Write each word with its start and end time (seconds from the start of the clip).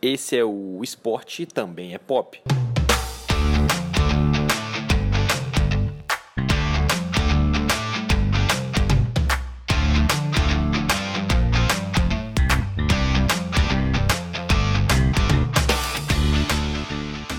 Esse 0.00 0.36
é 0.36 0.44
o 0.44 0.80
Esporte 0.80 1.44
Também 1.44 1.92
é 1.92 1.98
Pop. 1.98 2.40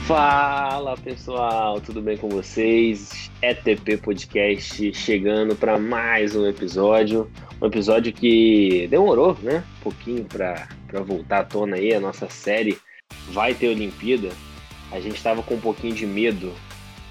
Fala 0.05 0.97
pessoal, 0.97 1.79
tudo 1.79 2.01
bem 2.01 2.17
com 2.17 2.27
vocês? 2.27 3.31
ETP 3.41 3.95
Podcast 3.97 4.93
chegando 4.93 5.55
para 5.55 5.79
mais 5.79 6.35
um 6.35 6.45
episódio. 6.45 7.31
Um 7.61 7.67
episódio 7.67 8.11
que 8.11 8.85
demorou, 8.89 9.37
né? 9.41 9.63
Um 9.79 9.83
pouquinho 9.83 10.25
para 10.25 10.67
voltar 10.91 11.39
à 11.39 11.43
tona 11.43 11.75
aí. 11.75 11.93
A 11.93 11.99
nossa 11.99 12.29
série 12.29 12.77
vai 13.29 13.53
ter 13.53 13.67
Olimpíada. 13.69 14.29
A 14.91 14.99
gente 14.99 15.17
estava 15.17 15.43
com 15.43 15.55
um 15.55 15.59
pouquinho 15.59 15.93
de 15.93 16.05
medo 16.05 16.53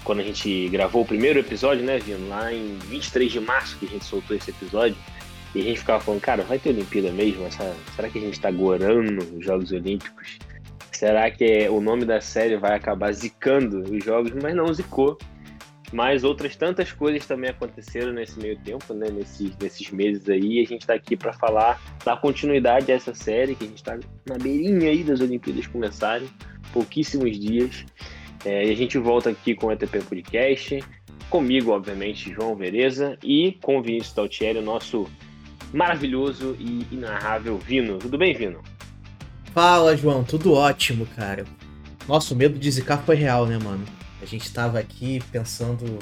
quando 0.03 0.19
a 0.19 0.23
gente 0.23 0.67
gravou 0.69 1.03
o 1.03 1.05
primeiro 1.05 1.39
episódio, 1.39 1.85
né, 1.85 1.99
Vino? 1.99 2.27
Lá 2.29 2.53
em 2.53 2.77
23 2.87 3.31
de 3.31 3.39
março 3.39 3.77
que 3.77 3.85
a 3.85 3.89
gente 3.89 4.05
soltou 4.05 4.35
esse 4.35 4.49
episódio. 4.49 4.97
E 5.53 5.61
a 5.61 5.63
gente 5.63 5.79
ficava 5.79 5.99
falando, 5.99 6.21
cara, 6.21 6.43
vai 6.43 6.59
ter 6.59 6.69
Olimpíada 6.69 7.11
mesmo? 7.11 7.45
Essa, 7.45 7.75
será 7.95 8.09
que 8.09 8.19
a 8.19 8.21
gente 8.21 8.33
está 8.33 8.51
gorando 8.51 9.23
os 9.35 9.45
Jogos 9.45 9.71
Olímpicos? 9.71 10.37
Será 10.91 11.31
que 11.31 11.67
o 11.69 11.79
nome 11.79 12.03
da 12.03 12.19
série 12.19 12.57
vai 12.57 12.75
acabar 12.75 13.13
zicando 13.13 13.83
os 13.89 14.03
jogos? 14.03 14.33
Mas 14.33 14.53
não 14.53 14.73
zicou. 14.73 15.17
Mas 15.91 16.23
outras 16.23 16.55
tantas 16.55 16.91
coisas 16.91 17.25
também 17.25 17.49
aconteceram 17.49 18.13
nesse 18.13 18.39
meio 18.39 18.57
tempo, 18.59 18.93
né? 18.93 19.09
Nesses, 19.09 19.57
nesses 19.57 19.89
meses 19.89 20.29
aí. 20.29 20.59
A 20.59 20.67
gente 20.67 20.81
está 20.81 20.93
aqui 20.93 21.17
para 21.17 21.33
falar 21.33 21.81
da 22.05 22.15
continuidade 22.15 22.85
dessa 22.85 23.13
série, 23.13 23.55
que 23.55 23.63
a 23.63 23.67
gente 23.67 23.77
está 23.77 23.97
na 24.27 24.37
beirinha 24.37 24.91
aí 24.91 25.03
das 25.03 25.19
Olimpíadas 25.19 25.65
começarem, 25.65 26.29
pouquíssimos 26.71 27.37
dias. 27.39 27.85
É, 28.45 28.67
e 28.67 28.71
a 28.71 28.75
gente 28.75 28.97
volta 28.97 29.31
aqui 29.31 29.55
com 29.55 29.67
o 29.67 29.71
ETP 29.71 29.99
Podcast, 30.01 30.83
comigo, 31.29 31.71
obviamente, 31.71 32.31
João 32.33 32.55
Vereza, 32.55 33.17
e 33.23 33.57
com 33.61 33.79
o 33.79 33.81
Vinícius 33.81 34.13
Taltieri, 34.13 34.59
o 34.59 34.63
nosso 34.63 35.07
maravilhoso 35.73 36.55
e 36.59 36.85
inarrável 36.91 37.57
Vino. 37.57 37.97
Tudo 37.97 38.17
bem, 38.17 38.33
Vino? 38.33 38.61
Fala, 39.53 39.97
João, 39.97 40.23
tudo 40.23 40.53
ótimo, 40.53 41.05
cara. 41.15 41.45
Nosso 42.07 42.35
medo 42.35 42.57
de 42.57 42.71
zicar 42.71 43.03
foi 43.03 43.15
real, 43.15 43.45
né, 43.45 43.57
mano? 43.57 43.98
A 44.21 44.25
gente 44.25 44.51
tava 44.51 44.79
aqui 44.79 45.21
pensando 45.31 45.99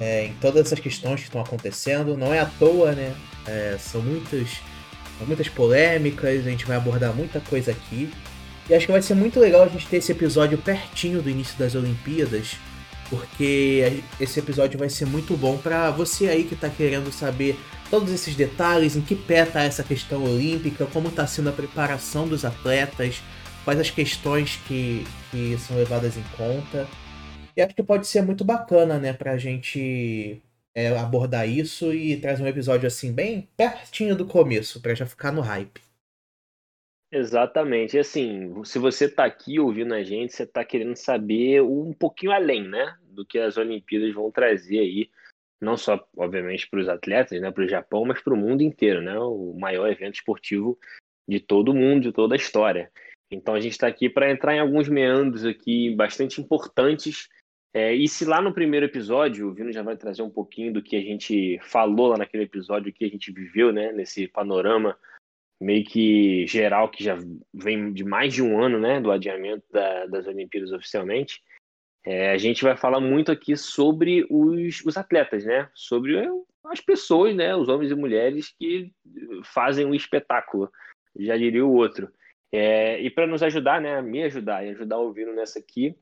é, 0.00 0.26
em 0.26 0.32
todas 0.34 0.66
essas 0.66 0.80
questões 0.80 1.20
que 1.20 1.26
estão 1.26 1.40
acontecendo. 1.40 2.16
Não 2.16 2.32
é 2.32 2.40
à 2.40 2.46
toa, 2.46 2.92
né? 2.92 3.14
É, 3.46 3.76
são 3.78 4.00
muitas, 4.02 4.48
muitas 5.26 5.48
polêmicas, 5.48 6.46
a 6.46 6.50
gente 6.50 6.66
vai 6.66 6.76
abordar 6.76 7.14
muita 7.14 7.40
coisa 7.40 7.70
aqui. 7.70 8.10
E 8.68 8.74
acho 8.74 8.86
que 8.86 8.92
vai 8.92 9.02
ser 9.02 9.14
muito 9.14 9.38
legal 9.38 9.62
a 9.62 9.68
gente 9.68 9.86
ter 9.86 9.98
esse 9.98 10.12
episódio 10.12 10.56
pertinho 10.56 11.20
do 11.20 11.28
início 11.28 11.58
das 11.58 11.74
Olimpíadas, 11.74 12.56
porque 13.10 14.02
esse 14.18 14.40
episódio 14.40 14.78
vai 14.78 14.88
ser 14.88 15.04
muito 15.04 15.36
bom 15.36 15.58
para 15.58 15.90
você 15.90 16.28
aí 16.28 16.44
que 16.44 16.56
tá 16.56 16.70
querendo 16.70 17.12
saber 17.12 17.58
todos 17.90 18.10
esses 18.10 18.34
detalhes, 18.34 18.96
em 18.96 19.02
que 19.02 19.14
pé 19.14 19.44
tá 19.44 19.62
essa 19.62 19.82
questão 19.82 20.24
olímpica, 20.24 20.86
como 20.86 21.08
está 21.08 21.26
sendo 21.26 21.50
a 21.50 21.52
preparação 21.52 22.26
dos 22.26 22.42
atletas, 22.42 23.22
quais 23.64 23.78
as 23.78 23.90
questões 23.90 24.58
que, 24.66 25.06
que 25.30 25.58
são 25.58 25.76
levadas 25.76 26.16
em 26.16 26.24
conta. 26.36 26.88
E 27.56 27.62
acho 27.62 27.74
que 27.74 27.82
pode 27.82 28.06
ser 28.06 28.22
muito 28.22 28.44
bacana, 28.44 28.98
né, 28.98 29.12
pra 29.12 29.36
gente 29.36 30.42
é, 30.74 30.88
abordar 30.98 31.48
isso 31.48 31.92
e 31.92 32.20
trazer 32.20 32.42
um 32.42 32.48
episódio 32.48 32.86
assim, 32.86 33.12
bem 33.12 33.48
pertinho 33.56 34.16
do 34.16 34.26
começo, 34.26 34.80
para 34.82 34.94
já 34.94 35.06
ficar 35.06 35.32
no 35.32 35.40
hype. 35.40 35.80
Exatamente. 37.12 37.96
Assim, 37.96 38.64
se 38.64 38.78
você 38.78 39.08
tá 39.08 39.24
aqui 39.24 39.60
ouvindo 39.60 39.94
a 39.94 40.02
gente, 40.02 40.32
você 40.32 40.44
tá 40.44 40.64
querendo 40.64 40.96
saber 40.96 41.62
um 41.62 41.92
pouquinho 41.92 42.32
além, 42.32 42.66
né, 42.66 42.96
do 43.04 43.24
que 43.24 43.38
as 43.38 43.56
Olimpíadas 43.56 44.12
vão 44.12 44.30
trazer 44.32 44.80
aí 44.80 45.10
não 45.60 45.76
só, 45.76 46.06
obviamente, 46.16 46.68
para 46.68 46.80
os 46.80 46.88
atletas, 46.88 47.40
né, 47.40 47.50
para 47.50 47.64
o 47.64 47.68
Japão, 47.68 48.04
mas 48.04 48.20
para 48.20 48.34
o 48.34 48.36
mundo 48.36 48.62
inteiro, 48.62 49.00
né, 49.00 49.18
o 49.18 49.54
maior 49.58 49.88
evento 49.90 50.16
esportivo 50.16 50.78
de 51.26 51.40
todo 51.40 51.70
o 51.70 51.74
mundo, 51.74 52.02
de 52.02 52.12
toda 52.12 52.34
a 52.34 52.36
história. 52.36 52.90
Então 53.30 53.54
a 53.54 53.60
gente 53.60 53.72
está 53.72 53.86
aqui 53.86 54.08
para 54.10 54.30
entrar 54.30 54.54
em 54.54 54.60
alguns 54.60 54.88
meandros 54.88 55.44
aqui 55.44 55.94
bastante 55.94 56.40
importantes. 56.40 57.28
É, 57.74 57.92
e 57.92 58.06
se 58.06 58.24
lá 58.24 58.40
no 58.40 58.54
primeiro 58.54 58.86
episódio, 58.86 59.48
o 59.48 59.52
Vino 59.52 59.72
já 59.72 59.82
vai 59.82 59.96
trazer 59.96 60.22
um 60.22 60.30
pouquinho 60.30 60.72
do 60.72 60.80
que 60.80 60.94
a 60.94 61.00
gente 61.00 61.58
falou 61.60 62.06
lá 62.06 62.16
naquele 62.16 62.44
episódio, 62.44 62.92
que 62.92 63.04
a 63.04 63.08
gente 63.08 63.32
viveu, 63.32 63.72
né, 63.72 63.90
nesse 63.90 64.28
panorama 64.28 64.96
meio 65.60 65.84
que 65.84 66.46
geral 66.46 66.88
que 66.88 67.02
já 67.02 67.16
vem 67.52 67.92
de 67.92 68.04
mais 68.04 68.32
de 68.32 68.42
um 68.42 68.62
ano, 68.62 68.78
né, 68.78 69.00
do 69.00 69.10
adiamento 69.10 69.64
da, 69.72 70.06
das 70.06 70.26
Olimpíadas 70.26 70.72
oficialmente. 70.72 71.42
É, 72.04 72.30
a 72.32 72.36
gente 72.36 72.62
vai 72.62 72.76
falar 72.76 73.00
muito 73.00 73.32
aqui 73.32 73.56
sobre 73.56 74.26
os, 74.30 74.84
os 74.84 74.96
atletas, 74.96 75.44
né? 75.44 75.70
Sobre 75.72 76.28
as 76.66 76.80
pessoas, 76.80 77.34
né? 77.34 77.56
Os 77.56 77.68
homens 77.68 77.90
e 77.90 77.94
mulheres 77.94 78.54
que 78.58 78.92
fazem 79.42 79.86
um 79.86 79.94
espetáculo, 79.94 80.70
já 81.18 81.34
diria 81.36 81.64
o 81.64 81.72
outro. 81.72 82.12
É, 82.52 83.00
e 83.00 83.08
para 83.08 83.26
nos 83.26 83.42
ajudar, 83.42 83.80
né? 83.80 84.02
Me 84.02 84.22
ajudar 84.22 84.66
e 84.66 84.70
ajudar 84.70 84.98
o 84.98 85.04
ouvindo 85.04 85.32
nessa 85.32 85.58
aqui, 85.58 85.96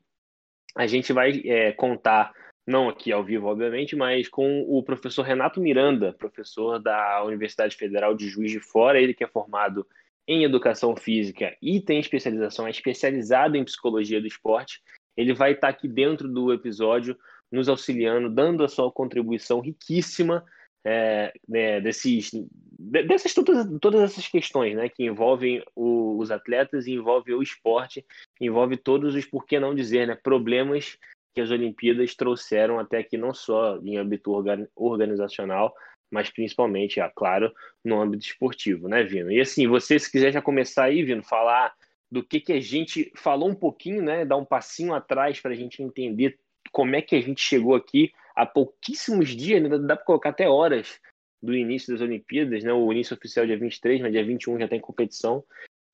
a 0.75 0.87
gente 0.87 1.13
vai 1.13 1.41
é, 1.45 1.71
contar, 1.71 2.33
não 2.65 2.89
aqui 2.89 3.11
ao 3.11 3.23
vivo, 3.23 3.47
obviamente, 3.47 3.95
mas 3.95 4.27
com 4.27 4.61
o 4.67 4.81
professor 4.83 5.23
Renato 5.23 5.61
Miranda, 5.61 6.13
professor 6.13 6.79
da 6.79 7.23
Universidade 7.23 7.75
Federal 7.75 8.15
de 8.15 8.27
Juiz 8.27 8.51
de 8.51 8.59
Fora, 8.59 8.99
ele 8.99 9.13
que 9.13 9.23
é 9.23 9.27
formado 9.27 9.85
em 10.27 10.43
educação 10.43 10.95
física 10.95 11.55
e 11.61 11.81
tem 11.81 11.99
especialização, 11.99 12.65
é 12.65 12.69
especializado 12.69 13.57
em 13.57 13.63
psicologia 13.65 14.21
do 14.21 14.27
esporte. 14.27 14.81
Ele 15.15 15.33
vai 15.33 15.51
estar 15.51 15.67
aqui 15.67 15.87
dentro 15.87 16.27
do 16.27 16.51
episódio, 16.53 17.17
nos 17.51 17.69
auxiliando, 17.69 18.29
dando 18.29 18.63
a 18.63 18.67
sua 18.67 18.91
contribuição 18.91 19.59
riquíssima 19.59 20.43
é, 20.85 21.33
né, 21.47 21.79
desses, 21.79 22.31
dessas 22.77 23.33
todas, 23.33 23.65
todas 23.79 24.01
essas 24.01 24.27
questões 24.27 24.75
né, 24.75 24.89
que 24.89 25.03
envolvem 25.03 25.63
o, 25.75 26.17
os 26.17 26.31
atletas, 26.31 26.87
envolve 26.87 27.33
o 27.33 27.41
esporte, 27.41 28.05
envolve 28.45 28.77
todos 28.77 29.15
os, 29.15 29.25
por 29.25 29.45
que 29.45 29.59
não 29.59 29.75
dizer, 29.75 30.07
né, 30.07 30.15
problemas 30.15 30.97
que 31.33 31.41
as 31.41 31.51
Olimpíadas 31.51 32.15
trouxeram 32.15 32.79
até 32.79 32.99
aqui, 32.99 33.17
não 33.17 33.33
só 33.33 33.77
em 33.77 33.97
âmbito 33.97 34.31
organizacional, 34.75 35.73
mas 36.11 36.29
principalmente, 36.29 36.99
é 36.99 37.11
claro, 37.15 37.51
no 37.83 37.99
âmbito 37.99 38.25
esportivo, 38.25 38.87
né, 38.87 39.03
Vino? 39.03 39.31
E 39.31 39.41
assim, 39.41 39.67
você, 39.67 39.97
se 39.97 40.11
quiser 40.11 40.31
já 40.31 40.41
começar 40.41 40.83
aí, 40.83 41.03
Vino, 41.03 41.23
falar 41.23 41.73
do 42.11 42.23
que, 42.23 42.39
que 42.39 42.53
a 42.53 42.59
gente 42.59 43.11
falou 43.15 43.49
um 43.49 43.55
pouquinho, 43.55 44.03
né? 44.03 44.23
Dar 44.23 44.37
um 44.37 44.45
passinho 44.45 44.93
atrás 44.93 45.39
para 45.39 45.51
a 45.51 45.55
gente 45.55 45.81
entender 45.81 46.37
como 46.71 46.95
é 46.95 47.01
que 47.01 47.15
a 47.15 47.21
gente 47.21 47.41
chegou 47.41 47.73
aqui 47.73 48.13
há 48.35 48.45
pouquíssimos 48.45 49.29
dias, 49.29 49.61
né? 49.61 49.69
dá 49.79 49.95
para 49.95 50.05
colocar 50.05 50.29
até 50.29 50.47
horas 50.47 50.99
do 51.41 51.55
início 51.55 51.91
das 51.91 52.01
Olimpíadas, 52.01 52.63
né? 52.63 52.71
O 52.71 52.91
início 52.91 53.15
oficial 53.15 53.43
é 53.45 53.47
dia 53.47 53.57
23, 53.57 54.01
mas 54.01 54.11
dia 54.11 54.23
21 54.23 54.59
já 54.59 54.67
tem 54.67 54.79
competição. 54.79 55.43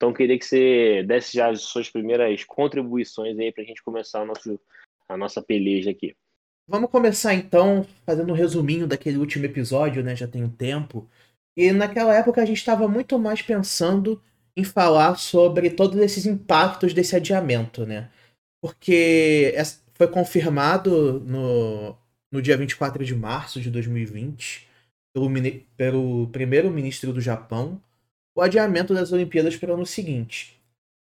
Então 0.00 0.14
queria 0.14 0.38
que 0.38 0.46
você 0.46 1.02
desse 1.02 1.36
já 1.36 1.50
as 1.50 1.60
suas 1.60 1.90
primeiras 1.90 2.42
contribuições 2.44 3.38
aí 3.38 3.52
para 3.52 3.62
a 3.62 3.66
gente 3.66 3.82
começar 3.82 4.24
nosso, 4.24 4.58
a 5.06 5.14
nossa 5.14 5.42
peleja 5.42 5.90
aqui. 5.90 6.16
Vamos 6.66 6.90
começar 6.90 7.34
então 7.34 7.86
fazendo 8.06 8.32
um 8.32 8.34
resuminho 8.34 8.86
daquele 8.86 9.18
último 9.18 9.44
episódio, 9.44 10.02
né? 10.02 10.16
Já 10.16 10.26
tem 10.26 10.42
um 10.42 10.48
tempo. 10.48 11.06
E 11.54 11.70
naquela 11.70 12.14
época 12.14 12.40
a 12.40 12.46
gente 12.46 12.56
estava 12.56 12.88
muito 12.88 13.18
mais 13.18 13.42
pensando 13.42 14.22
em 14.56 14.64
falar 14.64 15.18
sobre 15.18 15.68
todos 15.68 16.00
esses 16.00 16.24
impactos 16.24 16.94
desse 16.94 17.14
adiamento, 17.14 17.84
né? 17.84 18.08
Porque 18.62 19.52
foi 19.92 20.08
confirmado 20.08 21.20
no, 21.20 21.94
no 22.32 22.40
dia 22.40 22.56
24 22.56 23.04
de 23.04 23.14
março 23.14 23.60
de 23.60 23.70
2020 23.70 24.66
pelo, 25.12 25.30
pelo 25.76 26.26
primeiro-ministro 26.28 27.12
do 27.12 27.20
Japão 27.20 27.82
o 28.40 28.42
adiamento 28.42 28.94
das 28.94 29.12
Olimpíadas 29.12 29.56
para 29.56 29.70
o 29.70 29.74
ano 29.74 29.86
seguinte. 29.86 30.58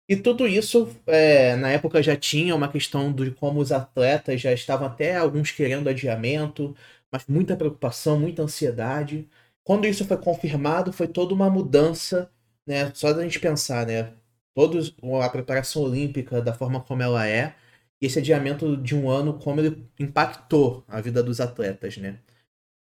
E 0.08 0.16
tudo 0.16 0.46
isso, 0.48 0.88
é, 1.06 1.54
na 1.56 1.70
época, 1.70 2.02
já 2.02 2.16
tinha 2.16 2.54
uma 2.54 2.68
questão 2.70 3.12
de 3.12 3.30
como 3.32 3.60
os 3.60 3.72
atletas 3.72 4.40
já 4.40 4.52
estavam 4.52 4.86
até 4.88 5.16
alguns 5.16 5.50
querendo 5.52 5.88
adiamento, 5.88 6.74
mas 7.12 7.26
muita 7.28 7.56
preocupação, 7.56 8.18
muita 8.18 8.42
ansiedade. 8.42 9.28
Quando 9.62 9.86
isso 9.86 10.04
foi 10.04 10.16
confirmado, 10.16 10.92
foi 10.92 11.06
toda 11.08 11.34
uma 11.34 11.50
mudança 11.50 12.30
né, 12.66 12.90
só 12.94 13.12
da 13.12 13.22
gente 13.22 13.38
pensar, 13.40 13.86
né, 13.86 14.12
todos 14.54 14.94
a 15.22 15.28
preparação 15.30 15.82
olímpica 15.82 16.42
da 16.42 16.52
forma 16.54 16.80
como 16.80 17.02
ela 17.02 17.26
é, 17.26 17.54
e 18.00 18.06
esse 18.06 18.18
adiamento 18.18 18.76
de 18.76 18.94
um 18.96 19.08
ano, 19.10 19.38
como 19.38 19.60
ele 19.60 19.88
impactou 19.98 20.84
a 20.88 21.00
vida 21.00 21.22
dos 21.22 21.40
atletas, 21.40 21.96
né. 21.98 22.18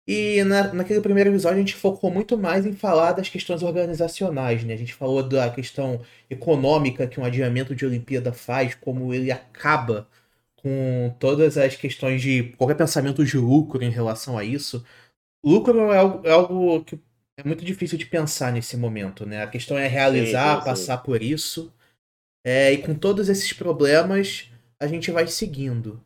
E 0.08 0.44
na, 0.44 0.72
naquele 0.72 1.00
primeiro 1.00 1.30
episódio 1.30 1.56
a 1.56 1.60
gente 1.60 1.74
focou 1.74 2.10
muito 2.10 2.38
mais 2.38 2.64
em 2.64 2.72
falar 2.72 3.12
das 3.12 3.28
questões 3.28 3.62
organizacionais, 3.62 4.62
né? 4.62 4.74
A 4.74 4.76
gente 4.76 4.94
falou 4.94 5.22
da 5.22 5.50
questão 5.50 6.00
econômica 6.30 7.08
que 7.08 7.18
um 7.18 7.24
adiamento 7.24 7.74
de 7.74 7.84
Olimpíada 7.84 8.32
faz, 8.32 8.74
como 8.76 9.12
ele 9.12 9.32
acaba 9.32 10.08
com 10.56 11.14
todas 11.18 11.58
as 11.58 11.74
questões 11.76 12.22
de 12.22 12.44
qualquer 12.56 12.76
pensamento 12.76 13.24
de 13.24 13.36
lucro 13.36 13.82
em 13.82 13.90
relação 13.90 14.38
a 14.38 14.44
isso. 14.44 14.84
Lucro 15.44 15.92
é 15.92 15.98
algo, 15.98 16.26
é 16.26 16.30
algo 16.30 16.84
que 16.84 17.00
é 17.36 17.44
muito 17.44 17.64
difícil 17.64 17.98
de 17.98 18.06
pensar 18.06 18.52
nesse 18.52 18.76
momento, 18.76 19.26
né? 19.26 19.42
A 19.42 19.46
questão 19.48 19.76
é 19.76 19.88
realizar, 19.88 20.54
sim, 20.54 20.60
sim, 20.60 20.64
passar 20.66 20.98
por 20.98 21.22
isso. 21.22 21.72
É, 22.44 22.72
e 22.72 22.78
com 22.78 22.94
todos 22.94 23.28
esses 23.28 23.52
problemas, 23.52 24.50
a 24.80 24.86
gente 24.86 25.10
vai 25.10 25.26
seguindo. 25.26 26.00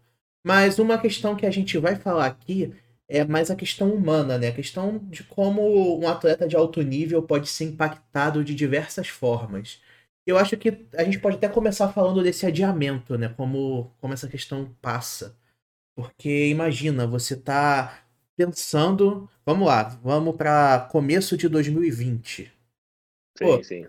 Mas 0.44 0.78
uma 0.78 0.98
questão 0.98 1.36
que 1.36 1.46
a 1.46 1.50
gente 1.50 1.76
vai 1.78 1.96
falar 1.96 2.26
aqui 2.26 2.72
é 3.10 3.24
mais 3.24 3.50
a 3.50 3.56
questão 3.56 3.90
humana, 3.92 4.38
né? 4.38 4.48
A 4.48 4.52
questão 4.54 4.98
de 4.98 5.24
como 5.24 5.98
um 6.00 6.08
atleta 6.08 6.46
de 6.48 6.56
alto 6.56 6.80
nível 6.82 7.22
pode 7.22 7.48
ser 7.48 7.64
impactado 7.64 8.44
de 8.44 8.54
diversas 8.54 9.08
formas. 9.08 9.80
Eu 10.26 10.38
acho 10.38 10.56
que 10.56 10.86
a 10.94 11.04
gente 11.04 11.18
pode 11.18 11.36
até 11.36 11.48
começar 11.48 11.92
falando 11.92 12.22
desse 12.22 12.46
adiamento, 12.46 13.18
né? 13.18 13.28
Como, 13.30 13.92
como 14.00 14.14
essa 14.14 14.28
questão 14.28 14.74
passa. 14.80 15.36
Porque 15.96 16.48
imagina, 16.48 17.06
você 17.06 17.36
tá 17.36 18.04
pensando, 18.36 19.28
vamos 19.44 19.66
lá, 19.66 19.84
vamos 20.02 20.36
para 20.36 20.88
começo 20.90 21.36
de 21.36 21.48
2020. 21.48 22.52
Sim, 23.38 23.44
Pô, 23.44 23.62
sim. 23.64 23.86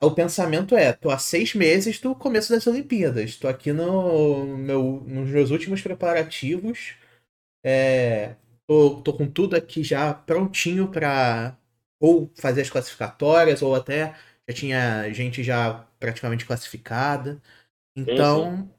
O 0.00 0.10
pensamento 0.10 0.76
é, 0.76 0.92
tô 0.92 1.10
há 1.10 1.18
seis 1.18 1.54
meses 1.54 2.00
do 2.00 2.14
começo 2.14 2.52
das 2.52 2.66
Olimpíadas. 2.66 3.36
Tô 3.36 3.48
aqui 3.48 3.72
no 3.72 4.44
meu, 4.58 5.02
nos 5.06 5.30
meus 5.30 5.50
últimos 5.50 5.80
preparativos. 5.80 6.94
É, 7.64 8.36
tô, 8.68 9.02
tô 9.02 9.14
com 9.14 9.30
tudo 9.30 9.56
aqui 9.56 9.84
já 9.84 10.14
prontinho 10.14 10.90
para 10.92 11.58
ou 12.00 12.32
fazer 12.36 12.62
as 12.62 12.70
classificatórias, 12.70 13.62
ou 13.62 13.76
até 13.76 14.16
já 14.48 14.54
tinha 14.56 15.12
gente 15.14 15.44
já 15.44 15.86
praticamente 16.00 16.46
classificada. 16.46 17.42
Então, 17.96 18.70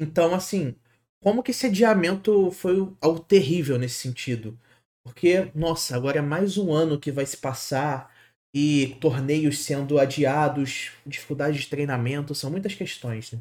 então 0.00 0.34
assim, 0.34 0.76
como 1.22 1.42
que 1.42 1.50
esse 1.52 1.66
adiamento 1.66 2.50
foi 2.50 2.76
algo 3.00 3.20
terrível 3.20 3.78
nesse 3.78 3.96
sentido? 3.96 4.58
Porque, 5.04 5.50
nossa, 5.54 5.96
agora 5.96 6.18
é 6.18 6.22
mais 6.22 6.58
um 6.58 6.72
ano 6.72 6.98
que 7.00 7.12
vai 7.12 7.26
se 7.26 7.36
passar 7.36 8.12
e 8.54 8.96
torneios 9.00 9.60
sendo 9.64 9.98
adiados, 9.98 10.92
dificuldade 11.06 11.58
de 11.60 11.68
treinamento, 11.68 12.34
são 12.34 12.50
muitas 12.50 12.74
questões, 12.74 13.32
né? 13.32 13.40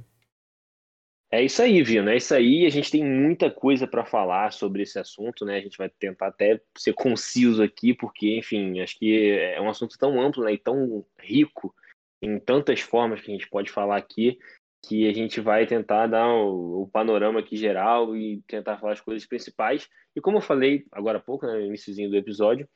É 1.34 1.42
isso 1.42 1.64
aí, 1.64 1.82
Vino. 1.82 2.12
É 2.12 2.18
isso 2.18 2.32
aí. 2.32 2.64
A 2.64 2.70
gente 2.70 2.92
tem 2.92 3.04
muita 3.04 3.50
coisa 3.50 3.88
para 3.88 4.06
falar 4.06 4.54
sobre 4.54 4.84
esse 4.84 5.00
assunto, 5.00 5.44
né? 5.44 5.58
A 5.58 5.62
gente 5.62 5.80
vai 5.80 5.90
tentar 5.90 6.28
até 6.28 6.62
ser 6.78 6.94
conciso 6.94 7.64
aqui, 7.64 7.92
porque, 7.92 8.38
enfim, 8.38 8.80
acho 8.82 9.00
que 9.00 9.32
é 9.32 9.60
um 9.60 9.68
assunto 9.68 9.98
tão 9.98 10.22
amplo 10.22 10.44
né? 10.44 10.54
e 10.54 10.60
tão 10.60 11.04
rico 11.20 11.74
em 12.22 12.40
tantas 12.40 12.82
formas 12.82 13.20
que 13.20 13.32
a 13.32 13.34
gente 13.34 13.50
pode 13.50 13.72
falar 13.72 13.98
aqui, 13.98 14.38
que 14.86 15.10
a 15.10 15.12
gente 15.12 15.42
vai 15.42 15.66
tentar 15.66 16.06
dar 16.06 16.28
o, 16.28 16.84
o 16.84 16.88
panorama 16.88 17.40
aqui 17.40 17.58
geral 17.58 18.16
e 18.16 18.44
tentar 18.46 18.78
falar 18.78 18.94
as 18.94 19.02
coisas 19.02 19.28
principais. 19.28 19.90
E 20.16 20.22
como 20.22 20.38
eu 20.38 20.42
falei 20.42 20.86
agora 20.92 21.18
há 21.18 21.22
pouco, 21.22 21.48
né, 21.48 21.54
no 21.54 21.66
iníciozinho 21.66 22.12
do 22.12 22.16
episódio, 22.16 22.70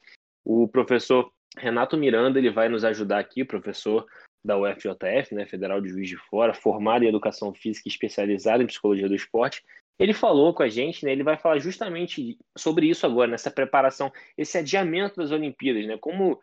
o 0.43 0.67
professor 0.67 1.31
Renato 1.55 1.95
Miranda 1.95 2.39
ele 2.39 2.49
vai 2.49 2.69
nos 2.69 2.83
ajudar 2.83 3.19
aqui, 3.19 3.45
professor 3.45 4.07
da 4.43 4.57
UFJF, 4.57 5.33
né, 5.33 5.45
Federal 5.45 5.81
de 5.81 5.89
Juiz 5.89 6.07
de 6.07 6.17
Fora, 6.17 6.53
formado 6.53 7.03
em 7.03 7.07
Educação 7.07 7.53
Física 7.53 7.87
e 7.87 7.91
especializado 7.91 8.63
em 8.63 8.67
Psicologia 8.67 9.07
do 9.07 9.15
Esporte. 9.15 9.63
Ele 9.99 10.13
falou 10.13 10.53
com 10.53 10.63
a 10.63 10.69
gente, 10.69 11.03
né, 11.03 11.11
ele 11.11 11.23
vai 11.23 11.37
falar 11.37 11.59
justamente 11.59 12.37
sobre 12.57 12.87
isso 12.87 13.05
agora, 13.05 13.31
nessa 13.31 13.49
preparação, 13.49 14.11
esse 14.37 14.57
adiamento 14.57 15.17
das 15.17 15.31
Olimpíadas, 15.31 15.85
né, 15.85 15.97
como 15.97 16.39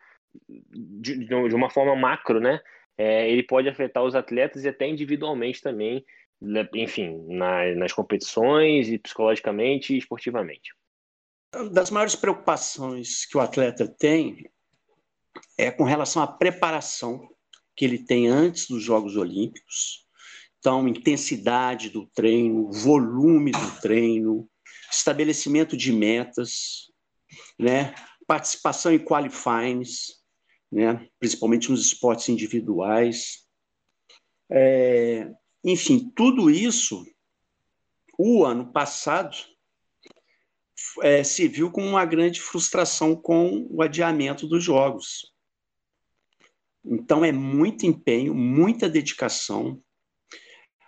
de, 0.48 1.24
de 1.24 1.54
uma 1.54 1.70
forma 1.70 1.94
macro, 1.94 2.40
né, 2.40 2.60
é, 2.98 3.30
ele 3.30 3.42
pode 3.42 3.68
afetar 3.68 4.02
os 4.02 4.14
atletas 4.14 4.64
e 4.64 4.68
até 4.68 4.86
individualmente 4.86 5.60
também, 5.60 6.04
né, 6.40 6.68
enfim, 6.74 7.24
na, 7.28 7.74
nas 7.74 7.92
competições 7.92 8.88
e 8.88 8.98
psicologicamente 8.98 9.94
e 9.94 9.98
esportivamente. 9.98 10.74
Das 11.72 11.90
maiores 11.90 12.16
preocupações 12.16 13.24
que 13.26 13.36
o 13.36 13.40
atleta 13.40 13.86
tem 13.86 14.50
é 15.56 15.70
com 15.70 15.84
relação 15.84 16.22
à 16.22 16.26
preparação 16.26 17.28
que 17.76 17.84
ele 17.84 17.98
tem 17.98 18.28
antes 18.28 18.68
dos 18.68 18.82
Jogos 18.82 19.16
Olímpicos. 19.16 20.04
Então, 20.58 20.88
intensidade 20.88 21.90
do 21.90 22.06
treino, 22.14 22.72
volume 22.72 23.50
do 23.50 23.80
treino, 23.80 24.48
estabelecimento 24.90 25.76
de 25.76 25.92
metas, 25.92 26.90
né? 27.58 27.94
participação 28.26 28.92
em 28.92 28.98
qualifyings, 28.98 30.22
né? 30.72 31.06
principalmente 31.18 31.70
nos 31.70 31.84
esportes 31.84 32.28
individuais. 32.28 33.46
É, 34.50 35.30
enfim, 35.62 36.10
tudo 36.14 36.50
isso, 36.50 37.04
o 38.18 38.44
ano 38.44 38.72
passado, 38.72 39.36
é, 41.02 41.22
se 41.22 41.48
viu 41.48 41.70
com 41.70 41.86
uma 41.86 42.04
grande 42.04 42.40
frustração 42.40 43.14
com 43.14 43.66
o 43.70 43.82
adiamento 43.82 44.46
dos 44.46 44.62
jogos. 44.62 45.33
Então 46.84 47.24
é 47.24 47.32
muito 47.32 47.86
empenho, 47.86 48.34
muita 48.34 48.88
dedicação. 48.88 49.80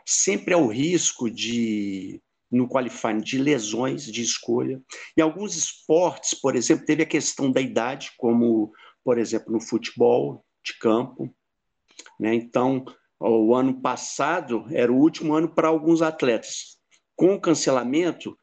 Sempre 0.05 0.55
é 0.55 0.57
o 0.57 0.69
risco 0.69 1.31
de 1.31 2.21
no 2.51 2.69
qualifying 2.69 3.19
de 3.19 3.39
lesões 3.39 4.05
de 4.05 4.23
escolha. 4.23 4.81
Em 5.17 5.21
alguns 5.21 5.57
esportes, 5.57 6.33
por 6.35 6.55
exemplo, 6.55 6.87
teve 6.87 7.03
a 7.03 7.07
questão 7.07 7.51
da 7.51 7.61
idade, 7.61 8.13
como 8.17 8.73
por 9.05 9.19
exemplo 9.19 9.53
no 9.53 9.61
futebol 9.61 10.45
de 10.65 10.79
campo. 10.79 11.35
Né? 12.21 12.35
Então, 12.35 12.85
o 13.19 13.55
ano 13.55 13.81
passado 13.81 14.67
era 14.71 14.93
o 14.93 14.97
último 14.97 15.35
ano 15.35 15.49
para 15.55 15.69
alguns 15.69 16.03
atletas. 16.03 16.77
Com 17.17 17.35
o 17.35 17.41
cancelamento, 17.41 18.39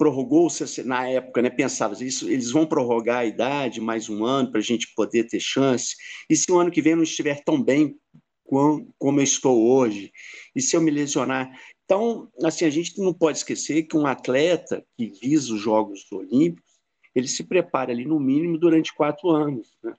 prorrogou-se 0.00 0.82
na 0.82 1.06
época, 1.06 1.42
né, 1.42 1.50
pensava, 1.50 1.92
isso, 2.02 2.26
eles 2.26 2.50
vão 2.50 2.64
prorrogar 2.64 3.18
a 3.18 3.26
idade 3.26 3.82
mais 3.82 4.08
um 4.08 4.24
ano 4.24 4.50
para 4.50 4.58
a 4.58 4.62
gente 4.62 4.94
poder 4.94 5.24
ter 5.24 5.40
chance. 5.40 5.94
E 6.26 6.34
se 6.34 6.50
o 6.50 6.58
ano 6.58 6.70
que 6.70 6.80
vem 6.80 6.96
não 6.96 7.02
estiver 7.02 7.44
tão 7.44 7.62
bem 7.62 8.00
como, 8.42 8.90
como 8.98 9.20
eu 9.20 9.24
estou 9.24 9.62
hoje? 9.62 10.10
E 10.56 10.62
se 10.62 10.74
eu 10.74 10.80
me 10.80 10.90
lesionar? 10.90 11.54
Então, 11.84 12.30
assim, 12.42 12.64
a 12.64 12.70
gente 12.70 12.98
não 12.98 13.12
pode 13.12 13.36
esquecer 13.36 13.82
que 13.82 13.94
um 13.94 14.06
atleta 14.06 14.82
que 14.96 15.08
visa 15.20 15.52
os 15.52 15.60
Jogos 15.60 16.10
Olímpicos, 16.10 16.80
ele 17.14 17.28
se 17.28 17.44
prepara 17.44 17.92
ali 17.92 18.06
no 18.06 18.18
mínimo 18.18 18.56
durante 18.56 18.94
quatro 18.94 19.28
anos. 19.28 19.76
Né? 19.84 19.94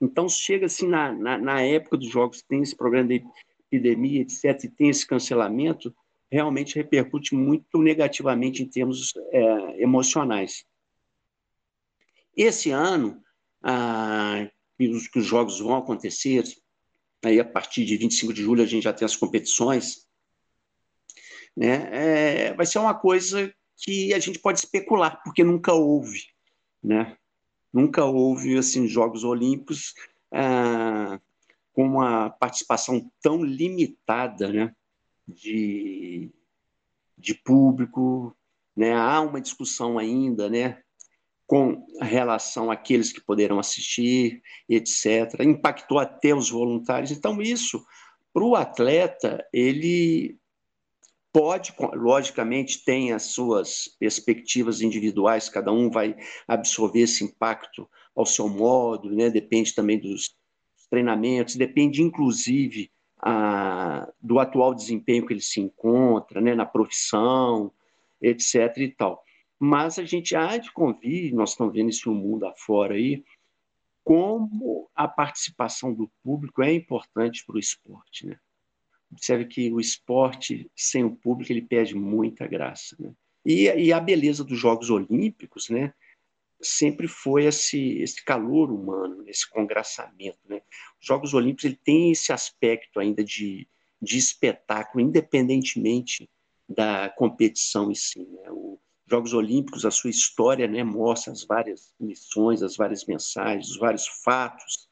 Então, 0.00 0.30
chega 0.30 0.64
assim 0.64 0.88
na, 0.88 1.12
na, 1.12 1.36
na 1.36 1.60
época 1.60 1.98
dos 1.98 2.08
Jogos, 2.08 2.40
tem 2.40 2.62
esse 2.62 2.74
problema 2.74 3.08
de 3.08 3.22
epidemia, 3.70 4.22
etc., 4.22 4.64
e 4.64 4.68
tem 4.70 4.88
esse 4.88 5.06
cancelamento, 5.06 5.94
realmente 6.34 6.74
repercute 6.74 7.32
muito 7.32 7.78
negativamente 7.78 8.60
em 8.60 8.68
termos 8.68 9.12
é, 9.30 9.80
emocionais. 9.80 10.64
Esse 12.36 12.70
ano, 12.70 13.22
ah, 13.62 14.48
que, 14.76 14.88
os, 14.88 15.24
jogos 15.24 15.60
vão 15.60 15.76
acontecer, 15.76 16.42
aí 17.24 17.38
a 17.38 17.44
partir 17.44 17.84
de 17.84 17.96
25 17.96 18.32
de 18.32 18.42
julho 18.42 18.64
a 18.64 18.66
gente 18.66 18.82
já 18.82 18.92
tem 18.92 19.06
as 19.06 19.14
competições, 19.14 20.08
né, 21.56 21.88
é, 21.92 22.54
vai 22.54 22.66
ser 22.66 22.80
uma 22.80 22.94
coisa 22.94 23.54
que 23.76 24.12
a 24.12 24.18
gente 24.18 24.40
pode 24.40 24.58
especular, 24.58 25.22
porque 25.22 25.44
nunca 25.44 25.72
houve, 25.72 26.20
né? 26.82 27.16
Nunca 27.72 28.04
houve 28.04 28.58
assim 28.58 28.88
Jogos 28.88 29.22
Olímpicos 29.22 29.94
ah, 30.32 31.20
com 31.72 31.84
uma 31.84 32.30
participação 32.30 33.08
tão 33.22 33.44
limitada, 33.44 34.52
né? 34.52 34.74
De, 35.26 36.30
de 37.16 37.34
público, 37.34 38.36
né? 38.76 38.92
há 38.94 39.20
uma 39.20 39.40
discussão 39.40 39.98
ainda 39.98 40.48
né? 40.48 40.82
com 41.46 41.86
relação 42.00 42.70
àqueles 42.70 43.12
que 43.12 43.20
poderão 43.20 43.58
assistir, 43.58 44.42
etc. 44.68 45.40
Impactou 45.40 45.98
até 45.98 46.34
os 46.34 46.50
voluntários. 46.50 47.10
Então, 47.10 47.40
isso, 47.40 47.84
para 48.32 48.44
o 48.44 48.56
atleta, 48.56 49.46
ele 49.52 50.38
pode, 51.32 51.74
logicamente, 51.94 52.84
tem 52.84 53.12
as 53.12 53.24
suas 53.24 53.88
perspectivas 53.98 54.80
individuais, 54.80 55.48
cada 55.48 55.72
um 55.72 55.90
vai 55.90 56.16
absorver 56.46 57.00
esse 57.00 57.24
impacto 57.24 57.88
ao 58.14 58.24
seu 58.24 58.48
modo, 58.48 59.10
né? 59.10 59.28
depende 59.28 59.74
também 59.74 59.98
dos 59.98 60.36
treinamentos, 60.88 61.56
depende, 61.56 62.02
inclusive, 62.02 62.90
do 64.20 64.38
atual 64.38 64.74
desempenho 64.74 65.26
que 65.26 65.32
ele 65.32 65.40
se 65.40 65.60
encontra, 65.60 66.40
né, 66.40 66.54
na 66.54 66.66
profissão, 66.66 67.72
etc. 68.20 68.76
e 68.78 68.88
tal. 68.88 69.22
Mas 69.58 69.98
a 69.98 70.04
gente 70.04 70.36
há 70.36 70.56
de 70.58 70.70
convir, 70.72 71.32
nós 71.32 71.50
estamos 71.50 71.72
vendo 71.72 71.90
isso 71.90 72.10
no 72.10 72.14
mundo 72.14 72.46
afora 72.46 72.94
aí, 72.94 73.24
como 74.02 74.90
a 74.94 75.08
participação 75.08 75.94
do 75.94 76.10
público 76.22 76.62
é 76.62 76.72
importante 76.72 77.44
para 77.46 77.56
o 77.56 77.58
esporte. 77.58 78.26
Né? 78.26 78.38
Observe 79.10 79.46
que 79.46 79.72
o 79.72 79.80
esporte 79.80 80.70
sem 80.76 81.04
o 81.04 81.16
público 81.16 81.50
ele 81.50 81.62
perde 81.62 81.94
muita 81.94 82.46
graça. 82.46 82.94
Né? 82.98 83.14
E, 83.44 83.64
e 83.64 83.92
a 83.92 84.00
beleza 84.00 84.44
dos 84.44 84.58
Jogos 84.58 84.90
Olímpicos, 84.90 85.70
né? 85.70 85.94
Sempre 86.64 87.06
foi 87.06 87.44
esse, 87.44 87.98
esse 87.98 88.24
calor 88.24 88.70
humano, 88.70 89.24
esse 89.28 89.48
congraçamento. 89.48 90.38
Né? 90.48 90.60
Os 91.00 91.06
Jogos 91.06 91.34
Olímpicos 91.34 91.64
ele 91.64 91.78
tem 91.84 92.10
esse 92.10 92.32
aspecto 92.32 92.98
ainda 92.98 93.22
de, 93.22 93.68
de 94.00 94.18
espetáculo, 94.18 95.04
independentemente 95.04 96.28
da 96.68 97.08
competição 97.10 97.90
em 97.90 97.94
si. 97.94 98.20
Né? 98.20 98.50
Os 98.50 98.78
Jogos 99.06 99.34
Olímpicos, 99.34 99.84
a 99.84 99.90
sua 99.90 100.10
história, 100.10 100.66
né, 100.66 100.82
mostra 100.82 101.32
as 101.32 101.44
várias 101.44 101.94
missões, 102.00 102.62
as 102.62 102.76
várias 102.76 103.04
mensagens, 103.04 103.70
os 103.70 103.78
vários 103.78 104.06
fatos 104.24 104.88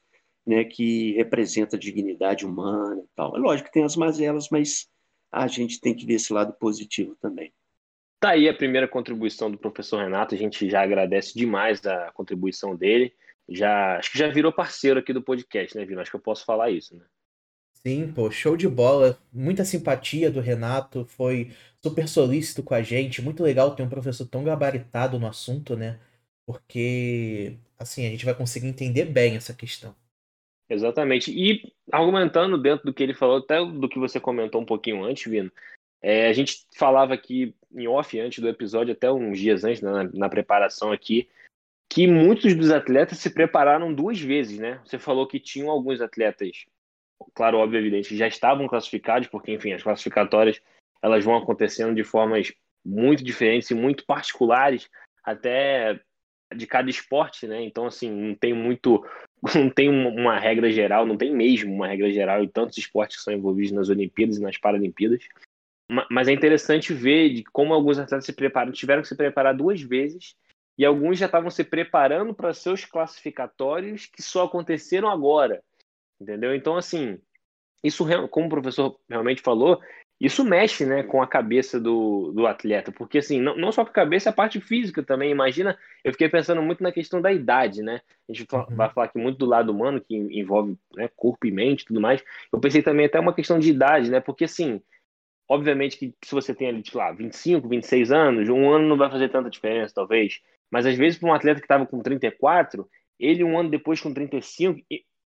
né, 0.47 0.65
que 0.65 1.13
representa 1.13 1.77
a 1.77 1.79
dignidade 1.79 2.45
humana 2.45 3.01
e 3.03 3.09
tal. 3.15 3.37
É 3.37 3.41
lógico 3.41 3.69
que 3.69 3.75
tem 3.75 3.85
as 3.85 3.97
mazelas, 3.97 4.49
mas 4.51 4.89
a 5.31 5.47
gente 5.47 5.81
tem 5.81 5.95
que 5.95 6.05
ver 6.05 6.15
esse 6.15 6.33
lado 6.33 6.53
positivo 6.55 7.17
também. 7.21 7.53
Tá 8.23 8.31
aí 8.31 8.49
a 8.49 8.55
primeira 8.55 8.87
contribuição 8.87 9.51
do 9.51 9.59
professor 9.59 10.01
Renato, 10.01 10.33
a 10.33 10.39
gente 10.39 10.71
já 10.71 10.81
agradece 10.83 11.35
demais 11.35 11.85
a 11.85 12.13
contribuição 12.13 12.77
dele. 12.77 13.13
Já, 13.49 13.99
acho 13.99 14.13
que 14.13 14.19
já 14.19 14.29
virou 14.29 14.53
parceiro 14.53 15.01
aqui 15.01 15.13
do 15.13 15.21
podcast, 15.21 15.77
né, 15.77 15.85
Vino? 15.85 16.01
Acho 16.01 16.13
que 16.13 16.17
eu 16.17 16.21
posso 16.21 16.45
falar 16.45 16.71
isso, 16.71 16.97
né? 16.97 17.05
Sim, 17.85 18.13
pô, 18.13 18.31
show 18.31 18.57
de 18.57 18.69
bola. 18.69 19.19
Muita 19.33 19.65
simpatia 19.65 20.31
do 20.31 20.39
Renato, 20.39 21.05
foi 21.05 21.51
super 21.83 22.07
solícito 22.07 22.63
com 22.63 22.75
a 22.75 22.81
gente. 22.81 23.21
Muito 23.21 23.43
legal 23.43 23.75
ter 23.75 23.83
um 23.83 23.89
professor 23.89 24.25
tão 24.25 24.45
gabaritado 24.45 25.19
no 25.19 25.27
assunto, 25.27 25.77
né? 25.77 25.99
Porque, 26.47 27.57
assim, 27.77 28.07
a 28.07 28.11
gente 28.11 28.25
vai 28.25 28.35
conseguir 28.35 28.69
entender 28.69 29.07
bem 29.07 29.35
essa 29.35 29.53
questão. 29.53 29.97
Exatamente. 30.71 31.33
E 31.33 31.73
argumentando 31.91 32.57
dentro 32.57 32.87
do 32.87 32.95
que 32.95 33.03
ele 33.03 33.15
falou, 33.15 33.39
até 33.39 33.59
do 33.65 33.89
que 33.89 33.99
você 33.99 34.21
comentou 34.21 34.61
um 34.61 34.65
pouquinho 34.65 35.03
antes, 35.03 35.29
Vino, 35.29 35.51
é, 36.03 36.29
a 36.29 36.33
gente 36.33 36.67
falava 36.77 37.15
aqui 37.15 37.55
em 37.73 37.87
off 37.87 38.19
antes 38.19 38.41
do 38.41 38.49
episódio, 38.49 38.93
até 38.93 39.11
uns 39.11 39.39
dias 39.39 39.65
antes, 39.65 39.81
né, 39.81 39.91
na, 39.91 40.05
na 40.13 40.29
preparação 40.29 40.93
aqui, 40.93 41.29
que 41.89 42.07
muitos 42.07 42.55
dos 42.55 42.71
atletas 42.71 43.19
se 43.19 43.31
prepararam 43.31 43.93
duas 43.95 44.21
vezes, 44.21 44.59
né? 44.59 44.81
Você 44.85 44.99
falou 44.99 45.27
que 45.27 45.39
tinham 45.39 45.71
alguns 45.71 46.01
atletas 46.01 46.65
claro, 47.35 47.59
óbvio, 47.59 47.79
evidente, 47.79 48.17
já 48.17 48.27
estavam 48.27 48.67
classificados, 48.67 49.29
porque, 49.29 49.53
enfim, 49.53 49.73
as 49.73 49.83
classificatórias 49.83 50.61
elas 51.03 51.25
vão 51.25 51.37
acontecendo 51.37 51.95
de 51.95 52.05
formas 52.05 52.53
muito 52.85 53.23
diferentes 53.25 53.71
e 53.71 53.75
muito 53.75 54.05
particulares, 54.05 54.89
até 55.25 56.01
de 56.55 56.67
cada 56.67 56.91
esporte, 56.91 57.47
né? 57.47 57.63
Então, 57.63 57.87
assim, 57.87 58.11
não 58.11 58.35
tem 58.35 58.53
muito, 58.53 59.05
não 59.55 59.71
tem 59.71 59.89
uma 59.89 60.39
regra 60.39 60.71
geral, 60.71 61.07
não 61.07 61.17
tem 61.17 61.33
mesmo 61.35 61.75
uma 61.75 61.89
regra 61.89 62.11
geral 62.13 62.43
em 62.43 62.49
tantos 62.49 62.79
esportes 62.79 63.17
que 63.17 63.23
são 63.23 63.33
envolvidos 63.33 63.73
nas 63.73 63.89
Olimpíadas 63.89 64.37
e 64.37 64.43
nas 64.43 64.59
Paralimpíadas. 64.59 65.27
Mas 66.11 66.29
é 66.29 66.33
interessante 66.33 66.95
ver 66.95 67.31
de 67.35 67.45
como 67.45 67.75
alguns 67.75 67.99
atletas 67.99 68.25
se 68.25 68.33
preparam, 68.33 68.73
tiveram 68.73 69.03
que 69.03 69.09
se 69.09 69.17
preparar 69.17 69.55
duas 69.55 69.83
vezes 69.83 70.35
e 70.79 70.85
alguns 70.85 71.19
já 71.19 71.27
estavam 71.27 71.51
se 71.51 71.63
preparando 71.65 72.33
para 72.33 72.55
seus 72.55 72.85
classificatórios 72.85 74.07
que 74.07 74.23
só 74.23 74.45
aconteceram 74.45 75.09
agora 75.11 75.63
entendeu? 76.23 76.55
Então, 76.55 76.77
assim, 76.77 77.19
isso, 77.83 78.07
como 78.31 78.47
o 78.47 78.51
professor 78.51 78.99
realmente 79.09 79.43
falou, 79.43 79.81
isso 80.21 80.45
mexe 80.45 80.87
né, 80.87 81.03
com 81.03 81.21
a 81.21 81.27
cabeça 81.27 81.81
do, 81.81 82.31
do 82.33 82.47
atleta, 82.47 82.93
porque 82.93 83.19
assim, 83.19 83.41
não, 83.41 83.57
não 83.57 83.73
só 83.73 83.85
com 83.85 83.91
a 83.91 83.95
cabeça, 83.95 84.31
a 84.31 84.33
parte 84.33 84.61
física 84.61 85.03
também. 85.03 85.33
Imagina, 85.33 85.77
eu 86.05 86.13
fiquei 86.13 86.29
pensando 86.29 86.63
muito 86.63 86.83
na 86.83 86.93
questão 86.93 87.21
da 87.21 87.33
idade, 87.33 87.83
né? 87.83 88.01
A 88.29 88.33
gente 88.33 88.47
uhum. 88.55 88.65
vai 88.71 88.89
falar 88.89 89.07
aqui 89.07 89.19
muito 89.19 89.39
do 89.39 89.47
lado 89.47 89.73
humano, 89.73 90.01
que 90.01 90.15
envolve 90.15 90.79
né, 90.95 91.11
corpo 91.17 91.45
e 91.45 91.51
mente 91.51 91.83
e 91.83 91.87
tudo 91.87 92.01
mais. 92.01 92.23
Eu 92.53 92.61
pensei 92.61 92.83
também 92.83 93.07
até 93.07 93.19
uma 93.19 93.35
questão 93.35 93.59
de 93.59 93.71
idade, 93.71 94.11
né? 94.11 94.21
Porque 94.21 94.45
assim, 94.45 94.81
obviamente 95.53 95.99
que 95.99 96.15
se 96.25 96.35
você 96.35 96.55
tem 96.55 96.69
ali, 96.69 96.83
tipo 96.83 96.97
lá, 96.97 97.13
25, 97.13 97.69
26 97.69 98.11
anos, 98.11 98.49
um 98.49 98.71
ano 98.71 98.89
não 98.89 98.97
vai 98.97 99.11
fazer 99.11 99.29
tanta 99.29 99.51
diferença, 99.51 99.95
talvez. 99.95 100.41
Mas 100.71 100.87
às 100.87 100.97
vezes, 100.97 101.19
para 101.19 101.29
um 101.29 101.35
atleta 101.35 101.61
que 101.61 101.67
estava 101.67 101.85
com 101.85 102.01
34, 102.01 102.89
ele 103.21 103.45
um 103.45 103.59
ano 103.59 103.69
depois 103.69 104.01
com 104.01 104.15
35, 104.15 104.81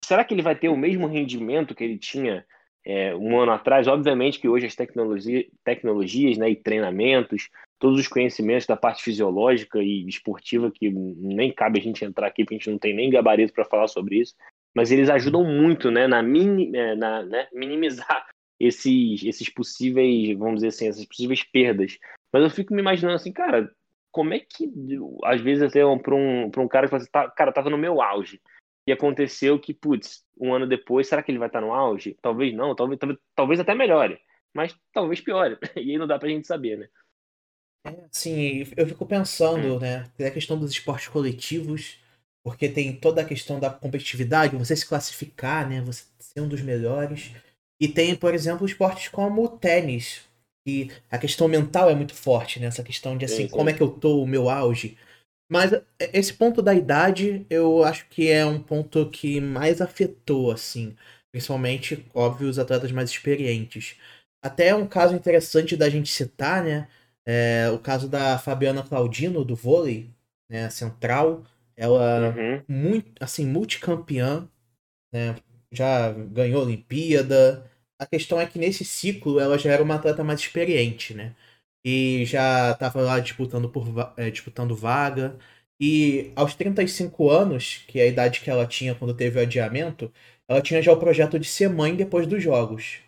será 0.06 0.24
que 0.24 0.36
ele 0.36 0.44
vai 0.44 0.56
ter 0.56 0.70
o 0.70 0.78
mesmo 0.78 1.08
rendimento 1.08 1.74
que 1.74 1.84
ele 1.84 1.98
tinha 1.98 2.46
é, 2.86 3.16
um 3.16 3.40
ano 3.40 3.52
atrás? 3.52 3.88
Obviamente 3.88 4.40
que 4.40 4.48
hoje 4.48 4.68
as 4.68 4.76
tecnologia, 4.76 5.44
tecnologias 5.64 6.38
né, 6.38 6.52
e 6.52 6.56
treinamentos, 6.56 7.50
todos 7.80 8.00
os 8.00 8.08
conhecimentos 8.08 8.68
da 8.68 8.78
parte 8.78 9.02
fisiológica 9.02 9.80
e 9.80 10.08
esportiva, 10.08 10.72
que 10.72 10.92
nem 10.92 11.52
cabe 11.52 11.80
a 11.80 11.84
gente 11.84 12.06
entrar 12.06 12.28
aqui, 12.28 12.44
porque 12.44 12.56
a 12.56 12.58
gente 12.60 12.70
não 12.70 12.78
tem 12.78 12.94
nem 12.94 13.10
gabarito 13.10 13.54
para 13.54 13.66
falar 13.66 13.88
sobre 13.88 14.20
isso, 14.20 14.36
mas 14.76 14.92
eles 14.92 15.10
ajudam 15.10 15.44
muito 15.44 15.90
né, 15.90 16.06
na, 16.08 16.22
mini, 16.22 16.72
é, 16.76 16.96
na 16.96 17.24
né, 17.24 17.48
minimizar 17.52 18.28
esses, 18.66 19.24
esses 19.24 19.50
possíveis, 19.50 20.38
vamos 20.38 20.56
dizer 20.56 20.68
assim, 20.68 20.88
essas 20.88 21.06
possíveis 21.06 21.44
perdas. 21.44 21.98
Mas 22.32 22.44
eu 22.44 22.50
fico 22.50 22.74
me 22.74 22.82
imaginando 22.82 23.16
assim, 23.16 23.32
cara, 23.32 23.72
como 24.12 24.34
é 24.34 24.40
que, 24.40 24.70
às 25.24 25.42
vezes, 25.42 25.64
até 25.64 25.82
para 26.02 26.16
um, 26.16 26.46
um 26.46 26.68
cara 26.68 26.86
que 26.86 26.92
fala 26.92 27.02
assim, 27.02 27.12
tá, 27.12 27.30
cara, 27.30 27.52
tava 27.52 27.70
no 27.70 27.78
meu 27.78 28.02
auge 28.02 28.42
e 28.86 28.92
aconteceu 28.92 29.60
que, 29.60 29.74
putz, 29.74 30.26
um 30.40 30.54
ano 30.54 30.68
depois, 30.68 31.08
será 31.08 31.22
que 31.24 31.32
ele 31.32 31.40
vai 31.40 31.48
estar 31.48 31.62
no 31.62 31.74
auge? 31.74 32.18
Talvez 32.22 32.54
não, 32.54 32.76
talvez, 32.76 33.00
talvez, 33.00 33.20
talvez 33.36 33.60
até 33.60 33.76
melhore, 33.76 34.20
mas 34.54 34.76
talvez 34.94 35.22
piore. 35.22 35.58
E 35.76 35.92
aí 35.92 35.98
não 35.98 36.08
dá 36.08 36.20
pra 36.20 36.30
gente 36.30 36.48
saber, 36.48 36.78
né? 36.78 36.90
É, 37.86 38.08
sim, 38.12 38.64
eu 38.78 38.88
fico 38.88 39.06
pensando, 39.06 39.76
hum. 39.76 39.80
né? 39.80 40.06
Tem 40.18 40.28
a 40.28 40.32
questão 40.32 40.60
dos 40.60 40.72
esportes 40.72 41.08
coletivos, 41.08 42.00
porque 42.44 42.68
tem 42.70 42.96
toda 42.96 43.22
a 43.22 43.26
questão 43.26 43.60
da 43.60 43.70
competitividade, 43.70 44.56
você 44.56 44.76
se 44.76 44.88
classificar, 44.88 45.68
né? 45.68 45.82
Você 45.82 46.06
ser 46.20 46.42
um 46.42 46.48
dos 46.48 46.62
melhores. 46.62 47.32
E 47.82 47.88
tem, 47.88 48.16
por 48.16 48.36
exemplo, 48.36 48.66
esportes 48.68 49.08
como 49.08 49.44
o 49.44 49.50
tênis, 49.50 50.22
que 50.64 50.92
a 51.10 51.18
questão 51.18 51.48
mental 51.48 51.90
é 51.90 51.96
muito 51.96 52.14
forte, 52.14 52.60
né? 52.60 52.68
Essa 52.68 52.84
questão 52.84 53.18
de 53.18 53.26
assim, 53.26 53.38
sim, 53.38 53.48
sim. 53.48 53.50
como 53.50 53.72
é 53.72 53.74
que 53.74 53.82
eu 53.82 53.90
tô, 53.90 54.22
o 54.22 54.28
meu 54.28 54.48
auge. 54.48 54.96
Mas 55.52 55.74
é, 55.74 55.84
esse 56.14 56.32
ponto 56.34 56.62
da 56.62 56.76
idade, 56.76 57.44
eu 57.50 57.84
acho 57.84 58.08
que 58.08 58.30
é 58.30 58.46
um 58.46 58.62
ponto 58.62 59.10
que 59.10 59.42
mais 59.42 59.82
afetou, 59.82 60.52
assim. 60.52 60.96
Principalmente, 61.32 62.06
óbvio, 62.14 62.48
os 62.48 62.60
atletas 62.60 62.92
mais 62.92 63.10
experientes. 63.10 63.96
Até 64.44 64.76
um 64.76 64.88
caso 64.88 65.16
interessante 65.16 65.76
da 65.76 65.90
gente 65.90 66.12
citar, 66.12 66.64
né? 66.64 66.88
É 67.26 67.70
o 67.72 67.80
caso 67.80 68.08
da 68.08 68.38
Fabiana 68.38 68.84
Claudino, 68.84 69.44
do 69.44 69.56
vôlei, 69.56 70.10
né? 70.50 70.70
Central. 70.70 71.44
Ela, 71.76 72.36
uhum. 72.38 72.64
muito, 72.68 73.12
assim, 73.24 73.46
multicampeã, 73.46 74.48
né? 75.12 75.36
Já 75.72 76.12
ganhou 76.12 76.64
Olimpíada. 76.64 77.71
A 78.02 78.06
questão 78.06 78.42
é 78.42 78.46
que 78.48 78.60
nesse 78.60 78.84
ciclo 78.84 79.40
ela 79.40 79.58
já 79.58 79.72
era 79.72 79.84
uma 79.84 79.96
atleta 79.96 80.24
mais 80.24 80.42
experiente, 80.42 81.14
né? 81.14 81.36
e 81.84 82.26
já 82.26 82.72
estava 82.72 83.02
lá 83.02 83.20
disputando, 83.20 83.70
por, 83.70 83.86
é, 84.18 84.30
disputando 84.32 84.76
vaga. 84.76 85.38
E 85.80 86.32
aos 86.36 86.54
35 86.56 87.30
anos, 87.30 87.84
que 87.88 88.00
é 88.00 88.04
a 88.04 88.08
idade 88.08 88.42
que 88.42 88.50
ela 88.50 88.68
tinha 88.68 88.94
quando 88.96 89.16
teve 89.16 89.40
o 89.40 89.42
adiamento, 89.42 90.12
ela 90.48 90.62
tinha 90.62 90.82
já 90.82 90.92
o 90.92 91.00
projeto 91.00 91.40
de 91.40 91.48
ser 91.48 91.70
mãe 91.70 91.96
depois 91.96 92.28
dos 92.28 92.44
jogos. 92.44 93.00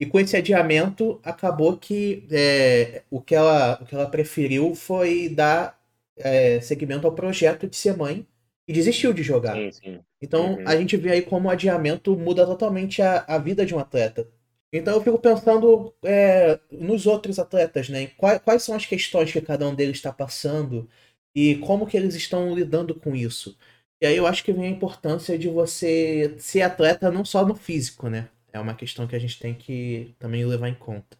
E 0.00 0.06
com 0.06 0.20
esse 0.20 0.36
adiamento, 0.36 1.20
acabou 1.24 1.76
que 1.76 2.26
é, 2.30 3.02
o, 3.10 3.20
que 3.20 3.34
ela, 3.34 3.78
o 3.82 3.86
que 3.86 3.94
ela 3.94 4.08
preferiu 4.08 4.74
foi 4.74 5.28
dar 5.28 5.78
é, 6.16 6.60
seguimento 6.60 7.06
ao 7.06 7.14
projeto 7.14 7.68
de 7.68 7.76
ser 7.76 7.96
mãe 7.96 8.26
e 8.68 8.72
desistiu 8.72 9.14
de 9.14 9.22
jogar. 9.22 9.54
Sim, 9.54 9.72
sim. 9.72 10.00
Então 10.20 10.56
uhum. 10.56 10.68
a 10.68 10.76
gente 10.76 10.94
vê 10.98 11.12
aí 11.12 11.22
como 11.22 11.48
o 11.48 11.50
adiamento 11.50 12.14
muda 12.14 12.44
totalmente 12.44 13.00
a, 13.00 13.24
a 13.26 13.38
vida 13.38 13.64
de 13.64 13.74
um 13.74 13.78
atleta. 13.78 14.28
Então 14.70 14.94
eu 14.94 15.02
fico 15.02 15.18
pensando 15.18 15.94
é, 16.04 16.60
nos 16.70 17.06
outros 17.06 17.38
atletas, 17.38 17.88
né? 17.88 18.08
Quais, 18.18 18.38
quais, 18.42 18.62
são 18.62 18.76
as 18.76 18.84
questões 18.84 19.32
que 19.32 19.40
cada 19.40 19.66
um 19.66 19.74
deles 19.74 19.96
está 19.96 20.12
passando 20.12 20.86
e 21.34 21.56
como 21.56 21.86
que 21.86 21.96
eles 21.96 22.14
estão 22.14 22.54
lidando 22.54 22.94
com 22.94 23.16
isso. 23.16 23.56
E 24.02 24.06
aí 24.06 24.16
eu 24.16 24.26
acho 24.26 24.44
que 24.44 24.52
vem 24.52 24.66
a 24.66 24.70
importância 24.70 25.38
de 25.38 25.48
você 25.48 26.34
ser 26.38 26.60
atleta 26.60 27.10
não 27.10 27.24
só 27.24 27.46
no 27.46 27.54
físico, 27.54 28.10
né? 28.10 28.28
É 28.52 28.60
uma 28.60 28.74
questão 28.74 29.06
que 29.06 29.16
a 29.16 29.18
gente 29.18 29.38
tem 29.38 29.54
que 29.54 30.14
também 30.18 30.44
levar 30.44 30.68
em 30.68 30.74
conta. 30.74 31.16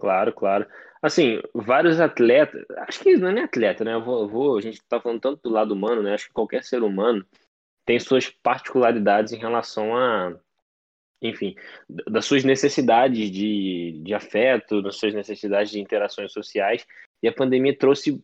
Claro, 0.00 0.32
claro. 0.32 0.66
Assim, 1.02 1.42
vários 1.52 1.98
atletas, 2.00 2.64
acho 2.88 3.00
que 3.00 3.16
não 3.16 3.28
é 3.28 3.32
nem 3.32 3.44
atleta, 3.44 3.84
né? 3.84 3.94
Eu 3.94 4.04
vou, 4.04 4.22
eu 4.22 4.28
vou, 4.28 4.56
a 4.56 4.60
gente 4.60 4.74
está 4.74 5.00
falando 5.00 5.20
tanto 5.20 5.42
do 5.42 5.50
lado 5.50 5.74
humano, 5.74 6.00
né? 6.02 6.14
Acho 6.14 6.28
que 6.28 6.32
qualquer 6.32 6.62
ser 6.62 6.82
humano 6.82 7.26
tem 7.84 7.98
suas 7.98 8.30
particularidades 8.30 9.32
em 9.32 9.38
relação 9.38 9.96
a 9.96 10.32
enfim, 11.22 11.54
das 11.88 12.24
suas 12.24 12.42
necessidades 12.42 13.30
de, 13.30 14.00
de 14.02 14.12
afeto, 14.12 14.82
das 14.82 14.96
suas 14.96 15.14
necessidades 15.14 15.70
de 15.70 15.80
interações 15.80 16.32
sociais. 16.32 16.84
E 17.22 17.28
a 17.28 17.32
pandemia 17.32 17.76
trouxe 17.76 18.20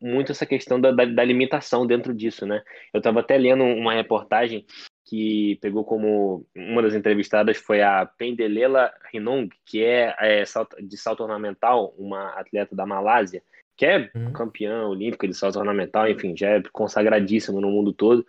muito 0.00 0.32
essa 0.32 0.46
questão 0.46 0.80
da, 0.80 0.90
da, 0.90 1.04
da 1.04 1.22
limitação 1.22 1.86
dentro 1.86 2.14
disso, 2.14 2.46
né? 2.46 2.62
Eu 2.94 2.98
estava 2.98 3.20
até 3.20 3.36
lendo 3.36 3.62
uma 3.62 3.92
reportagem 3.92 4.64
que 5.10 5.58
pegou 5.60 5.84
como 5.84 6.46
uma 6.54 6.80
das 6.80 6.94
entrevistadas 6.94 7.56
foi 7.56 7.82
a 7.82 8.06
Pendelela 8.06 8.94
Rinong, 9.12 9.50
que 9.66 9.82
é, 9.82 10.14
é 10.20 10.44
de 10.80 10.96
salto 10.96 11.24
ornamental, 11.24 11.92
uma 11.98 12.28
atleta 12.38 12.76
da 12.76 12.86
Malásia, 12.86 13.42
que 13.76 13.84
é 13.84 14.08
uhum. 14.14 14.32
campeã 14.32 14.86
olímpica 14.86 15.26
de 15.26 15.34
salto 15.34 15.58
ornamental, 15.58 16.08
enfim, 16.08 16.36
já 16.36 16.50
é 16.50 16.62
consagradíssima 16.70 17.60
no 17.60 17.72
mundo 17.72 17.92
todo. 17.92 18.24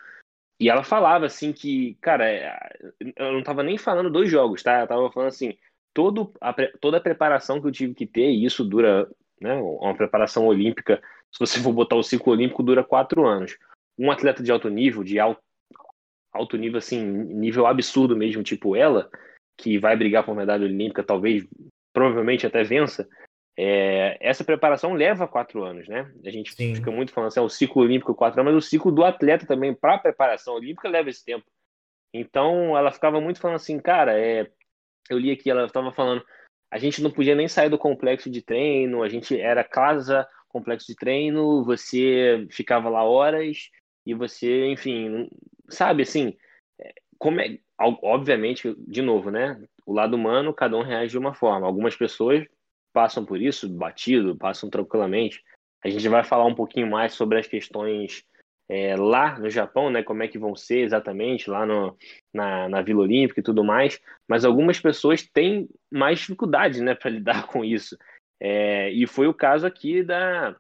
E 0.60 0.72
ela 0.72 0.84
falava 0.84 1.28
assim 1.28 1.54
que, 1.54 2.00
cara, 2.02 2.28
é, 2.28 2.58
eu 3.16 3.32
não 3.32 3.44
tava 3.44 3.62
nem 3.62 3.78
falando 3.78 4.10
dos 4.10 4.28
jogos, 4.28 4.64
tá? 4.64 4.82
Eu 4.82 4.88
tava 4.88 5.12
falando 5.12 5.30
assim, 5.30 5.56
todo 5.94 6.34
a, 6.42 6.52
toda 6.80 6.98
a 6.98 7.02
preparação 7.02 7.62
que 7.62 7.68
eu 7.68 7.72
tive 7.72 7.94
que 7.94 8.08
ter, 8.08 8.32
e 8.32 8.44
isso 8.44 8.66
dura, 8.66 9.08
né? 9.40 9.54
Uma 9.54 9.94
preparação 9.94 10.48
olímpica, 10.48 11.00
se 11.32 11.40
você 11.40 11.60
for 11.60 11.74
botar 11.74 11.96
o 11.96 12.04
ciclo 12.04 12.34
olímpico, 12.34 12.64
dura 12.64 12.84
quatro 12.84 13.28
anos. 13.28 13.56
Um 14.00 14.10
atleta 14.10 14.42
de 14.42 14.52
alto 14.52 14.68
nível, 14.68 15.04
de 15.04 15.20
alto, 15.20 15.44
alto 16.32 16.58
nível, 16.58 16.78
assim, 16.78 17.02
nível 17.02 17.68
absurdo 17.68 18.16
mesmo, 18.16 18.44
tipo 18.44 18.76
ela, 18.76 19.10
que 19.58 19.78
vai 19.78 19.96
brigar 19.96 20.26
por 20.26 20.36
medalha 20.36 20.66
olímpica, 20.66 21.04
talvez, 21.04 21.46
provavelmente 21.94 22.48
até 22.48 22.64
vença, 22.64 23.08
é, 23.58 24.18
essa 24.22 24.44
preparação 24.44 24.94
leva 24.94 25.28
quatro 25.28 25.64
anos, 25.64 25.88
né? 25.88 26.12
A 26.26 26.30
gente 26.30 26.54
Sim. 26.54 26.74
fica 26.74 26.90
muito 26.90 27.12
falando 27.12 27.28
assim, 27.28 27.40
é 27.40 27.44
o 27.44 27.50
ciclo 27.50 27.82
olímpico 27.84 28.16
quatro 28.16 28.40
anos, 28.40 28.54
mas 28.54 28.66
o 28.66 28.68
ciclo 28.68 28.92
do 28.92 29.04
atleta 29.04 29.46
também 29.46 29.74
para 29.74 29.96
a 29.96 30.00
preparação 30.00 30.56
olímpica 30.56 30.90
leva 30.90 31.10
esse 31.10 31.24
tempo. 31.24 31.46
Então 32.14 32.78
ela 32.78 32.92
ficava 32.92 33.20
muito 33.20 33.40
falando 33.40 33.58
assim, 33.58 33.80
cara, 33.80 34.18
é, 34.18 34.50
eu 35.10 35.18
li 35.18 35.32
aqui, 35.32 35.50
ela 35.50 35.66
estava 35.66 35.92
falando, 35.92 36.24
a 36.72 36.78
gente 36.78 37.02
não 37.02 37.12
podia 37.12 37.36
nem 37.36 37.48
sair 37.48 37.70
do 37.70 37.78
complexo 37.78 38.30
de 38.30 38.42
treino, 38.42 39.04
a 39.04 39.10
gente 39.10 39.40
era 39.40 39.64
casa, 39.64 40.28
complexo 40.48 40.88
de 40.88 40.96
treino, 40.96 41.64
você 41.64 42.48
ficava 42.50 42.90
lá 42.90 43.04
horas 43.04 43.70
e 44.06 44.14
você, 44.14 44.68
enfim, 44.68 45.30
sabe 45.72 46.04
assim, 46.04 46.38
é, 46.80 46.94
como 47.18 47.42
é, 47.42 47.58
obviamente, 47.80 48.76
de 48.78 49.02
novo, 49.02 49.32
né? 49.32 49.62
O 49.86 49.94
lado 49.94 50.16
humano, 50.16 50.54
cada 50.54 50.78
um 50.78 50.84
reage 50.84 51.12
de 51.12 51.18
uma 51.18 51.34
forma. 51.34 51.66
Algumas 51.66 51.96
pessoas 51.96 52.46
passam 52.94 53.26
por 53.26 53.42
isso 53.42 53.70
batido, 53.70 54.38
passam 54.38 54.70
tranquilamente. 54.70 55.42
A 55.84 55.90
gente 55.90 56.08
vai 56.08 56.24
falar 56.24 56.46
um 56.46 56.56
pouquinho 56.56 56.88
mais 56.88 57.14
sobre 57.14 57.40
as 57.40 57.48
questões 57.48 58.24
é, 58.70 58.96
lá 58.96 59.38
no 59.40 59.50
Japão, 59.50 59.90
né? 59.90 60.04
Como 60.04 60.24
é 60.24 60.28
que 60.28 60.38
vão 60.38 60.56
ser 60.56 60.80
exatamente 60.80 61.50
lá 61.50 61.66
no, 61.66 61.98
na, 62.34 62.70
na 62.70 62.82
Vila 62.82 63.02
Olímpica 63.02 63.40
e 63.40 63.44
tudo 63.44 63.64
mais. 63.64 64.00
Mas 64.28 64.46
algumas 64.46 64.80
pessoas 64.80 65.24
têm 65.24 65.68
mais 65.92 66.20
dificuldade, 66.20 66.82
né, 66.82 66.96
para 66.96 67.10
lidar 67.12 67.48
com 67.48 67.66
isso. 67.66 67.98
É, 68.40 68.90
e 68.92 69.06
foi 69.06 69.28
o 69.28 69.34
caso 69.34 69.68
aqui 69.68 70.02
da 70.04 70.56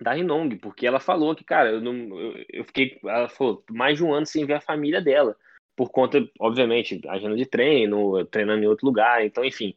da 0.00 0.12
Rinong, 0.12 0.56
porque 0.56 0.86
ela 0.86 1.00
falou 1.00 1.34
que, 1.34 1.44
cara, 1.44 1.72
eu, 1.72 1.80
não, 1.80 1.94
eu, 2.18 2.44
eu, 2.50 2.64
fiquei, 2.64 2.98
ela 3.04 3.28
falou, 3.28 3.64
mais 3.70 3.96
de 3.96 4.04
um 4.04 4.12
ano 4.12 4.26
sem 4.26 4.44
ver 4.44 4.54
a 4.54 4.60
família 4.60 5.00
dela, 5.00 5.36
por 5.76 5.90
conta, 5.90 6.28
obviamente, 6.38 7.00
agenda 7.08 7.36
de 7.36 7.46
treino, 7.46 8.24
treinando 8.26 8.64
em 8.64 8.66
outro 8.66 8.86
lugar, 8.86 9.24
então, 9.24 9.44
enfim, 9.44 9.74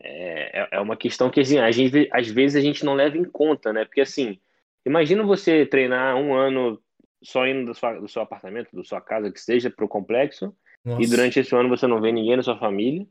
é, 0.00 0.60
é, 0.60 0.68
é 0.72 0.80
uma 0.80 0.96
questão 0.96 1.30
que 1.30 1.40
assim, 1.40 1.58
a 1.58 1.70
gente, 1.70 2.08
às 2.12 2.28
vezes 2.28 2.56
a 2.56 2.60
gente 2.60 2.84
não 2.84 2.94
leva 2.94 3.16
em 3.16 3.24
conta, 3.24 3.72
né? 3.72 3.84
Porque 3.84 4.00
assim, 4.00 4.38
imagina 4.86 5.22
você 5.22 5.66
treinar 5.66 6.16
um 6.16 6.34
ano 6.34 6.80
só 7.22 7.46
indo 7.46 7.66
do, 7.66 7.74
sua, 7.74 7.94
do 7.94 8.08
seu 8.08 8.22
apartamento, 8.22 8.74
da 8.74 8.84
sua 8.84 9.00
casa, 9.00 9.30
que 9.30 9.40
seja, 9.40 9.70
para 9.70 9.84
o 9.84 9.88
complexo, 9.88 10.54
Nossa. 10.84 11.02
e 11.02 11.06
durante 11.06 11.40
esse 11.40 11.54
ano 11.54 11.68
você 11.68 11.86
não 11.86 12.00
vê 12.00 12.12
ninguém 12.12 12.36
na 12.36 12.42
sua 12.42 12.58
família. 12.58 13.06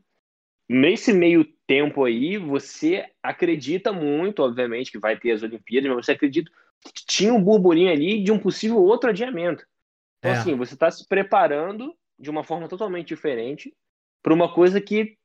Nesse 0.68 1.12
meio 1.12 1.44
tempo 1.66 2.04
aí, 2.04 2.36
você 2.36 3.06
acredita 3.22 3.92
muito, 3.92 4.42
obviamente, 4.42 4.90
que 4.90 4.98
vai 4.98 5.18
ter 5.18 5.32
as 5.32 5.42
Olimpíadas, 5.42 5.90
mas 5.90 6.06
você 6.06 6.12
acredita 6.12 6.50
que 6.94 7.06
tinha 7.06 7.32
um 7.32 7.42
burburinho 7.42 7.90
ali 7.90 8.22
de 8.22 8.30
um 8.30 8.38
possível 8.38 8.78
outro 8.78 9.10
adiamento. 9.10 9.64
Então, 10.18 10.32
é. 10.32 10.34
assim, 10.34 10.54
você 10.54 10.74
está 10.74 10.90
se 10.90 11.06
preparando 11.08 11.94
de 12.18 12.28
uma 12.28 12.44
forma 12.44 12.68
totalmente 12.68 13.08
diferente 13.08 13.74
para 14.22 14.34
uma 14.34 14.52
coisa 14.52 14.80
que 14.80 15.16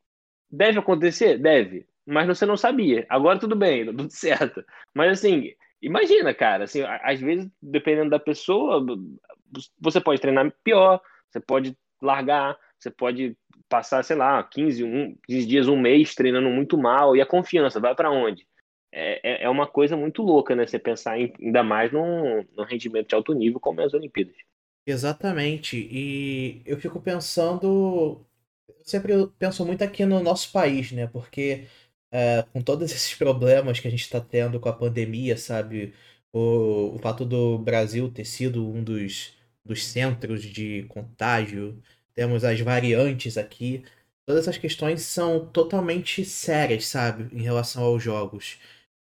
Deve 0.54 0.78
acontecer? 0.78 1.40
Deve. 1.40 1.88
Mas 2.06 2.28
você 2.28 2.46
não 2.46 2.56
sabia. 2.56 3.08
Agora 3.10 3.40
tudo 3.40 3.56
bem, 3.56 3.86
tudo 3.98 4.12
certo. 4.12 4.64
Mas 4.94 5.14
assim, 5.14 5.52
imagina, 5.82 6.32
cara, 6.32 6.66
assim, 6.66 6.84
às 6.84 7.20
vezes, 7.20 7.50
dependendo 7.60 8.12
da 8.12 8.20
pessoa, 8.20 8.86
você 9.80 10.00
pode 10.00 10.22
treinar 10.22 10.54
pior, 10.64 11.02
você 11.28 11.40
pode 11.40 11.76
largar, 12.00 12.56
você 12.78 12.92
pode 12.92 13.36
passar, 13.70 14.04
sei 14.04 14.16
lá, 14.16 14.42
15, 14.44 14.84
um, 14.84 15.16
15 15.28 15.48
dias, 15.48 15.68
um 15.68 15.80
mês 15.80 16.16
treinando 16.16 16.50
muito 16.50 16.78
mal, 16.78 17.16
e 17.16 17.22
a 17.22 17.26
confiança 17.26 17.80
vai 17.80 17.96
para 17.96 18.12
onde? 18.12 18.48
É, 18.92 19.44
é, 19.44 19.44
é 19.46 19.50
uma 19.50 19.68
coisa 19.68 19.98
muito 19.98 20.22
louca, 20.22 20.56
né? 20.56 20.68
Você 20.68 20.78
pensar 20.78 21.20
em, 21.20 21.34
ainda 21.42 21.64
mais 21.64 21.92
num, 21.92 22.46
num 22.56 22.64
rendimento 22.64 23.10
de 23.10 23.16
alto 23.16 23.34
nível 23.34 23.60
como 23.60 23.82
é 23.82 23.86
as 23.86 23.94
Olimpíadas. 23.94 24.36
Exatamente. 24.86 25.78
E 25.78 26.62
eu 26.66 26.78
fico 26.78 27.02
pensando 27.02 28.26
sempre 28.84 29.14
penso 29.40 29.66
muito 29.66 29.84
aqui 29.84 30.06
no 30.06 30.22
nosso 30.22 30.52
país, 30.52 30.92
né? 30.92 31.08
Porque 31.08 31.68
é, 32.12 32.44
com 32.54 32.62
todos 32.62 32.92
esses 32.92 33.16
problemas 33.16 33.80
que 33.80 33.88
a 33.88 33.92
gente 33.92 34.02
está 34.04 34.22
tendo 34.22 34.60
com 34.60 34.70
a 34.70 34.74
pandemia, 34.74 35.38
sabe? 35.38 35.94
O, 36.32 36.96
o 36.96 37.00
fato 37.00 37.26
do 37.26 37.58
Brasil 37.60 38.12
ter 38.12 38.26
sido 38.26 38.68
um 38.68 38.84
dos, 38.84 39.34
dos 39.66 39.86
centros 39.86 40.44
de 40.44 40.84
contágio, 40.90 41.82
temos 42.16 42.44
as 42.44 42.60
variantes 42.62 43.38
aqui. 43.38 43.84
Todas 44.26 44.44
essas 44.44 44.58
questões 44.58 45.02
são 45.04 45.46
totalmente 45.48 46.24
sérias, 46.26 46.88
sabe? 46.88 47.36
Em 47.36 47.42
relação 47.44 47.84
aos 47.84 48.02
jogos. 48.04 48.60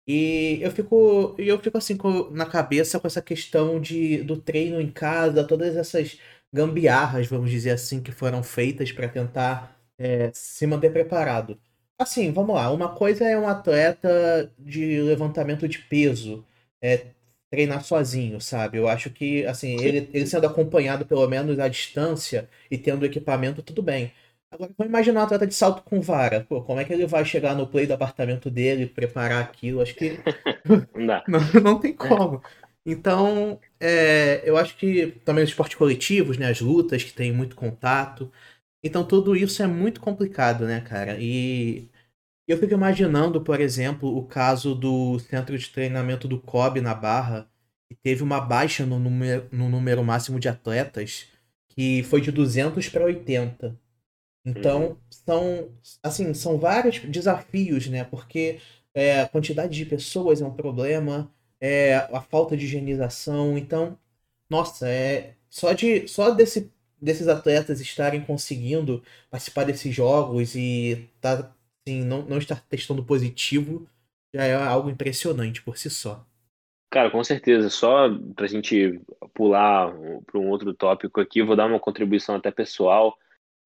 E 0.08 0.60
eu 0.62 0.72
fico, 0.72 1.36
eu 1.38 1.60
fico 1.60 1.78
assim 1.78 1.98
com, 1.98 2.30
na 2.32 2.46
cabeça 2.46 3.00
com 3.00 3.08
essa 3.08 3.22
questão 3.22 3.80
de, 3.82 4.20
do 4.24 4.38
treino 4.38 4.80
em 4.80 4.92
casa, 4.92 5.44
todas 5.48 5.76
essas 5.76 6.20
gambiarras, 6.54 7.28
vamos 7.28 7.50
dizer 7.52 7.72
assim, 7.72 8.02
que 8.02 8.12
foram 8.12 8.44
feitas 8.44 8.92
para 8.92 9.10
tentar 9.10 9.76
é, 9.98 10.32
se 10.34 10.68
manter 10.68 10.92
preparado. 10.92 11.60
Assim, 11.98 12.32
vamos 12.32 12.56
lá. 12.56 12.72
Uma 12.72 12.94
coisa 12.96 13.26
é 13.26 13.38
um 13.38 13.48
atleta 13.48 14.52
de 14.60 15.02
levantamento 15.02 15.68
de 15.68 15.80
peso 15.80 16.46
é, 16.82 17.08
treinar 17.56 17.84
sozinho, 17.84 18.42
sabe? 18.42 18.78
Eu 18.78 18.88
acho 18.88 19.10
que, 19.10 19.46
assim, 19.46 19.78
ele, 19.82 20.10
ele 20.14 20.28
sendo 20.28 20.46
acompanhado 20.48 21.06
pelo 21.06 21.28
menos 21.28 21.58
à 21.60 21.68
distância 21.68 22.50
e 22.70 22.78
tendo 22.78 23.06
equipamento, 23.06 23.64
tudo 23.64 23.82
bem. 23.82 24.12
Agora, 24.52 24.72
vamos 24.78 24.90
imaginar 24.90 25.22
um 25.22 25.24
atleta 25.24 25.48
de 25.48 25.54
salto 25.54 25.82
com 25.84 26.02
vara. 26.02 26.46
Pô, 26.48 26.62
como 26.64 26.80
é 26.80 26.86
que 26.86 26.94
ele 26.94 27.06
vai 27.08 27.26
chegar 27.26 27.56
no 27.56 27.68
play 27.68 27.88
do 27.88 27.94
apartamento 27.94 28.50
dele, 28.50 28.86
preparar 28.88 29.42
aquilo? 29.44 29.82
Acho 29.82 29.96
que. 29.96 30.20
não, 30.96 31.24
não, 31.28 31.40
não 31.64 31.80
tem 31.80 31.94
como. 31.96 32.42
Então, 32.86 33.60
é, 33.80 34.42
eu 34.48 34.58
acho 34.58 34.78
que 34.78 35.08
também 35.26 35.44
os 35.44 35.50
esportes 35.50 35.78
coletivos, 35.78 36.38
né, 36.38 36.50
as 36.50 36.62
lutas 36.62 37.04
que 37.04 37.14
tem 37.14 37.32
muito 37.32 37.56
contato. 37.56 38.32
Então, 38.84 39.06
tudo 39.08 39.36
isso 39.36 39.64
é 39.64 39.68
muito 39.68 40.00
complicado, 40.02 40.66
né, 40.68 40.82
cara? 40.82 41.18
E 41.20 41.90
eu 42.48 42.58
fico 42.58 42.74
imaginando, 42.74 43.42
por 43.42 43.60
exemplo, 43.60 44.16
o 44.16 44.26
caso 44.26 44.76
do 44.76 45.20
centro 45.20 45.58
de 45.58 45.70
treinamento 45.70 46.28
do 46.28 46.40
COB 46.40 46.82
na 46.82 46.94
Barra, 46.94 47.50
que 47.90 47.96
teve 47.96 48.24
uma 48.24 48.40
baixa 48.40 48.86
no 48.86 49.00
número, 49.00 49.48
no 49.52 49.70
número 49.70 50.04
máximo 50.04 50.40
de 50.40 50.48
atletas, 50.48 51.28
que 51.70 52.04
foi 52.04 52.22
de 52.22 52.32
200 52.32 52.88
para 52.90 53.06
80. 53.06 53.80
Então, 54.46 54.90
uhum. 54.90 54.98
são, 55.10 55.70
assim, 56.04 56.34
são 56.34 56.58
vários 56.58 57.00
desafios, 57.00 57.88
né? 57.88 58.04
Porque 58.04 58.60
é, 58.94 59.22
a 59.22 59.28
quantidade 59.28 59.76
de 59.76 59.86
pessoas 59.86 60.42
é 60.42 60.46
um 60.46 60.54
problema, 60.54 61.32
é, 61.60 61.96
a 61.96 62.22
falta 62.22 62.56
de 62.56 62.66
higienização. 62.66 63.58
Então, 63.58 63.98
nossa, 64.50 64.88
é 64.88 65.34
só 65.50 65.74
de 65.74 66.08
só 66.08 66.32
desse, 66.32 66.72
desses 67.02 67.28
atletas 67.28 67.82
estarem 67.82 68.22
conseguindo 68.22 69.04
participar 69.30 69.66
desses 69.66 69.94
jogos 69.94 70.56
e 70.56 71.10
tá, 71.22 71.55
assim, 71.86 72.04
não, 72.04 72.24
não 72.24 72.38
estar 72.38 72.62
testando 72.68 73.04
positivo 73.04 73.88
já 74.34 74.44
é 74.44 74.54
algo 74.54 74.90
impressionante 74.90 75.62
por 75.62 75.78
si 75.78 75.90
só. 75.90 76.26
Cara, 76.90 77.10
com 77.10 77.24
certeza. 77.24 77.70
Só 77.70 78.10
para 78.36 78.46
a 78.46 78.50
gente 78.50 79.02
pular 79.34 79.94
para 80.26 80.40
um 80.40 80.50
outro 80.50 80.74
tópico 80.74 81.22
aqui, 81.22 81.42
vou 81.42 81.56
dar 81.56 81.68
uma 81.68 81.80
contribuição 81.80 82.36
até 82.36 82.52
pessoal. 82.52 83.18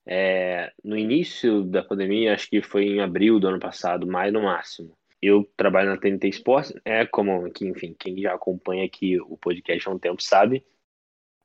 É, 0.05 0.71
no 0.84 0.97
início 0.97 1.63
da 1.63 1.84
pandemia, 1.84 2.34
acho 2.34 2.49
que 2.49 2.62
foi 2.62 2.86
em 2.86 3.01
abril 3.01 3.39
do 3.39 3.47
ano 3.47 3.60
passado, 3.60 4.08
maio 4.08 4.34
no 4.34 4.43
máximo, 4.43 4.97
eu 5.21 5.47
trabalho 5.55 5.89
na 5.89 5.97
TNT 5.97 6.29
Sports, 6.29 6.73
é 6.86 7.05
como, 7.05 7.51
que, 7.51 7.67
enfim, 7.67 7.95
quem 7.97 8.19
já 8.19 8.34
acompanha 8.34 8.86
aqui 8.86 9.19
o 9.19 9.38
podcast 9.38 9.88
há 9.88 9.91
um 9.91 9.99
tempo 9.99 10.23
sabe. 10.23 10.65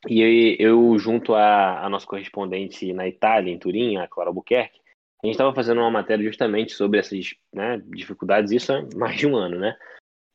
E 0.09 0.57
eu, 0.59 0.99
junto 0.99 1.35
a, 1.35 1.85
a 1.85 1.89
nossa 1.89 2.07
correspondente 2.07 2.93
na 2.93 3.09
Itália, 3.09 3.53
em 3.53 3.59
Turim, 3.59 3.97
a 3.97 4.07
Clara 4.07 4.31
Albuquerque, 4.31 4.81
a 5.25 5.27
gente 5.27 5.35
estava 5.35 5.55
fazendo 5.55 5.81
uma 5.81 5.91
matéria 5.91 6.25
justamente 6.25 6.73
sobre 6.73 6.99
essas 6.99 7.35
né, 7.53 7.83
dificuldades, 7.87 8.53
isso 8.53 8.73
há 8.73 8.87
mais 8.95 9.17
de 9.17 9.27
um 9.27 9.37
ano, 9.37 9.59
né? 9.59 9.77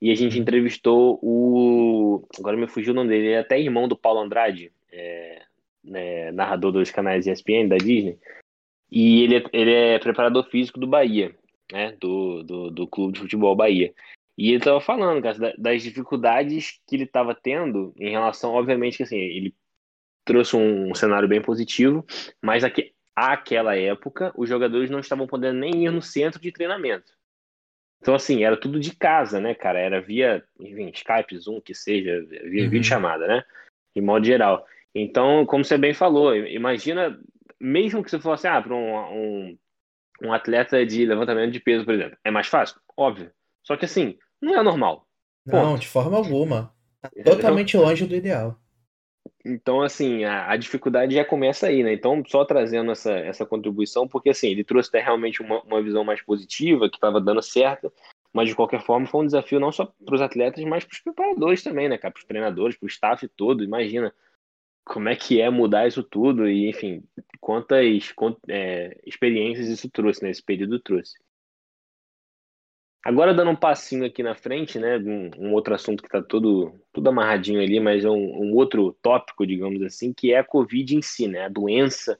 E 0.01 0.11
a 0.11 0.15
gente 0.15 0.35
uhum. 0.35 0.41
entrevistou 0.41 1.19
o. 1.21 2.27
Agora 2.37 2.57
me 2.57 2.67
fugiu 2.67 2.93
o 2.93 2.95
nome 2.95 3.09
dele, 3.09 3.27
ele 3.27 3.33
é 3.33 3.39
até 3.39 3.59
irmão 3.59 3.87
do 3.87 3.97
Paulo 3.97 4.21
Andrade, 4.21 4.71
é, 4.91 5.41
né, 5.83 6.31
narrador 6.31 6.71
dos 6.71 6.89
canais 6.89 7.27
ESPN 7.27 7.67
da 7.67 7.77
Disney. 7.77 8.17
E 8.91 9.23
ele 9.23 9.37
é, 9.37 9.43
ele 9.53 9.73
é 9.73 9.99
preparador 9.99 10.49
físico 10.49 10.79
do 10.79 10.87
Bahia 10.87 11.35
né, 11.71 11.95
do, 11.99 12.43
do, 12.43 12.71
do 12.71 12.87
Clube 12.87 13.13
de 13.13 13.19
Futebol 13.21 13.55
Bahia. 13.55 13.93
E 14.37 14.49
ele 14.49 14.57
estava 14.57 14.79
falando, 14.79 15.21
cara, 15.21 15.53
das 15.57 15.83
dificuldades 15.83 16.79
que 16.87 16.95
ele 16.95 17.03
estava 17.03 17.35
tendo 17.35 17.93
em 17.97 18.09
relação, 18.09 18.53
obviamente, 18.53 18.97
que 18.97 19.03
assim, 19.03 19.17
ele 19.17 19.53
trouxe 20.23 20.55
um, 20.55 20.93
cenário 20.95 21.27
bem 21.27 21.41
positivo, 21.41 22.05
mas 22.41 22.63
aqui, 22.63 22.93
àquela 23.27 23.75
época 23.77 24.31
os 24.35 24.47
jogadores 24.47 24.89
não 24.89 24.99
estavam 24.99 25.27
podendo 25.27 25.59
nem 25.59 25.85
ir 25.85 25.91
no 25.91 26.01
centro 26.01 26.39
de 26.39 26.51
treinamento. 26.51 27.13
Então, 28.01 28.15
assim, 28.15 28.43
era 28.43 28.55
tudo 28.55 28.79
de 28.79 28.95
casa, 28.95 29.41
né, 29.41 29.53
cara? 29.53 29.79
Era 29.79 30.01
via, 30.01 30.43
enfim, 30.59 30.89
Skype, 30.93 31.37
Zoom, 31.37 31.59
que 31.59 31.73
seja, 31.73 32.21
via 32.21 32.63
uhum. 32.63 32.69
videochamada, 32.69 33.27
né? 33.27 33.43
De 33.93 34.01
modo 34.01 34.25
geral. 34.25 34.65
Então, 34.95 35.45
como 35.45 35.65
você 35.65 35.77
bem 35.77 35.93
falou, 35.93 36.35
imagina, 36.35 37.19
mesmo 37.59 38.01
que 38.01 38.09
você 38.09 38.19
fosse, 38.19 38.47
ah, 38.47 38.61
para 38.61 38.73
um, 38.73 38.95
um 38.95 39.57
um 40.21 40.33
atleta 40.33 40.85
de 40.85 41.05
levantamento 41.05 41.51
de 41.51 41.59
peso, 41.59 41.85
por 41.85 41.93
exemplo. 41.93 42.17
É 42.23 42.31
mais 42.31 42.47
fácil? 42.47 42.79
Óbvio. 42.95 43.31
Só 43.63 43.77
que 43.77 43.85
assim, 43.85 44.17
não 44.41 44.57
é 44.57 44.63
normal. 44.63 45.07
Não, 45.45 45.77
de 45.77 45.87
forma 45.87 46.17
alguma. 46.17 46.73
Tá 47.01 47.09
totalmente 47.23 47.77
longe 47.77 48.05
do 48.05 48.15
ideal. 48.15 48.59
Então, 49.45 49.81
assim, 49.81 50.23
a, 50.23 50.51
a, 50.51 50.57
dificuldade 50.57 51.13
já 51.13 51.25
começa 51.25 51.67
aí, 51.67 51.83
né? 51.83 51.93
Então, 51.93 52.23
só 52.27 52.45
trazendo 52.45 52.91
essa, 52.91 53.11
essa 53.11 53.45
contribuição, 53.45 54.07
porque 54.07 54.29
assim, 54.29 54.49
ele 54.49 54.63
trouxe 54.63 54.89
até 54.89 55.01
realmente 55.01 55.41
uma, 55.41 55.61
uma 55.63 55.81
visão 55.81 56.03
mais 56.03 56.21
positiva, 56.21 56.89
que 56.89 56.97
estava 56.97 57.19
dando 57.21 57.41
certo, 57.41 57.91
mas 58.33 58.49
de 58.49 58.55
qualquer 58.55 58.81
forma 58.81 59.07
foi 59.07 59.21
um 59.21 59.25
desafio 59.25 59.59
não 59.59 59.71
só 59.71 59.85
para 59.85 60.15
os 60.15 60.21
atletas, 60.21 60.63
mas 60.65 60.85
para 60.85 60.93
os 60.93 60.99
preparadores 60.99 61.63
também, 61.63 61.89
né, 61.89 61.97
cara? 61.97 62.13
Para 62.13 62.19
os 62.19 62.25
treinadores, 62.25 62.77
para 62.77 62.85
o 62.85 62.89
staff 62.89 63.27
todo. 63.29 63.63
Imagina 63.63 64.13
como 64.85 65.09
é 65.09 65.15
que 65.15 65.39
é 65.41 65.49
mudar 65.49 65.87
isso 65.87 66.03
tudo 66.03 66.47
e, 66.47 66.69
enfim, 66.69 67.03
quantas, 67.39 68.11
quantas 68.13 68.41
é, 68.47 68.99
experiências 69.05 69.67
isso 69.67 69.89
trouxe, 69.89 70.23
né? 70.23 70.31
Esse 70.31 70.43
período 70.43 70.79
trouxe. 70.79 71.13
Agora, 73.03 73.33
dando 73.33 73.51
um 73.51 73.55
passinho 73.55 74.05
aqui 74.05 74.21
na 74.21 74.35
frente, 74.35 74.77
né? 74.77 74.97
Um, 74.97 75.31
um 75.37 75.53
outro 75.53 75.73
assunto 75.73 76.01
que 76.01 76.07
está 76.07 76.21
tudo, 76.21 76.73
tudo 76.91 77.09
amarradinho 77.09 77.61
ali, 77.61 77.79
mas 77.79 78.03
é 78.03 78.09
um, 78.09 78.43
um, 78.43 78.53
outro 78.53 78.95
tópico, 79.01 79.47
digamos 79.47 79.81
assim, 79.81 80.13
que 80.13 80.33
é 80.33 80.39
a 80.39 80.43
Covid 80.43 80.95
em 80.95 81.01
si, 81.01 81.27
né? 81.27 81.45
A 81.45 81.49
doença 81.49 82.19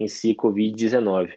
em 0.00 0.08
si, 0.08 0.34
Covid-19. 0.34 1.34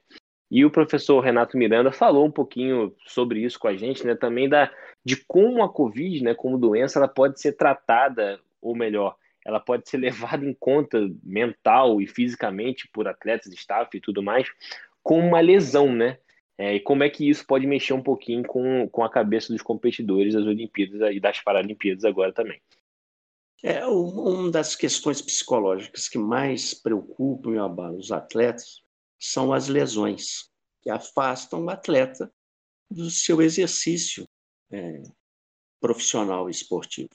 E 0.49 0.63
o 0.63 0.71
professor 0.71 1.19
Renato 1.19 1.57
Miranda 1.57 1.91
falou 1.91 2.25
um 2.25 2.31
pouquinho 2.31 2.95
sobre 3.05 3.41
isso 3.41 3.59
com 3.59 3.67
a 3.67 3.75
gente, 3.75 4.07
né? 4.07 4.15
Também 4.15 4.47
da, 4.47 4.71
de 5.03 5.17
como 5.27 5.61
a 5.63 5.71
Covid, 5.71 6.23
né, 6.23 6.33
como 6.33 6.57
doença, 6.57 6.99
ela 6.99 7.07
pode 7.07 7.39
ser 7.41 7.53
tratada, 7.53 8.39
ou 8.61 8.75
melhor, 8.75 9.15
ela 9.45 9.59
pode 9.59 9.89
ser 9.89 9.97
levada 10.35 10.45
em 10.45 10.53
conta 10.53 10.99
mental 11.21 12.01
e 12.01 12.07
fisicamente 12.07 12.89
por 12.91 13.07
atletas, 13.07 13.51
staff 13.53 13.95
e 13.95 14.01
tudo 14.01 14.23
mais, 14.23 14.47
como 15.03 15.27
uma 15.27 15.41
lesão, 15.41 15.93
né? 15.93 16.17
É, 16.57 16.75
e 16.75 16.79
como 16.79 17.03
é 17.03 17.09
que 17.09 17.29
isso 17.29 17.45
pode 17.45 17.67
mexer 17.67 17.93
um 17.93 18.01
pouquinho 18.01 18.43
com, 18.43 18.89
com 18.89 19.03
a 19.03 19.09
cabeça 19.09 19.53
dos 19.53 19.61
competidores 19.61 20.33
das 20.33 20.45
Olimpíadas 20.45 21.15
e 21.15 21.19
das 21.19 21.39
Paralimpíadas 21.39 22.03
agora 22.03 22.33
também? 22.33 22.59
É 23.63 23.85
uma 23.85 24.51
das 24.51 24.75
questões 24.75 25.21
psicológicas 25.21 26.07
que 26.07 26.17
mais 26.17 26.73
preocupam 26.73 27.55
e 27.55 27.57
abalam 27.59 27.97
os 27.97 28.11
atletas 28.11 28.81
são 29.19 29.51
as 29.53 29.67
lesões 29.67 30.49
que 30.81 30.89
afastam 30.89 31.65
o 31.65 31.69
atleta 31.69 32.31
do 32.89 33.09
seu 33.09 33.41
exercício 33.41 34.27
é, 34.71 35.01
profissional 35.79 36.47
e 36.47 36.51
esportivo, 36.51 37.09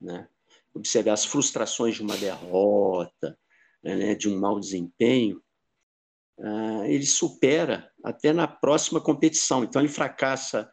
né? 0.00 0.28
Observar 0.74 1.12
as 1.12 1.24
frustrações 1.24 1.94
de 1.94 2.02
uma 2.02 2.16
derrota, 2.18 3.38
né, 3.82 4.14
de 4.14 4.28
um 4.28 4.38
mau 4.38 4.60
desempenho, 4.60 5.42
uh, 6.38 6.84
ele 6.84 7.06
supera 7.06 7.90
até 8.04 8.32
na 8.32 8.46
próxima 8.46 9.00
competição. 9.00 9.64
Então, 9.64 9.80
ele 9.82 9.88
fracassa 9.88 10.70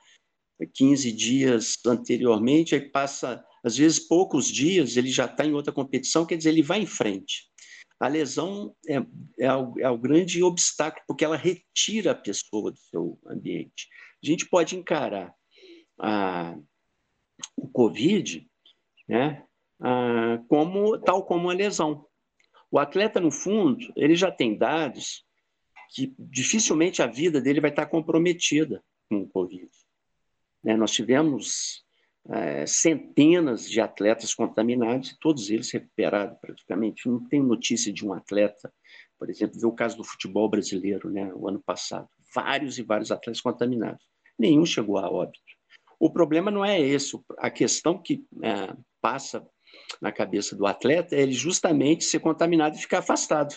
15 0.74 1.12
dias 1.12 1.78
anteriormente, 1.86 2.76
aí 2.76 2.90
passa, 2.90 3.44
às 3.64 3.78
vezes, 3.78 4.00
poucos 4.00 4.48
dias, 4.48 4.98
ele 4.98 5.10
já 5.10 5.26
está 5.26 5.46
em 5.46 5.54
outra 5.54 5.74
competição, 5.74 6.26
quer 6.26 6.38
dizer, 6.38 6.50
ele 6.50 6.62
vai 6.62 6.80
em 6.80 6.86
frente. 6.86 7.52
A 8.00 8.08
lesão 8.08 8.76
é, 8.88 8.96
é, 9.40 9.54
o, 9.54 9.74
é 9.80 9.90
o 9.90 9.98
grande 9.98 10.44
obstáculo, 10.44 11.04
porque 11.08 11.24
ela 11.24 11.38
retira 11.38 12.12
a 12.12 12.16
pessoa 12.16 12.72
do 12.72 12.78
seu 12.78 13.20
ambiente. 13.26 13.88
A 14.22 14.26
gente 14.26 14.48
pode 14.48 14.76
encarar 14.76 15.34
a, 16.00 16.56
o 17.56 17.68
Covid 17.70 18.46
né, 19.08 19.44
a, 19.80 20.38
como, 20.48 20.98
tal 21.00 21.26
como 21.26 21.46
uma 21.46 21.54
lesão. 21.54 22.06
O 22.70 22.80
atleta, 22.80 23.20
no 23.20 23.32
fundo, 23.32 23.94
ele 23.96 24.16
já 24.16 24.32
tem 24.32 24.58
dados 24.58 25.23
que 25.94 26.14
dificilmente 26.18 27.04
a 27.04 27.08
vida 27.08 27.40
dele 27.40 27.62
vai 27.62 27.70
estar 27.70 27.86
comprometida 27.86 28.84
com 29.08 29.22
o 29.22 29.28
Covid. 29.28 29.70
Né? 30.64 30.76
Nós 30.76 30.92
tivemos 30.92 31.84
é, 32.30 32.66
centenas 32.66 33.70
de 33.70 33.80
atletas 33.80 34.34
contaminados 34.34 35.16
todos 35.22 35.52
eles 35.52 35.72
recuperados 35.72 36.38
praticamente. 36.42 37.08
Não 37.08 37.24
tem 37.28 37.44
notícia 37.44 37.94
de 37.94 38.06
um 38.06 38.12
atleta, 38.12 38.74
por 39.20 39.30
exemplo, 39.30 39.60
ver 39.60 39.68
o 39.68 39.72
caso 39.72 39.96
do 39.98 40.04
futebol 40.04 40.50
brasileiro, 40.50 41.12
né, 41.12 41.32
o 41.36 41.48
ano 41.48 41.62
passado. 41.64 42.10
Vários 42.34 42.80
e 42.80 42.84
vários 42.84 43.12
atletas 43.12 43.40
contaminados. 43.42 44.04
Nenhum 44.38 44.66
chegou 44.66 44.98
a 44.98 45.08
óbito. 45.08 45.40
O 46.00 46.10
problema 46.10 46.50
não 46.50 46.66
é 46.66 46.82
esse. 46.82 47.18
A 47.38 47.52
questão 47.52 48.02
que 48.02 48.26
é, 48.42 48.76
passa 49.00 49.48
na 50.02 50.12
cabeça 50.12 50.56
do 50.56 50.66
atleta 50.66 51.16
é 51.16 51.22
ele 51.22 51.34
justamente 51.34 52.04
ser 52.04 52.20
contaminado 52.20 52.76
e 52.76 52.82
ficar 52.82 53.00
afastado 53.00 53.56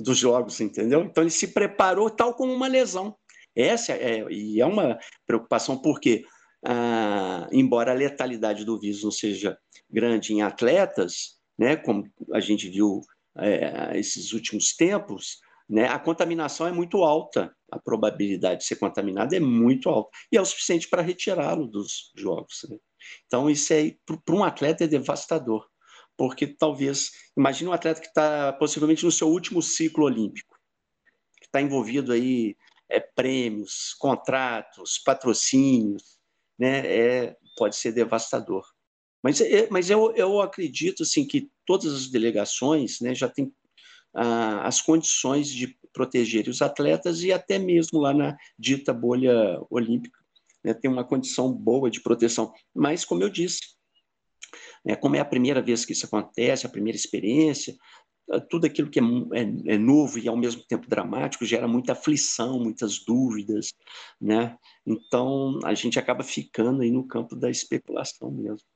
dos 0.00 0.18
jogos, 0.18 0.60
entendeu? 0.60 1.02
Então 1.02 1.22
ele 1.22 1.30
se 1.30 1.48
preparou 1.48 2.10
tal 2.10 2.34
como 2.34 2.52
uma 2.52 2.66
lesão. 2.66 3.14
Essa 3.54 3.92
é, 3.92 4.24
e 4.30 4.60
é 4.60 4.66
uma 4.66 4.98
preocupação 5.26 5.76
porque, 5.76 6.24
ah, 6.64 7.48
embora 7.52 7.90
a 7.90 7.94
letalidade 7.94 8.64
do 8.64 8.78
vírus 8.78 9.04
não 9.04 9.10
seja 9.10 9.58
grande 9.90 10.32
em 10.32 10.42
atletas, 10.42 11.38
né, 11.58 11.76
como 11.76 12.04
a 12.32 12.40
gente 12.40 12.68
viu 12.68 13.02
é, 13.36 13.98
esses 13.98 14.32
últimos 14.32 14.74
tempos, 14.74 15.40
né, 15.68 15.86
a 15.86 15.98
contaminação 15.98 16.66
é 16.66 16.72
muito 16.72 17.04
alta, 17.04 17.54
a 17.70 17.78
probabilidade 17.78 18.60
de 18.60 18.66
ser 18.66 18.76
contaminado 18.76 19.34
é 19.34 19.40
muito 19.40 19.88
alta 19.88 20.10
e 20.32 20.36
é 20.36 20.40
o 20.40 20.44
suficiente 20.44 20.88
para 20.88 21.02
retirá-lo 21.02 21.66
dos 21.66 22.12
jogos. 22.16 22.66
Né? 22.68 22.76
Então 23.26 23.50
isso 23.50 23.72
aí 23.72 23.98
para 24.24 24.34
um 24.34 24.42
atleta 24.42 24.84
é 24.84 24.88
devastador 24.88 25.69
porque 26.20 26.46
talvez, 26.46 27.12
imagine 27.34 27.70
um 27.70 27.72
atleta 27.72 27.98
que 27.98 28.08
está 28.08 28.52
possivelmente 28.52 29.06
no 29.06 29.10
seu 29.10 29.26
último 29.26 29.62
ciclo 29.62 30.04
olímpico, 30.04 30.54
que 31.38 31.46
está 31.46 31.62
envolvido 31.62 32.12
aí 32.12 32.54
é, 32.90 33.00
prêmios, 33.00 33.94
contratos, 33.98 34.98
patrocínios, 34.98 36.18
né? 36.58 36.86
É, 36.86 37.36
pode 37.56 37.74
ser 37.74 37.92
devastador. 37.92 38.66
Mas, 39.22 39.40
é, 39.40 39.66
mas 39.70 39.88
eu, 39.88 40.14
eu 40.14 40.42
acredito 40.42 41.04
assim 41.04 41.26
que 41.26 41.50
todas 41.64 41.90
as 41.94 42.10
delegações, 42.10 43.00
né, 43.00 43.14
já 43.14 43.26
têm 43.26 43.50
ah, 44.14 44.68
as 44.68 44.82
condições 44.82 45.48
de 45.48 45.74
proteger 45.90 46.48
os 46.48 46.60
atletas 46.60 47.22
e 47.22 47.32
até 47.32 47.58
mesmo 47.58 47.98
lá 47.98 48.12
na 48.12 48.36
dita 48.58 48.92
bolha 48.92 49.58
olímpica, 49.70 50.20
né, 50.62 50.74
tem 50.74 50.90
uma 50.90 51.02
condição 51.02 51.50
boa 51.50 51.90
de 51.90 52.02
proteção. 52.02 52.52
Mas, 52.74 53.06
como 53.06 53.22
eu 53.22 53.30
disse, 53.30 53.79
né? 54.84 54.96
Como 54.96 55.16
é 55.16 55.20
a 55.20 55.24
primeira 55.24 55.62
vez 55.62 55.84
que 55.84 55.92
isso 55.92 56.06
acontece, 56.06 56.66
a 56.66 56.70
primeira 56.70 56.96
experiência, 56.96 57.76
ah, 58.30 58.40
tudo 58.40 58.66
aquilo 58.66 58.90
que 58.90 59.00
é, 59.00 59.02
é, 59.02 59.74
é, 59.74 59.78
novo 59.78 60.18
e 60.18 60.28
ao 60.28 60.36
mesmo 60.36 60.62
tempo 60.62 60.88
dramático 60.88 61.44
gera 61.44 61.66
muita 61.66 61.92
aflição, 61.92 62.60
muitas 62.60 63.04
dúvidas, 63.04 63.72
né? 64.20 64.56
Então 64.86 65.58
a 65.64 65.74
gente 65.74 65.98
acaba 65.98 66.22
ficando 66.22 66.82
aí 66.82 66.90
no 66.90 67.06
campo 67.06 67.34
da 67.34 67.50
especulação 67.50 68.30
mesmo. 68.30 68.66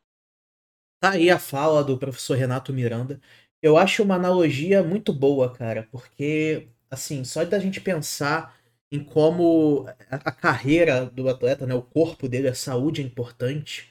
Tá 1.00 1.10
aí 1.10 1.30
a 1.30 1.38
fala 1.38 1.84
do 1.84 1.98
professor 1.98 2.36
Renato 2.36 2.72
Miranda. 2.72 3.20
Eu 3.62 3.76
acho 3.76 4.02
uma 4.02 4.16
analogia 4.16 4.82
muito 4.82 5.12
boa, 5.12 5.52
cara, 5.52 5.88
porque 5.90 6.68
assim, 6.90 7.24
só 7.24 7.44
da 7.44 7.58
gente 7.58 7.80
pensar 7.80 8.56
em 8.90 9.02
como 9.04 9.86
a 10.10 10.32
carreira 10.32 11.06
do 11.06 11.28
atleta, 11.28 11.66
né, 11.66 11.74
o 11.74 11.82
corpo 11.82 12.28
dele, 12.28 12.48
a 12.48 12.54
saúde 12.54 13.02
é 13.02 13.04
importante 13.04 13.90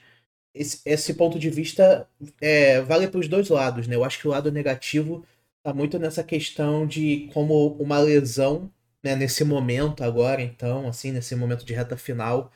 esse, 0.54 0.80
esse 0.84 1.14
ponto 1.14 1.38
de 1.38 1.50
vista 1.50 2.08
é, 2.40 2.80
vale 2.82 3.08
para 3.08 3.20
os 3.20 3.28
dois 3.28 3.48
lados, 3.48 3.86
né? 3.86 3.96
Eu 3.96 4.04
acho 4.04 4.20
que 4.20 4.28
o 4.28 4.30
lado 4.30 4.52
negativo 4.52 5.24
está 5.58 5.74
muito 5.74 5.98
nessa 5.98 6.22
questão 6.22 6.86
de 6.86 7.28
como 7.32 7.68
uma 7.78 7.98
lesão, 7.98 8.70
né, 9.02 9.16
nesse 9.16 9.44
momento 9.44 10.02
agora, 10.04 10.42
então, 10.42 10.88
assim, 10.88 11.12
nesse 11.12 11.34
momento 11.36 11.64
de 11.64 11.74
reta 11.74 11.96
final, 11.96 12.52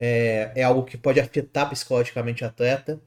é, 0.00 0.52
é 0.56 0.62
algo 0.64 0.84
que 0.84 0.98
pode 0.98 1.20
afetar 1.20 1.68
psicologicamente 1.70 2.44
o 2.44 2.46
atleta. 2.46 3.00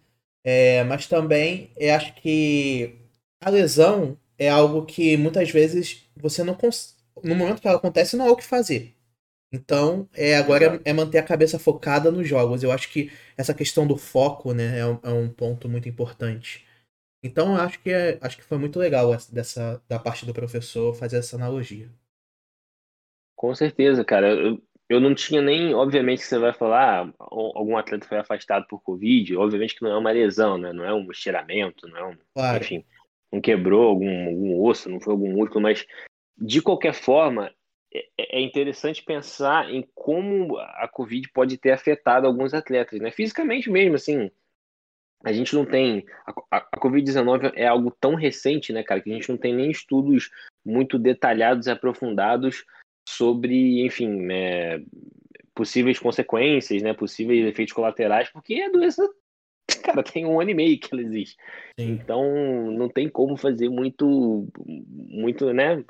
É, 0.44 0.84
mas 0.86 1.08
também 1.08 1.72
eu 1.78 1.96
acho 1.96 2.14
que 2.16 3.00
a 3.42 3.50
lesão 3.50 4.18
é 4.38 4.50
algo 4.50 4.86
que 4.86 5.18
muitas 5.18 5.50
vezes 5.52 6.08
você 6.16 6.44
não 6.44 6.58
no 7.24 7.36
momento 7.36 7.62
que 7.62 7.68
ela 7.68 7.78
acontece 7.78 8.16
não 8.18 8.28
há 8.28 8.32
o 8.32 8.36
que 8.36 8.44
fazer. 8.44 8.96
Então, 9.56 10.10
é 10.14 10.36
agora 10.36 10.82
é 10.84 10.92
manter 10.92 11.18
a 11.18 11.24
cabeça 11.24 11.58
focada 11.58 12.12
nos 12.12 12.28
jogos. 12.28 12.62
Eu 12.62 12.72
acho 12.74 12.92
que 12.92 13.10
essa 13.38 13.54
questão 13.54 13.88
do 13.88 13.96
foco, 13.96 14.54
né, 14.54 14.80
é 14.80 14.86
um, 14.86 15.00
é 15.02 15.10
um 15.10 15.30
ponto 15.30 15.70
muito 15.70 15.88
importante. 15.88 16.66
Então, 17.24 17.56
eu 17.56 17.62
acho 17.62 17.80
que 17.80 17.90
é, 17.90 18.20
acho 18.22 18.36
que 18.36 18.44
foi 18.44 18.58
muito 18.58 18.78
legal 18.78 19.14
essa, 19.14 19.34
dessa 19.34 19.82
da 19.88 19.98
parte 19.98 20.26
do 20.26 20.34
professor 20.34 20.94
fazer 20.94 21.18
essa 21.18 21.38
analogia. 21.38 21.90
Com 23.36 23.56
certeza, 23.56 24.04
cara. 24.04 24.28
Eu, 24.28 24.62
eu 24.90 25.00
não 25.00 25.16
tinha 25.16 25.42
nem, 25.42 25.74
obviamente, 25.74 26.20
que 26.20 26.26
você 26.26 26.38
vai 26.38 26.54
falar, 26.54 27.08
ah, 27.08 27.14
algum 27.18 27.78
atleta 27.78 28.06
foi 28.06 28.18
afastado 28.18 28.68
por 28.68 28.82
Covid, 28.82 29.38
obviamente 29.38 29.76
que 29.76 29.84
não 29.84 29.92
é 29.92 29.98
uma 29.98 30.12
lesão, 30.12 30.58
né? 30.58 30.74
Não 30.74 30.84
é 30.84 30.94
um 30.94 31.10
estiramento, 31.10 31.88
não 31.88 31.98
é 31.98 32.06
um, 32.08 32.18
claro. 32.34 32.64
enfim, 32.64 32.84
não 33.32 33.40
quebrou 33.40 33.88
algum, 33.88 34.28
algum 34.28 34.62
osso, 34.62 34.90
não 34.90 35.00
foi 35.00 35.14
algum 35.14 35.32
músculo, 35.32 35.62
mas 35.62 35.86
de 36.38 36.62
qualquer 36.62 36.94
forma, 36.94 37.52
é, 38.18 38.38
é 38.38 38.42
interessante 38.42 39.04
pensar 39.04 39.70
em 39.70 39.88
como 39.94 40.58
a 40.58 40.88
Covid 40.88 41.30
pode 41.32 41.58
ter 41.58 41.72
afetado 41.72 42.28
alguns 42.28 42.54
atletas, 42.54 43.00
né? 43.00 43.12
Fisicamente 43.12 43.70
mesmo, 43.70 43.96
assim. 43.96 44.30
A 45.24 45.32
gente 45.32 45.56
não 45.56 45.66
tem. 45.66 46.06
A, 46.52 46.58
a 46.58 46.80
Covid-19 46.80 47.54
é 47.56 47.66
algo 47.66 47.90
tão 48.00 48.16
recente, 48.16 48.72
né, 48.72 48.84
cara, 48.84 49.02
que 49.02 49.10
a 49.10 49.14
gente 49.14 49.30
não 49.30 49.38
tem 49.38 49.56
nem 49.56 49.72
estudos 49.72 50.30
muito 50.64 51.00
detalhados 51.00 51.68
e 51.68 51.72
aprofundados 51.72 52.64
sobre, 53.08 53.86
enfim, 53.86 54.08
né, 54.08 54.84
possíveis 55.54 55.98
consequências, 55.98 56.82
né, 56.82 56.94
possíveis 56.94 57.46
efeitos 57.46 57.74
colaterais, 57.74 58.30
porque 58.30 58.62
a 58.62 58.70
doença, 58.70 59.08
cara, 59.84 60.04
tem 60.04 60.26
um 60.26 60.40
ano 60.40 60.52
e 60.52 60.56
meio 60.56 60.80
que 60.80 60.94
ela 60.94 61.02
existe. 61.02 61.38
Sim. 61.80 61.92
Então, 61.92 62.72
não 62.72 62.90
tem 62.90 63.10
como 63.10 63.38
fazer 63.38 63.70
muito, 63.70 64.48
muito, 64.66 65.52
né, 65.54 65.84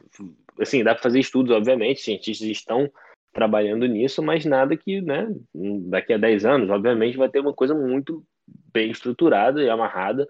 assim, 0.60 0.84
dá 0.84 0.94
para 0.94 1.04
fazer 1.04 1.20
estudos, 1.20 1.56
obviamente, 1.56 2.02
cientistas 2.02 2.48
estão 2.48 2.90
trabalhando 3.34 3.86
nisso, 3.86 4.24
mas 4.24 4.46
nada 4.46 4.78
que, 4.78 5.02
né, 5.02 5.28
daqui 5.90 6.14
a 6.14 6.18
10 6.18 6.46
anos, 6.46 6.70
obviamente, 6.70 7.18
vai 7.18 7.30
ter 7.30 7.40
uma 7.40 7.54
coisa 7.54 7.76
muito 7.76 8.26
bem 8.72 8.92
estruturada 8.92 9.62
e 9.62 9.70
amarrada 9.70 10.28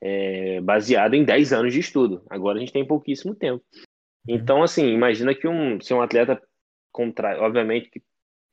é, 0.00 0.60
baseado 0.60 1.14
em 1.14 1.24
10 1.24 1.52
anos 1.52 1.72
de 1.72 1.80
estudo. 1.80 2.22
Agora 2.30 2.56
a 2.56 2.60
gente 2.60 2.72
tem 2.72 2.86
pouquíssimo 2.86 3.34
tempo. 3.34 3.62
Então, 4.26 4.62
assim, 4.62 4.88
imagina 4.88 5.34
que 5.34 5.46
um, 5.46 5.80
se 5.80 5.92
um 5.92 6.00
atleta 6.00 6.40
contrai, 6.90 7.38
obviamente 7.38 7.90
que 7.90 8.02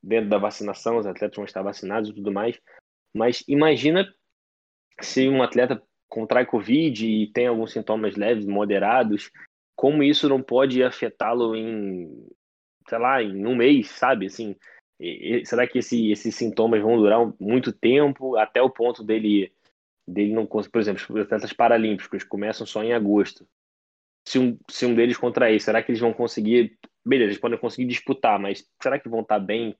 dentro 0.01 0.29
da 0.29 0.37
vacinação, 0.37 0.97
os 0.97 1.05
atletas 1.05 1.35
vão 1.35 1.45
estar 1.45 1.61
vacinados 1.61 2.09
e 2.09 2.13
tudo 2.13 2.31
mais, 2.31 2.59
mas 3.13 3.43
imagina 3.47 4.05
se 5.01 5.29
um 5.29 5.41
atleta 5.41 5.81
contrai 6.09 6.45
Covid 6.45 7.07
e 7.07 7.31
tem 7.31 7.47
alguns 7.47 7.71
sintomas 7.71 8.15
leves, 8.15 8.45
moderados, 8.45 9.31
como 9.75 10.03
isso 10.03 10.29
não 10.29 10.41
pode 10.41 10.83
afetá-lo 10.83 11.55
em, 11.55 12.27
sei 12.87 12.97
lá, 12.97 13.21
em 13.21 13.45
um 13.45 13.55
mês, 13.55 13.89
sabe? 13.89 14.27
Assim, 14.27 14.55
será 15.45 15.67
que 15.67 15.79
esse, 15.79 16.11
esses 16.11 16.35
sintomas 16.35 16.81
vão 16.81 16.97
durar 16.97 17.19
muito 17.39 17.71
tempo, 17.71 18.37
até 18.37 18.61
o 18.61 18.69
ponto 18.69 19.03
dele, 19.03 19.51
dele 20.07 20.33
não 20.33 20.45
por 20.45 20.79
exemplo, 20.79 21.03
os 21.09 21.21
atletas 21.21 21.53
paralímpicos 21.53 22.23
começam 22.23 22.65
só 22.65 22.83
em 22.83 22.93
agosto. 22.93 23.47
Se 24.25 24.39
um, 24.39 24.57
se 24.69 24.85
um 24.85 24.95
deles 24.95 25.17
contrair, 25.17 25.59
será 25.59 25.83
que 25.83 25.91
eles 25.91 25.99
vão 25.99 26.13
conseguir? 26.13 26.77
Beleza, 27.05 27.31
eles 27.31 27.41
podem 27.41 27.59
conseguir 27.59 27.87
disputar, 27.87 28.39
mas 28.39 28.65
será 28.81 28.97
que 28.97 29.09
vão 29.09 29.21
estar 29.21 29.39
bem 29.39 29.75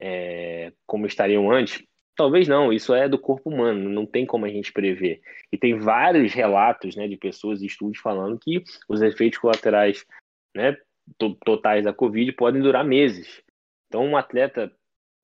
é, 0.00 0.72
como 0.86 1.06
estariam 1.06 1.50
antes? 1.50 1.82
Talvez 2.18 2.48
não, 2.48 2.72
isso 2.72 2.92
é 2.92 3.08
do 3.08 3.16
corpo 3.16 3.48
humano, 3.48 3.88
não 3.88 4.04
tem 4.04 4.26
como 4.26 4.44
a 4.44 4.48
gente 4.48 4.72
prever. 4.72 5.20
E 5.52 5.56
tem 5.56 5.78
vários 5.78 6.32
relatos 6.32 6.96
né, 6.96 7.06
de 7.06 7.16
pessoas 7.16 7.62
e 7.62 7.66
estudos 7.66 8.00
falando 8.00 8.36
que 8.40 8.60
os 8.88 9.00
efeitos 9.00 9.38
colaterais 9.38 10.04
né, 10.52 10.76
totais 11.44 11.84
da 11.84 11.92
Covid 11.92 12.32
podem 12.32 12.60
durar 12.60 12.84
meses. 12.84 13.40
Então, 13.86 14.04
um 14.04 14.16
atleta 14.16 14.68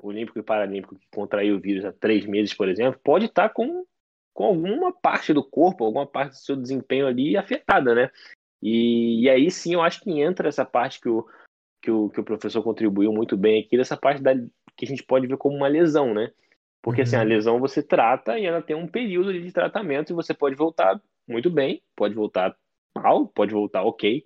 olímpico 0.01 0.39
e 0.39 0.43
paralímpico 0.45 0.95
que 0.95 1.07
contraiu 1.13 1.57
o 1.57 1.61
vírus 1.61 1.85
há 1.85 1.93
três 1.93 2.27
meses, 2.27 2.55
por 2.55 2.69
exemplo, 2.69 3.01
pode 3.03 3.25
estar 3.25 3.49
com, 3.49 3.85
com 4.33 4.45
alguma 4.45 4.93
parte 4.93 5.33
do 5.33 5.43
corpo, 5.43 5.85
alguma 5.85 6.07
parte 6.07 6.35
do 6.35 6.39
seu 6.39 6.55
desempenho 6.55 7.09
ali 7.09 7.37
afetada, 7.37 7.93
né? 7.93 8.09
E, 8.63 9.25
e 9.25 9.29
aí 9.29 9.51
sim 9.51 9.75
eu 9.75 9.83
acho 9.83 10.01
que 10.01 10.21
entra 10.21 10.49
essa 10.49 10.65
parte 10.65 11.01
que 11.01 11.09
o, 11.09 11.27
que 11.83 11.91
o, 11.91 12.09
que 12.09 12.21
o 12.21 12.25
professor 12.25 12.63
contribuiu 12.63 13.13
muito 13.13 13.37
bem 13.37 13.65
aqui, 13.65 13.77
dessa 13.77 13.97
parte 13.97 14.23
da, 14.23 14.33
que 14.77 14.85
a 14.85 14.87
gente 14.87 15.03
pode 15.03 15.27
ver 15.27 15.37
como 15.37 15.57
uma 15.57 15.67
lesão, 15.67 16.15
né? 16.15 16.31
Porque 16.85 17.01
uhum. 17.01 17.07
assim, 17.07 17.17
a 17.17 17.21
uhum. 17.21 17.29
lesão 17.29 17.59
você 17.59 17.83
trata 17.83 18.39
e 18.39 18.45
ela 18.45 18.61
tem 18.61 18.77
um 18.77 18.87
período 18.87 19.33
de 19.33 19.51
tratamento 19.51 20.13
e 20.13 20.15
você 20.15 20.35
pode 20.35 20.55
voltar 20.55 21.01
muito 21.27 21.49
bem, 21.49 21.83
pode 21.97 22.15
voltar 22.15 22.55
mal, 22.95 23.27
pode 23.27 23.55
voltar 23.55 23.83
ok. 23.83 24.23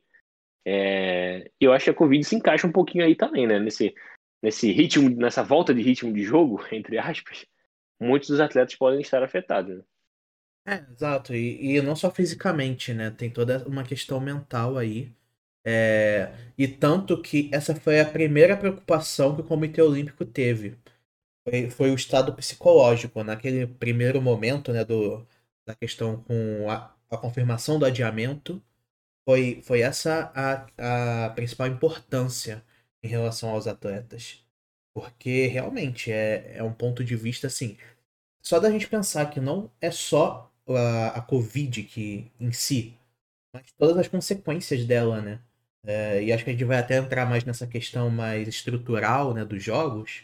É, 0.67 1.49
eu 1.61 1.73
acho 1.73 1.85
que 1.85 1.91
a 1.91 1.95
Covid 1.95 2.25
se 2.25 2.35
encaixa 2.35 2.67
um 2.67 2.73
pouquinho 2.73 3.05
aí 3.05 3.15
também, 3.15 3.47
né? 3.47 3.61
Nesse, 3.61 3.95
nesse 4.43 4.73
ritmo, 4.73 5.09
nessa 5.09 5.41
volta 5.41 5.73
de 5.73 5.81
ritmo 5.81 6.13
de 6.13 6.25
jogo, 6.25 6.61
entre 6.75 6.99
aspas, 6.99 7.47
muitos 8.01 8.29
dos 8.29 8.41
atletas 8.41 8.75
podem 8.75 9.01
estar 9.03 9.23
afetados. 9.23 9.77
Né? 9.77 9.85
É, 10.67 10.85
exato. 10.93 11.33
E, 11.37 11.77
e 11.77 11.81
não 11.81 11.95
só 11.95 12.11
fisicamente, 12.11 12.93
né? 12.93 13.09
Tem 13.09 13.31
toda 13.31 13.65
uma 13.69 13.85
questão 13.85 14.19
mental 14.19 14.77
aí. 14.77 15.13
É, 15.65 16.33
e 16.57 16.67
tanto 16.67 17.23
que 17.23 17.49
essa 17.53 17.73
foi 17.73 18.01
a 18.01 18.05
primeira 18.05 18.57
preocupação 18.57 19.37
que 19.37 19.43
o 19.43 19.45
Comitê 19.45 19.81
Olímpico 19.81 20.25
teve. 20.25 20.77
Foi, 21.45 21.71
foi 21.71 21.91
o 21.91 21.95
estado 21.95 22.35
psicológico. 22.35 23.23
Naquele 23.25 23.67
primeiro 23.67 24.21
momento 24.23 24.73
né, 24.73 24.85
do, 24.85 25.27
da 25.67 25.75
questão 25.75 26.23
com 26.25 26.71
a, 26.71 26.95
a 27.11 27.17
confirmação 27.19 27.79
do 27.79 27.85
adiamento, 27.87 28.63
foi, 29.27 29.63
foi 29.63 29.81
essa 29.83 30.33
a, 30.35 31.27
a 31.27 31.31
principal 31.31 31.69
importância 31.69 32.65
em 33.03 33.09
relação 33.09 33.51
aos 33.51 33.67
atletas. 33.67 34.45
Porque 34.95 35.47
realmente 35.47 36.13
é, 36.13 36.57
é 36.57 36.63
um 36.63 36.73
ponto 36.73 37.05
de 37.05 37.17
vista 37.17 37.47
assim. 37.47 37.77
Só 38.43 38.61
da 38.61 38.71
gente 38.71 38.89
pensar 38.89 39.31
que 39.31 39.41
não 39.41 39.71
é 39.81 39.91
só 39.91 40.53
a, 40.69 41.09
a 41.19 41.23
Covid 41.23 41.83
que 41.85 42.31
em 42.41 42.53
si, 42.53 42.97
mas 43.53 43.73
todas 43.79 43.97
as 43.99 44.09
consequências 44.09 44.85
dela, 44.87 45.21
né? 45.23 45.41
É, 45.85 46.23
e 46.23 46.33
acho 46.33 46.45
que 46.45 46.51
a 46.51 46.53
gente 46.53 46.65
vai 46.65 46.79
até 46.79 46.97
entrar 46.99 47.27
mais 47.27 47.45
nessa 47.45 47.67
questão 47.67 48.11
mais 48.11 48.49
estrutural 48.49 49.35
né, 49.35 49.45
dos 49.45 49.63
jogos. 49.63 50.23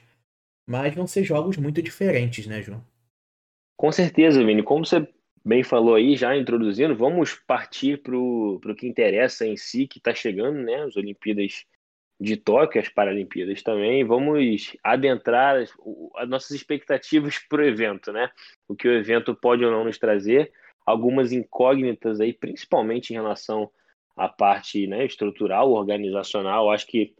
Mas 0.67 0.95
vão 0.95 1.07
ser 1.07 1.25
jogos 1.25 1.57
muito 1.57 1.83
diferentes, 1.83 2.47
né, 2.47 2.63
João? 2.63 2.85
Com 3.77 3.93
certeza, 3.93 4.45
Vini. 4.45 4.63
Como 4.63 4.85
você 4.85 5.07
bem 5.45 5.63
falou 5.63 5.95
aí, 5.95 6.17
já 6.17 6.37
introduzindo, 6.37 6.97
vamos 6.97 7.35
partir 7.35 8.03
para 8.03 8.17
o 8.17 8.75
que 8.77 8.87
interessa 8.87 9.47
em 9.47 9.57
si, 9.57 9.87
que 9.87 9.99
está 9.99 10.15
chegando, 10.15 10.59
né? 10.63 10.83
As 10.85 10.97
Olimpíadas 10.97 11.67
de 12.19 12.37
Tóquio, 12.37 12.81
as 12.81 12.89
Paralimpíadas 12.89 13.63
também. 13.63 14.05
Vamos 14.05 14.75
adentrar 14.83 15.57
as, 15.57 15.71
as 16.17 16.29
nossas 16.29 16.53
expectativas 16.53 17.39
para 17.39 17.63
o 17.63 17.67
evento, 17.67 18.13
né? 18.13 18.31
O 18.67 18.75
que 18.75 18.89
o 18.89 18.93
evento 18.93 19.35
pode 19.35 19.65
ou 19.65 19.71
não 19.71 19.85
nos 19.85 19.99
trazer. 19.99 20.53
Algumas 20.87 21.33
incógnitas 21.33 22.21
aí, 22.21 22.33
principalmente 22.33 23.11
em 23.11 23.15
relação 23.15 23.71
a 24.17 24.29
parte 24.29 24.87
né, 24.87 25.05
estrutural, 25.05 25.73
organizacional. 25.73 26.71
Acho 26.71 26.87
que 26.87 27.15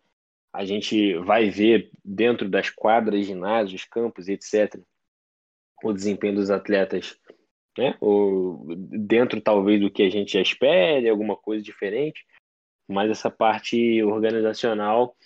a 0.55 0.65
gente 0.65 1.15
vai 1.19 1.51
ver 1.51 1.91
dentro 2.05 2.49
das 2.49 2.71
quadras, 2.71 3.27
ginásios, 3.27 3.85
campos, 3.85 4.29
etc., 4.29 4.81
o 5.83 5.93
desempenho 5.93 6.37
dos 6.37 6.49
atletas, 6.49 7.19
né? 7.77 7.97
Ou 8.01 8.65
dentro 8.89 9.41
talvez 9.41 9.81
do 9.81 9.91
que 9.91 10.05
a 10.05 10.09
gente 10.09 10.35
já 10.35 10.41
espere, 10.41 11.09
alguma 11.09 11.37
coisa 11.37 11.63
diferente, 11.63 12.25
mas 12.89 13.11
essa 13.11 13.29
parte 13.29 14.01
organizacional 14.05 15.17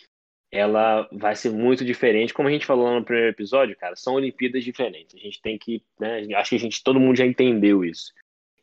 ela 0.50 1.06
vai 1.12 1.36
ser 1.36 1.50
muito 1.50 1.84
diferente, 1.84 2.32
como 2.32 2.48
a 2.48 2.50
gente 2.50 2.64
falou 2.64 2.90
no 2.90 3.04
primeiro 3.04 3.28
episódio, 3.30 3.76
cara, 3.76 3.94
são 3.96 4.14
Olimpíadas 4.14 4.64
diferentes. 4.64 5.14
A 5.14 5.18
gente 5.18 5.42
tem 5.42 5.58
que, 5.58 5.84
né, 6.00 6.26
acho 6.36 6.50
que 6.50 6.56
a 6.56 6.60
gente 6.60 6.82
todo 6.82 6.98
mundo 6.98 7.18
já 7.18 7.26
entendeu 7.26 7.84
isso. 7.84 8.14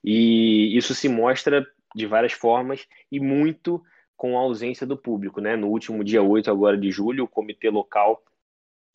E 0.03 0.75
isso 0.75 0.95
se 0.95 1.07
mostra 1.07 1.63
de 1.95 2.07
várias 2.07 2.33
formas 2.33 2.87
e 3.11 3.19
muito 3.19 3.83
com 4.15 4.37
a 4.37 4.41
ausência 4.41 4.85
do 4.85 4.97
público. 4.97 5.41
Né? 5.41 5.55
No 5.55 5.67
último 5.67 6.03
dia 6.03 6.21
8 6.21 6.49
agora 6.49 6.77
de 6.77 6.91
julho, 6.91 7.25
o 7.25 7.27
comitê 7.27 7.69
local 7.69 8.23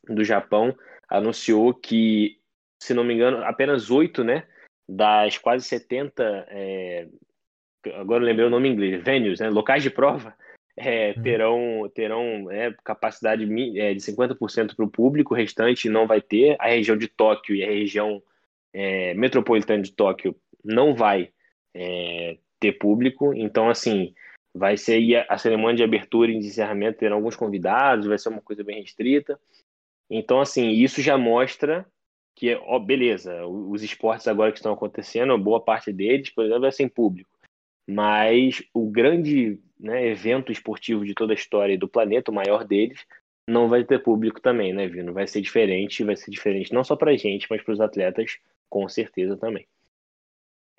do 0.07 0.23
Japão 0.23 0.75
anunciou 1.07 1.73
que, 1.73 2.39
se 2.81 2.93
não 2.93 3.03
me 3.03 3.13
engano, 3.13 3.43
apenas 3.43 3.91
oito 3.91 4.23
né, 4.23 4.47
das 4.87 5.37
quase 5.37 5.65
70, 5.65 6.47
é, 6.49 7.07
agora 7.95 8.23
lembrei 8.23 8.47
o 8.47 8.49
nome 8.49 8.69
em 8.69 8.73
inglês, 8.73 9.03
venues, 9.03 9.39
né, 9.39 9.49
locais 9.49 9.83
de 9.83 9.89
prova, 9.89 10.35
é, 10.75 11.13
uhum. 11.15 11.23
terão, 11.23 11.91
terão 11.93 12.51
é, 12.51 12.73
capacidade 12.83 13.45
de 13.45 13.99
50% 13.99 14.75
para 14.75 14.85
o 14.85 14.89
público, 14.89 15.33
o 15.33 15.37
restante 15.37 15.89
não 15.89 16.07
vai 16.07 16.21
ter. 16.21 16.55
A 16.59 16.69
região 16.69 16.97
de 16.97 17.07
Tóquio 17.07 17.55
e 17.55 17.63
a 17.63 17.67
região 17.67 18.21
é, 18.73 19.13
metropolitana 19.13 19.83
de 19.83 19.91
Tóquio 19.91 20.35
não 20.63 20.95
vai 20.95 21.29
é, 21.73 22.37
ter 22.59 22.73
público. 22.73 23.33
Então, 23.33 23.69
assim, 23.69 24.13
vai 24.53 24.77
ser 24.77 25.25
a 25.29 25.37
cerimônia 25.37 25.77
de 25.77 25.83
abertura 25.83 26.31
e 26.31 26.39
de 26.39 26.47
encerramento 26.47 26.99
terão 26.99 27.17
alguns 27.17 27.35
convidados, 27.35 28.07
vai 28.07 28.17
ser 28.17 28.29
uma 28.29 28.41
coisa 28.41 28.63
bem 28.63 28.81
restrita. 28.81 29.39
Então, 30.09 30.41
assim, 30.41 30.69
isso 30.69 31.01
já 31.01 31.17
mostra 31.17 31.85
que, 32.35 32.53
ó, 32.55 32.79
beleza, 32.79 33.45
os 33.45 33.83
esportes 33.83 34.27
agora 34.27 34.51
que 34.51 34.57
estão 34.57 34.73
acontecendo, 34.73 35.37
boa 35.37 35.63
parte 35.63 35.91
deles, 35.93 36.29
por 36.29 36.45
exemplo, 36.45 36.65
é 36.65 36.71
sem 36.71 36.87
público. 36.87 37.29
Mas 37.87 38.63
o 38.73 38.89
grande 38.89 39.59
né, 39.79 40.07
evento 40.07 40.51
esportivo 40.51 41.05
de 41.05 41.13
toda 41.13 41.33
a 41.33 41.35
história 41.35 41.77
do 41.77 41.87
planeta, 41.87 42.31
o 42.31 42.33
maior 42.33 42.65
deles, 42.65 43.05
não 43.47 43.67
vai 43.67 43.83
ter 43.83 44.03
público 44.03 44.39
também, 44.41 44.73
né, 44.73 44.87
Vino? 44.87 45.13
Vai 45.13 45.27
ser 45.27 45.41
diferente, 45.41 46.03
vai 46.03 46.15
ser 46.15 46.31
diferente 46.31 46.73
não 46.73 46.83
só 46.83 46.95
para 46.95 47.11
a 47.11 47.17
gente, 47.17 47.47
mas 47.49 47.61
para 47.61 47.73
os 47.73 47.81
atletas, 47.81 48.37
com 48.69 48.87
certeza 48.87 49.35
também. 49.35 49.67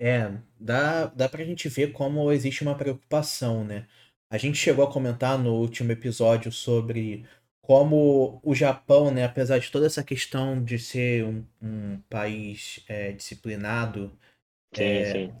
É, 0.03 0.37
dá, 0.59 1.05
dá 1.05 1.29
pra 1.29 1.45
gente 1.45 1.69
ver 1.69 1.93
como 1.93 2.29
existe 2.29 2.61
uma 2.61 2.75
preocupação, 2.75 3.63
né? 3.63 3.87
A 4.29 4.37
gente 4.37 4.57
chegou 4.57 4.83
a 4.83 4.91
comentar 4.91 5.39
no 5.39 5.53
último 5.53 5.93
episódio 5.93 6.51
sobre 6.51 7.25
como 7.61 8.41
o 8.43 8.53
Japão, 8.53 9.09
né, 9.11 9.23
apesar 9.23 9.59
de 9.59 9.71
toda 9.71 9.85
essa 9.85 10.03
questão 10.03 10.61
de 10.61 10.77
ser 10.77 11.23
um, 11.23 11.45
um 11.61 12.01
país 12.09 12.83
é, 12.89 13.13
disciplinado, 13.13 14.11
sim, 14.75 14.83
é, 14.83 15.11
sim. 15.13 15.33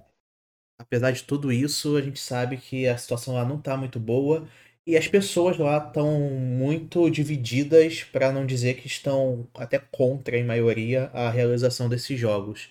apesar 0.79 1.11
de 1.11 1.23
tudo 1.23 1.51
isso, 1.51 1.97
a 1.97 2.01
gente 2.01 2.19
sabe 2.19 2.57
que 2.57 2.87
a 2.87 2.97
situação 2.97 3.33
lá 3.35 3.45
não 3.45 3.61
tá 3.61 3.75
muito 3.75 3.99
boa 3.99 4.47
e 4.87 4.97
as 4.97 5.07
pessoas 5.07 5.57
lá 5.57 5.77
estão 5.87 6.21
muito 6.21 7.09
divididas, 7.09 8.03
para 8.03 8.31
não 8.31 8.45
dizer 8.45 8.75
que 8.75 8.87
estão 8.87 9.47
até 9.55 9.79
contra, 9.79 10.37
em 10.37 10.43
maioria, 10.45 11.05
a 11.13 11.29
realização 11.29 11.89
desses 11.89 12.19
jogos. 12.19 12.69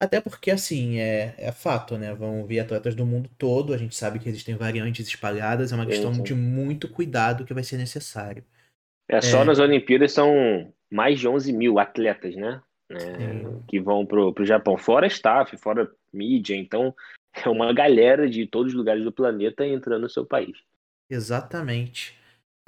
Até 0.00 0.20
porque, 0.20 0.50
assim, 0.50 0.98
é, 0.98 1.34
é 1.38 1.52
fato, 1.52 1.96
né? 1.96 2.14
Vão 2.14 2.44
vir 2.44 2.60
atletas 2.60 2.94
do 2.94 3.06
mundo 3.06 3.30
todo, 3.38 3.72
a 3.72 3.78
gente 3.78 3.94
sabe 3.94 4.18
que 4.18 4.28
existem 4.28 4.54
variantes 4.56 5.06
espalhadas, 5.06 5.72
é 5.72 5.74
uma 5.74 5.86
questão 5.86 6.12
de 6.12 6.34
muito 6.34 6.88
cuidado 6.88 7.44
que 7.44 7.54
vai 7.54 7.62
ser 7.62 7.76
necessário. 7.76 8.44
É, 9.08 9.20
só 9.20 9.42
é... 9.42 9.44
nas 9.44 9.58
Olimpíadas 9.58 10.12
são 10.12 10.72
mais 10.90 11.20
de 11.20 11.28
11 11.28 11.52
mil 11.52 11.78
atletas, 11.78 12.34
né? 12.34 12.60
É, 12.90 13.66
que 13.66 13.80
vão 13.80 14.04
pro, 14.04 14.32
pro 14.32 14.44
Japão, 14.44 14.76
fora 14.76 15.06
staff, 15.06 15.56
fora 15.56 15.90
mídia, 16.12 16.54
então 16.54 16.94
é 17.44 17.48
uma 17.48 17.72
galera 17.72 18.28
de 18.28 18.46
todos 18.46 18.72
os 18.72 18.78
lugares 18.78 19.02
do 19.02 19.12
planeta 19.12 19.66
entrando 19.66 20.02
no 20.02 20.10
seu 20.10 20.24
país. 20.26 20.56
Exatamente. 21.08 22.16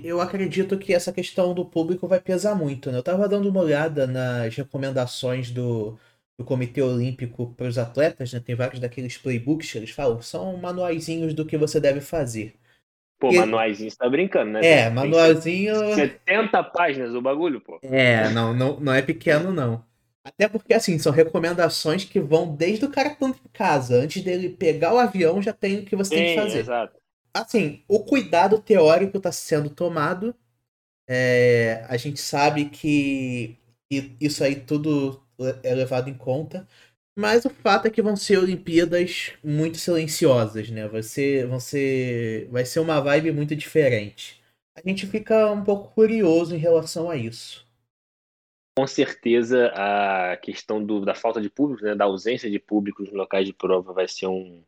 Eu 0.03 0.21
acredito 0.21 0.79
que 0.79 0.93
essa 0.93 1.13
questão 1.13 1.55
do 1.55 1.65
público 1.65 2.07
vai 2.07 2.21
pesar 2.21 2.55
muito, 2.55 2.91
né? 2.91 2.99
Eu 2.99 3.03
tava 3.03 3.29
dando 3.29 3.49
uma 3.49 3.61
olhada 3.61 4.07
nas 4.07 4.55
recomendações 4.55 5.51
do, 5.51 5.99
do 6.39 6.45
Comitê 6.45 6.83
Olímpico 6.83 7.55
para 7.55 7.69
os 7.69 7.79
atletas, 7.79 8.33
né? 8.33 8.41
Tem 8.41 8.55
vários 8.55 8.81
daqueles 8.81 9.17
playbooks 9.19 9.73
que 9.73 9.79
eles 9.79 9.91
falam, 9.91 10.21
são 10.23 10.57
manuaizinhos 10.59 11.35
do 11.35 11.47
que 11.47 11.57
você 11.59 11.81
deve 11.81 12.01
fazer. 12.01 12.57
Pô, 13.19 13.33
E- 13.33 13.35
manuaizinho, 13.35 13.91
você 13.91 13.97
tá 13.97 14.09
brincando, 14.09 14.53
né? 14.53 14.65
É, 14.65 14.91
Tem 15.01 15.13
manualzinho. 15.13 15.75
70 15.95 16.63
páginas 16.63 17.15
o 17.15 17.21
bagulho, 17.23 17.61
pô. 17.61 17.81
É, 17.83 18.29
não, 18.31 18.53
não, 18.55 18.81
não 18.81 18.93
é 18.93 19.03
pequeno, 19.03 19.53
não. 19.53 19.85
Até 20.25 20.49
porque, 20.49 20.75
assim, 20.75 20.99
são 20.99 21.13
recomendações 21.13 22.05
que 22.05 22.19
vão 22.21 22.55
desde 22.55 22.85
o 22.85 22.91
cara 22.91 23.11
estando 23.13 23.37
em 23.37 23.49
casa. 23.53 23.97
Antes 23.97 24.23
dele 24.25 24.51
pegar 24.51 24.93
o 24.95 24.99
avião, 24.99 25.41
já 25.41 25.53
tem 25.53 25.81
o 25.81 25.85
que 25.85 25.95
você 25.97 26.13
tem 26.13 26.25
que 26.25 26.31
Sim, 26.31 26.33
fazer. 26.33 26.71
exato. 26.71 26.99
Assim, 27.35 27.85
o 27.89 28.05
cuidado 28.05 28.61
teórico 28.61 29.19
está 29.19 29.33
sendo 29.33 29.71
tomado. 29.71 30.35
É, 31.09 31.85
a 31.89 31.97
gente 31.97 32.21
sabe 32.21 32.71
que 32.71 33.59
isso 34.21 34.43
aí 34.45 34.57
tudo 34.57 35.23
é 35.63 35.75
levado 35.75 36.09
em 36.09 36.15
conta. 36.15 36.67
Mas 37.19 37.47
o 37.47 37.51
fato 37.51 37.87
é 37.87 37.91
que 37.91 38.03
vão 38.03 38.15
ser 38.15 38.39
Olimpíadas 38.39 39.33
muito 39.43 39.79
silenciosas, 39.79 40.69
né? 40.69 40.87
Vai 40.87 41.03
ser, 41.03 41.47
vão 41.47 41.59
ser, 41.59 42.47
vai 42.51 42.65
ser 42.67 42.79
uma 42.81 43.01
vibe 43.01 43.33
muito 43.33 43.57
diferente. 43.57 44.43
A 44.77 44.87
gente 44.87 45.07
fica 45.07 45.51
um 45.51 45.65
pouco 45.65 45.95
curioso 45.95 46.55
em 46.55 46.59
relação 46.59 47.11
a 47.11 47.17
isso. 47.17 47.67
Com 48.79 48.87
certeza 48.87 49.73
a 49.75 50.37
questão 50.37 50.85
do, 50.85 51.01
da 51.01 51.15
falta 51.15 51.41
de 51.41 51.49
público, 51.49 51.83
né, 51.83 51.95
da 51.95 52.05
ausência 52.05 52.51
de 52.51 52.59
público 52.59 53.03
nos 53.03 53.13
locais 53.15 53.47
de 53.47 53.55
prova 53.55 53.95
vai 53.95 54.07
ser 54.07 54.27
um, 54.27 54.63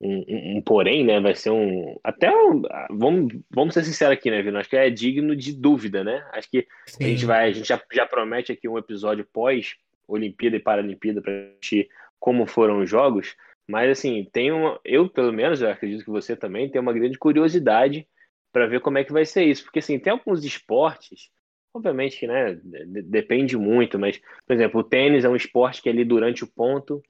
um, 0.00 0.18
um- 0.28 0.56
um 0.58 0.62
porém, 0.62 1.04
né? 1.04 1.18
Vai 1.20 1.34
ser 1.34 1.50
um. 1.50 1.98
Até 2.04 2.30
um, 2.30 2.62
vamos, 2.88 3.34
vamos 3.50 3.74
ser 3.74 3.84
sinceros 3.84 4.16
aqui, 4.16 4.30
né, 4.30 4.40
Vino? 4.40 4.58
Acho 4.58 4.70
que 4.70 4.76
é 4.76 4.88
digno 4.88 5.34
de 5.34 5.52
dúvida, 5.52 6.04
né? 6.04 6.24
Acho 6.32 6.48
que 6.48 6.68
a 7.00 7.02
gente 7.02 7.22
Sim. 7.22 7.26
vai, 7.26 7.48
a 7.48 7.52
gente 7.52 7.66
já, 7.66 7.82
já 7.92 8.06
promete 8.06 8.52
aqui 8.52 8.68
um 8.68 8.78
episódio 8.78 9.24
pós 9.24 9.74
Olimpíada 10.08 10.56
e 10.56 10.60
Paralimpíada 10.60 11.22
para 11.22 11.32
gente 11.62 11.88
como 12.18 12.46
foram 12.46 12.80
os 12.80 12.90
jogos, 12.90 13.36
mas 13.68 13.90
assim, 13.90 14.28
tem 14.32 14.50
uma, 14.50 14.80
eu 14.84 15.08
pelo 15.08 15.32
menos, 15.32 15.60
eu 15.62 15.70
acredito 15.70 16.04
que 16.04 16.10
você 16.10 16.34
também 16.34 16.68
tem 16.70 16.80
uma 16.80 16.92
grande 16.92 17.18
curiosidade 17.18 18.08
para 18.52 18.66
ver 18.66 18.80
como 18.80 18.98
é 18.98 19.04
que 19.04 19.12
vai 19.12 19.24
ser 19.24 19.44
isso, 19.44 19.62
porque 19.64 19.78
assim, 19.78 19.98
tem 19.98 20.12
alguns 20.12 20.44
esportes, 20.44 21.30
obviamente 21.72 22.18
que, 22.18 22.26
né, 22.26 22.54
de- 22.54 23.02
depende 23.02 23.56
muito, 23.56 23.98
mas 23.98 24.20
por 24.46 24.54
exemplo, 24.54 24.80
o 24.80 24.84
tênis 24.84 25.24
é 25.24 25.28
um 25.28 25.36
esporte 25.36 25.82
que 25.82 25.88
ali 25.88 26.04
durante 26.04 26.42
o 26.42 26.48
ponto 26.48 27.02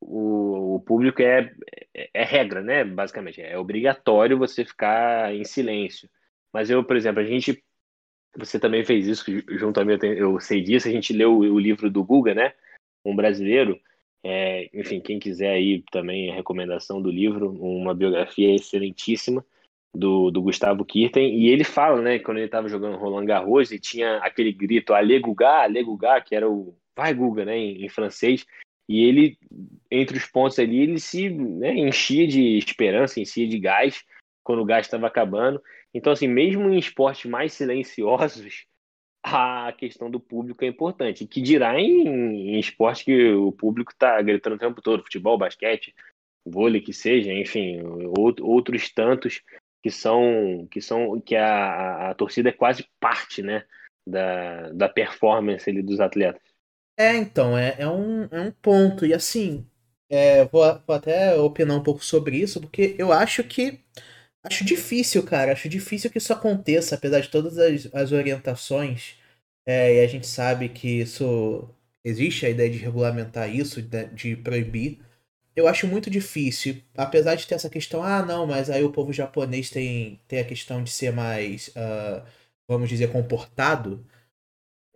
o, 0.00 0.76
o 0.76 0.80
público 0.80 1.22
é, 1.22 1.52
é, 1.94 2.10
é 2.14 2.24
regra, 2.24 2.62
né? 2.62 2.84
Basicamente, 2.84 3.40
é 3.40 3.58
obrigatório 3.58 4.38
você 4.38 4.64
ficar 4.64 5.34
em 5.34 5.44
silêncio. 5.44 6.08
Mas 6.52 6.70
eu, 6.70 6.84
por 6.84 6.96
exemplo, 6.96 7.20
a 7.20 7.24
gente 7.24 7.62
você 8.38 8.58
também 8.58 8.84
fez 8.84 9.06
isso 9.06 9.30
ju- 9.30 9.44
junto 9.58 9.80
a 9.80 9.84
mim, 9.84 9.96
eu, 10.02 10.38
sei 10.40 10.60
disso. 10.60 10.88
A 10.88 10.90
gente 10.90 11.12
leu 11.12 11.36
o, 11.38 11.58
livro 11.58 11.90
do 11.90 12.04
Guga, 12.04 12.34
né? 12.34 12.52
Um 13.04 13.14
brasileiro. 13.14 13.78
É, 14.24 14.68
enfim, 14.74 15.00
quem 15.00 15.18
quiser 15.18 15.50
aí 15.50 15.84
também 15.90 16.30
a 16.30 16.34
recomendação 16.34 17.00
do 17.00 17.10
livro, 17.10 17.50
uma 17.52 17.94
biografia 17.94 18.54
excelentíssima 18.54 19.44
do, 19.94 20.30
do 20.30 20.42
Gustavo 20.42 20.84
Kirten. 20.84 21.38
E 21.38 21.48
ele 21.48 21.64
fala, 21.64 22.00
né? 22.02 22.18
Quando 22.18 22.38
ele 22.38 22.46
estava 22.46 22.68
jogando 22.68 22.96
Roland 22.96 23.24
Garros 23.24 23.70
e 23.72 23.78
tinha 23.78 24.18
aquele 24.18 24.52
grito 24.52 24.94
Ale 24.94 25.18
Guga, 25.20 25.62
Ale 25.62 25.82
Guga, 25.82 26.20
que 26.20 26.34
era 26.34 26.48
o 26.48 26.74
vai 26.96 27.12
Guga, 27.14 27.44
né? 27.44 27.56
Em, 27.56 27.84
em 27.84 27.88
francês. 27.88 28.46
E 28.88 29.04
ele, 29.04 29.38
entre 29.90 30.16
os 30.16 30.26
pontos 30.26 30.58
ali, 30.58 30.80
ele 30.80 31.00
se 31.00 31.28
né, 31.28 31.74
enchia 31.74 32.26
de 32.26 32.56
esperança, 32.58 33.20
enchia 33.20 33.46
de 33.46 33.58
gás 33.58 34.04
quando 34.44 34.62
o 34.62 34.64
gás 34.64 34.86
estava 34.86 35.06
acabando. 35.06 35.60
Então, 35.96 36.12
assim, 36.12 36.28
mesmo 36.28 36.68
em 36.70 36.78
esportes 36.78 37.30
mais 37.30 37.52
silenciosos, 37.52 38.66
a 39.24 39.72
questão 39.78 40.10
do 40.10 40.20
público 40.20 40.64
é 40.64 40.68
importante. 40.68 41.26
Que 41.26 41.42
dirá 41.42 41.80
em, 41.80 42.56
em 42.56 42.60
esporte 42.60 43.04
que 43.04 43.32
o 43.32 43.52
público 43.52 43.92
está 43.92 44.20
gritando 44.22 44.56
o 44.56 44.58
tempo 44.58 44.82
todo, 44.82 45.02
futebol, 45.04 45.38
basquete, 45.38 45.94
vôlei 46.46 46.80
que 46.80 46.92
seja, 46.92 47.32
enfim, 47.32 47.80
out- 48.18 48.42
outros 48.42 48.90
tantos 48.92 49.42
que 49.82 49.90
são 49.90 50.66
que 50.70 50.80
são 50.80 51.20
que 51.20 51.36
a, 51.36 51.46
a, 51.46 52.10
a 52.10 52.14
torcida 52.14 52.50
é 52.50 52.52
quase 52.52 52.86
parte, 53.00 53.42
né, 53.42 53.64
da, 54.06 54.70
da 54.72 54.88
performance 54.88 55.68
ali 55.70 55.82
dos 55.82 56.00
atletas. 56.00 56.42
É, 56.98 57.14
então, 57.16 57.56
é, 57.58 57.76
é, 57.78 57.88
um, 57.88 58.24
é 58.30 58.40
um 58.40 58.50
ponto. 58.50 59.04
E 59.04 59.12
assim, 59.14 59.66
é, 60.08 60.44
vou, 60.46 60.62
vou 60.86 60.96
até 60.96 61.34
opinar 61.36 61.76
um 61.76 61.82
pouco 61.82 62.04
sobre 62.04 62.38
isso, 62.38 62.60
porque 62.60 62.94
eu 62.98 63.12
acho 63.12 63.44
que. 63.44 63.80
Acho 64.48 64.64
difícil, 64.64 65.22
cara. 65.24 65.52
Acho 65.52 65.68
difícil 65.68 66.10
que 66.10 66.18
isso 66.18 66.32
aconteça, 66.32 66.94
apesar 66.94 67.20
de 67.20 67.28
todas 67.28 67.58
as, 67.58 67.88
as 67.94 68.12
orientações. 68.12 69.16
É, 69.66 69.96
e 69.96 70.00
a 70.04 70.06
gente 70.08 70.26
sabe 70.26 70.68
que 70.68 70.88
isso. 71.00 71.68
Existe 72.04 72.46
a 72.46 72.50
ideia 72.50 72.70
de 72.70 72.78
regulamentar 72.78 73.50
isso, 73.52 73.82
de, 73.82 74.04
de 74.08 74.36
proibir. 74.36 75.00
Eu 75.56 75.68
acho 75.68 75.86
muito 75.88 76.10
difícil, 76.10 76.82
apesar 76.96 77.34
de 77.36 77.46
ter 77.46 77.54
essa 77.56 77.70
questão, 77.70 78.02
ah, 78.02 78.22
não, 78.24 78.46
mas 78.46 78.70
aí 78.70 78.84
o 78.84 78.92
povo 78.92 79.12
japonês 79.12 79.70
tem, 79.70 80.20
tem 80.28 80.40
a 80.40 80.44
questão 80.44 80.84
de 80.84 80.90
ser 80.90 81.12
mais, 81.12 81.70
ah, 81.76 82.24
vamos 82.68 82.88
dizer, 82.90 83.12
comportado. 83.12 84.06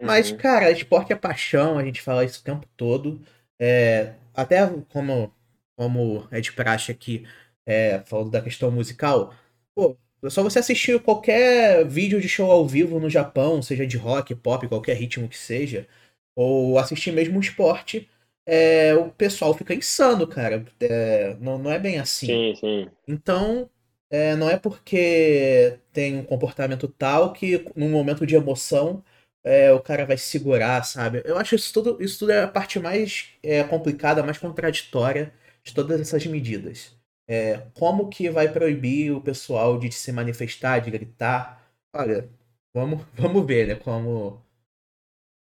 Mas, 0.01 0.31
Uhum. 0.31 0.37
cara, 0.37 0.71
esporte 0.71 1.13
é 1.13 1.17
paixão, 1.17 1.79
a 1.79 1.85
gente 1.85 2.01
fala 2.01 2.25
isso 2.25 2.41
o 2.41 2.45
tempo 2.45 2.67
todo. 2.77 3.21
É, 3.59 4.15
até 4.35 4.67
como, 4.91 5.33
como 5.77 6.27
é 6.31 6.41
de 6.41 6.53
praxe 6.53 6.91
aqui, 6.91 7.27
é, 7.67 8.01
falando 8.07 8.31
da 8.31 8.41
questão 8.43 8.71
musical, 8.71 9.35
pô, 9.81 9.97
é 10.23 10.31
só 10.31 10.43
você 10.43 10.59
assistir 10.59 11.01
qualquer 11.03 11.87
vídeo 11.87 12.21
de 12.21 12.29
show 12.29 12.51
ao 12.51 12.67
vivo 12.67 13.01
no 13.01 13.09
Japão, 13.11 13.63
seja 13.63 13.87
de 13.87 13.97
rock, 13.97 14.35
pop, 14.35 14.67
qualquer 14.69 14.97
ritmo 14.97 15.29
que 15.29 15.37
seja, 15.39 15.89
ou 16.35 16.79
assistir 16.79 17.13
mesmo 17.13 17.37
um 17.39 17.41
esporte, 17.41 18.09
é, 18.47 18.95
o 18.95 19.11
pessoal 19.11 19.55
fica 19.55 19.75
insano, 19.75 20.27
cara. 20.27 20.65
É, 20.81 21.35
não, 21.41 21.59
não 21.59 21.71
é 21.71 21.79
bem 21.79 21.99
assim. 21.99 22.43
Sim, 22.43 22.55
sim. 22.57 22.91
Então, 23.07 23.71
é, 24.11 24.37
não 24.37 24.49
é 24.51 24.59
porque 24.59 25.79
tem 25.93 26.17
um 26.19 26.25
comportamento 26.25 26.89
tal 26.89 27.33
que 27.33 27.65
num 27.77 27.91
momento 27.91 28.27
de 28.27 28.35
emoção 28.37 29.05
é, 29.45 29.73
o 29.73 29.81
cara 29.81 30.07
vai 30.07 30.17
se 30.19 30.27
segurar, 30.27 30.85
sabe? 30.85 31.23
Eu 31.25 31.39
acho 31.39 31.55
isso 31.55 31.73
tudo, 31.73 32.03
isso 32.03 32.21
tudo 32.21 32.33
é 32.33 32.43
a 32.45 32.49
parte 32.49 32.79
mais 32.81 33.29
é, 33.43 33.65
complicada, 33.65 34.23
mais 34.23 34.39
contraditória 34.39 35.33
de 35.65 35.75
todas 35.75 36.01
essas 36.01 36.27
medidas. 36.27 37.00
É, 37.33 37.59
como 37.79 38.09
que 38.11 38.29
vai 38.29 38.53
proibir 38.53 39.13
o 39.13 39.21
pessoal 39.21 39.79
de 39.79 39.93
se 39.93 40.11
manifestar, 40.13 40.81
de 40.81 40.91
gritar? 40.91 41.63
Olha, 41.95 42.29
vamos, 42.75 43.03
vamos 43.15 43.47
ver, 43.47 43.69
né? 43.69 43.77
Como, 43.77 44.43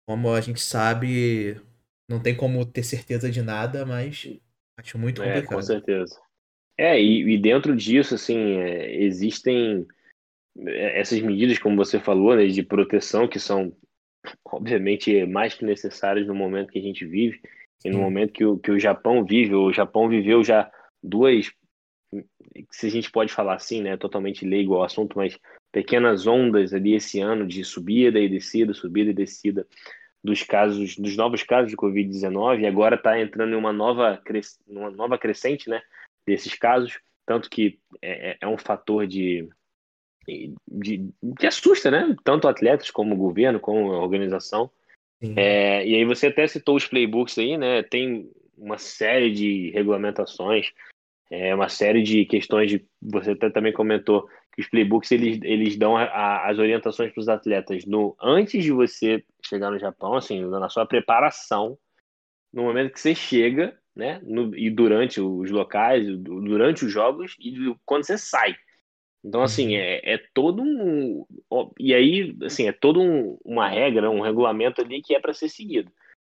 como 0.06 0.32
a 0.32 0.40
gente 0.40 0.60
sabe, 0.60 1.60
não 2.08 2.20
tem 2.22 2.36
como 2.36 2.64
ter 2.66 2.82
certeza 2.82 3.30
de 3.30 3.42
nada, 3.42 3.84
mas 3.86 4.28
acho 4.76 4.98
muito 4.98 5.22
É, 5.22 5.42
com 5.42 5.60
complicado. 5.60 5.60
certeza. 5.60 6.18
É, 6.78 7.00
e, 7.00 7.34
e 7.34 7.38
dentro 7.38 7.76
disso, 7.76 8.14
assim, 8.14 8.36
é, 8.58 9.02
existem 9.02 9.86
é, 10.66 11.00
essas 11.00 11.20
medidas, 11.20 11.58
como 11.58 11.76
você 11.76 12.00
falou, 12.00 12.36
né, 12.36 12.46
de 12.46 12.62
proteção, 12.62 13.28
que 13.28 13.40
são, 13.40 13.72
obviamente, 14.44 15.26
mais 15.26 15.54
que 15.54 15.64
necessárias 15.64 16.26
no 16.26 16.34
momento 16.34 16.70
que 16.72 16.78
a 16.78 16.82
gente 16.82 17.06
vive, 17.06 17.40
e 17.84 17.90
no 17.90 17.98
Sim. 17.98 18.00
momento 18.00 18.32
que 18.32 18.44
o, 18.44 18.58
que 18.58 18.70
o 18.70 18.78
Japão 18.78 19.24
vive. 19.24 19.54
O 19.54 19.72
Japão 19.72 20.08
viveu 20.08 20.44
já 20.44 20.70
duas, 21.02 21.52
se 22.70 22.86
a 22.86 22.90
gente 22.90 23.10
pode 23.10 23.32
falar 23.32 23.54
assim, 23.54 23.82
né, 23.82 23.96
totalmente 23.96 24.46
leigo 24.46 24.74
ao 24.74 24.84
assunto, 24.84 25.16
mas 25.16 25.38
pequenas 25.72 26.26
ondas 26.26 26.72
ali 26.72 26.94
esse 26.94 27.20
ano 27.20 27.46
de 27.46 27.64
subida 27.64 28.18
e 28.18 28.28
descida, 28.28 28.72
subida 28.72 29.10
e 29.10 29.14
descida 29.14 29.66
dos 30.22 30.42
casos, 30.42 30.96
dos 30.96 31.16
novos 31.16 31.42
casos 31.42 31.70
de 31.70 31.76
Covid-19, 31.76 32.60
e 32.60 32.66
agora 32.66 32.96
está 32.96 33.20
entrando 33.20 33.52
em 33.52 33.56
uma 33.56 33.72
nova, 33.72 34.20
uma 34.66 34.90
nova 34.90 35.18
crescente, 35.18 35.68
né, 35.68 35.80
desses 36.26 36.54
casos, 36.54 36.98
tanto 37.24 37.48
que 37.48 37.78
é, 38.02 38.36
é 38.40 38.46
um 38.46 38.58
fator 38.58 39.06
de, 39.06 39.48
de 40.66 41.10
que 41.38 41.46
assusta, 41.46 41.90
né, 41.90 42.16
tanto 42.24 42.48
atletas 42.48 42.90
como 42.90 43.14
o 43.14 43.18
governo, 43.18 43.60
como 43.60 43.92
a 43.92 44.02
organização. 44.02 44.70
É, 45.36 45.84
e 45.84 45.96
aí 45.96 46.04
você 46.04 46.28
até 46.28 46.46
citou 46.46 46.76
os 46.76 46.86
playbooks 46.86 47.38
aí, 47.38 47.56
né, 47.56 47.82
tem 47.82 48.30
uma 48.56 48.78
série 48.78 49.32
de 49.32 49.70
regulamentações, 49.70 50.72
é 51.30 51.54
uma 51.54 51.68
série 51.68 52.02
de 52.02 52.24
questões 52.24 52.70
de, 52.70 52.84
você 53.02 53.32
até 53.32 53.50
também 53.50 53.72
comentou 53.72 54.28
que 54.54 54.62
os 54.62 54.68
playbooks 54.68 55.12
eles, 55.12 55.38
eles 55.42 55.76
dão 55.76 55.96
a- 55.96 56.04
a- 56.04 56.48
as 56.50 56.58
orientações 56.58 57.12
para 57.12 57.20
os 57.20 57.28
atletas 57.28 57.84
no 57.84 58.16
antes 58.20 58.62
de 58.64 58.72
você 58.72 59.22
chegar 59.44 59.70
no 59.70 59.78
Japão, 59.78 60.14
assim, 60.14 60.40
na 60.42 60.68
sua 60.68 60.86
preparação, 60.86 61.78
no 62.52 62.62
momento 62.62 62.92
que 62.92 63.00
você 63.00 63.14
chega, 63.14 63.78
né, 63.94 64.20
no- 64.22 64.56
e 64.56 64.70
durante 64.70 65.20
os 65.20 65.50
locais, 65.50 66.06
du- 66.18 66.40
durante 66.40 66.84
os 66.84 66.92
jogos 66.92 67.36
e 67.38 67.52
do- 67.52 67.78
quando 67.84 68.04
você 68.04 68.16
sai. 68.16 68.56
Então, 69.24 69.42
assim, 69.42 69.74
Uhum. 69.74 69.80
é, 69.82 70.14
é 70.14 70.22
todo 70.32 70.62
um. 70.62 71.26
E 71.78 71.92
aí, 71.92 72.36
assim, 72.42 72.68
é 72.68 72.72
todo 72.72 73.00
um- 73.00 73.36
uma 73.44 73.68
regra, 73.68 74.10
um 74.10 74.20
regulamento 74.20 74.80
ali 74.80 75.02
que 75.02 75.14
é 75.14 75.20
para 75.20 75.34
ser 75.34 75.48
seguido. 75.48 75.90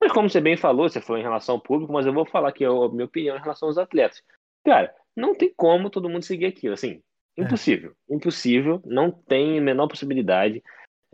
Mas, 0.02 0.14
como 0.14 0.30
você 0.30 0.40
bem 0.40 0.56
falou, 0.56 0.88
você 0.88 1.02
falou 1.02 1.20
em 1.20 1.24
relação 1.24 1.56
ao 1.56 1.62
público, 1.62 1.92
mas 1.92 2.06
eu 2.06 2.14
vou 2.14 2.26
falar 2.26 2.50
aqui 2.50 2.64
a 2.64 2.70
minha 2.90 3.06
opinião 3.06 3.36
em 3.36 3.40
relação 3.42 3.68
aos 3.68 3.78
atletas. 3.78 4.24
Cara, 4.66 4.93
não 5.16 5.36
tem 5.36 5.53
como 5.55 5.89
todo 5.89 6.10
mundo 6.10 6.24
seguir 6.24 6.45
aquilo. 6.45 6.74
Assim, 6.74 7.01
É. 7.38 7.43
impossível. 7.43 7.93
Impossível. 8.10 8.82
Não 8.86 9.12
tem 9.12 9.57
a 9.57 9.62
menor 9.62 9.88
possibilidade. 9.88 10.64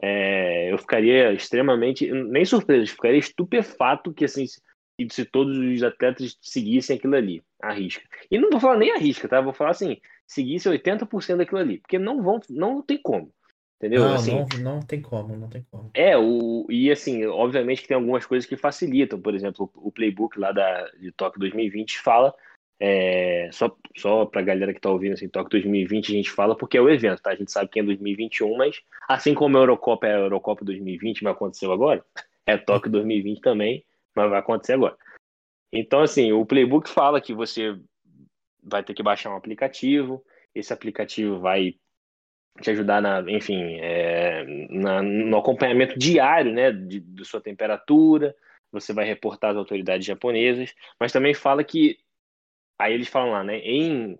É, 0.02 0.72
eu 0.72 0.78
ficaria 0.78 1.32
extremamente. 1.34 2.12
Nem 2.12 2.44
surpreso, 2.46 2.92
ficaria 2.92 3.20
estupefato 3.20 4.14
que, 4.14 4.26
assim, 4.26 4.46
se 5.10 5.26
todos 5.26 5.58
os 5.58 5.84
atletas 5.84 6.38
seguissem 6.42 6.98
aquilo 6.98 7.16
ali, 7.16 7.44
a 7.62 7.74
risca. 7.74 8.04
E 8.30 8.38
não 8.38 8.50
vou 8.50 8.60
falar 8.60 8.78
nem 8.78 8.92
a 8.92 8.98
risca, 8.98 9.28
tá? 9.28 9.42
Vou 9.42 9.54
falar 9.54 9.72
assim, 9.72 9.98
seguisse 10.28 10.70
80% 10.70 11.38
daquilo 11.38 11.60
ali, 11.60 11.80
porque 11.80 12.00
não 12.00 12.22
vão, 12.22 12.40
não 12.50 12.82
tem 12.82 12.98
como. 12.98 13.32
Entendeu? 13.78 14.06
Não, 14.06 14.14
assim, 14.16 14.46
não, 14.62 14.74
não 14.74 14.80
tem 14.80 15.02
como, 15.02 15.36
não 15.36 15.50
tem 15.50 15.66
como. 15.70 15.92
É, 15.94 16.18
o, 16.18 16.66
e 16.70 16.90
assim, 16.90 17.26
obviamente 17.26 17.82
que 17.82 17.90
tem 17.90 17.96
algumas 17.96 18.26
coisas 18.26 18.48
que 18.48 18.56
facilitam. 18.56 19.20
Por 19.20 19.36
exemplo, 19.36 19.70
o 19.76 19.92
playbook 19.92 20.40
lá 20.40 20.54
da, 20.54 20.90
de 20.92 21.12
Tóquio 21.12 21.42
2020 21.42 22.00
fala, 22.00 22.34
é, 22.80 23.50
só, 23.52 23.76
só 23.96 24.26
pra 24.26 24.42
galera 24.42 24.74
que 24.74 24.82
tá 24.82 24.90
ouvindo, 24.90 25.14
assim, 25.14 25.30
Tóquio 25.30 25.52
2020 25.52 26.12
a 26.12 26.16
gente 26.16 26.32
fala 26.32 26.56
porque 26.58 26.78
é 26.78 26.82
o 26.82 26.90
evento, 26.90 27.22
tá? 27.22 27.32
A 27.32 27.36
gente 27.36 27.52
sabe 27.52 27.70
que 27.70 27.80
é 27.80 27.84
2021, 27.84 28.58
mas 28.58 28.82
assim 29.08 29.34
como 29.34 29.58
a 29.58 29.62
Eurocopa 29.62 30.08
é 30.08 30.16
a 30.16 30.20
Eurocopa 30.20 30.66
2020, 30.66 31.24
mas 31.24 31.34
aconteceu 31.34 31.72
agora, 31.72 32.04
é 32.46 32.58
Tóquio 32.58 32.92
2020 32.92 33.42
também, 33.42 33.86
mas 34.16 34.30
vai 34.30 34.40
acontecer 34.40 34.74
agora. 34.74 34.98
Então, 35.72 36.02
assim, 36.02 36.32
o 36.32 36.46
playbook 36.46 36.90
fala 36.90 37.22
que 37.22 37.34
você 37.34 37.78
vai 38.64 38.84
ter 38.84 38.94
que 38.94 39.04
baixar 39.04 39.30
um 39.32 39.36
aplicativo, 39.36 40.24
esse 40.54 40.74
aplicativo 40.74 41.40
vai 41.40 41.76
te 42.62 42.72
ajudar 42.72 43.02
na, 43.02 43.20
enfim, 43.30 43.78
é, 43.82 44.46
na, 44.70 45.02
no 45.02 45.38
acompanhamento 45.38 46.00
diário, 46.00 46.54
né, 46.54 46.72
de, 46.72 47.00
de 47.02 47.26
sua 47.26 47.42
temperatura, 47.42 48.34
você 48.72 48.94
vai 48.94 49.06
reportar 49.06 49.52
às 49.52 49.58
autoridades 49.58 50.06
japonesas, 50.06 50.74
mas 51.00 51.12
também 51.12 51.34
fala 51.34 51.64
que, 51.64 51.98
aí 52.80 52.94
eles 52.94 53.08
falam 53.08 53.32
lá, 53.32 53.44
né, 53.44 53.58
em, 53.60 54.18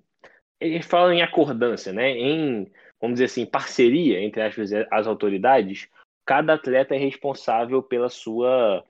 eles 0.60 0.86
falam 0.86 1.14
em 1.14 1.22
acordância, 1.22 1.92
né, 1.92 2.12
em, 2.12 2.72
vamos 3.00 3.16
dizer 3.16 3.26
assim, 3.26 3.46
parceria 3.46 4.22
entre 4.22 4.42
aspas, 4.42 4.72
as 4.92 5.08
autoridades, 5.08 5.88
cada 6.26 6.54
atleta 6.54 6.96
é 6.96 6.98
responsável 6.98 7.82
pela 7.84 8.10
sua, 8.10 8.84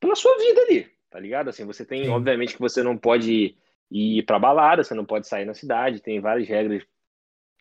pela 0.00 0.14
sua 0.14 0.36
vida 0.38 0.60
ali, 0.62 0.90
tá 1.10 1.18
ligado? 1.18 1.48
Assim, 1.48 1.64
você 1.64 1.84
tem, 1.84 2.08
obviamente 2.08 2.54
que 2.54 2.60
você 2.60 2.82
não 2.82 2.98
pode 2.98 3.56
ir 3.90 4.22
para 4.24 4.38
balada, 4.38 4.84
você 4.84 4.94
não 4.94 5.04
pode 5.04 5.26
sair 5.26 5.44
na 5.44 5.54
cidade, 5.54 6.02
tem 6.02 6.20
várias 6.20 6.46
regras 6.48 6.84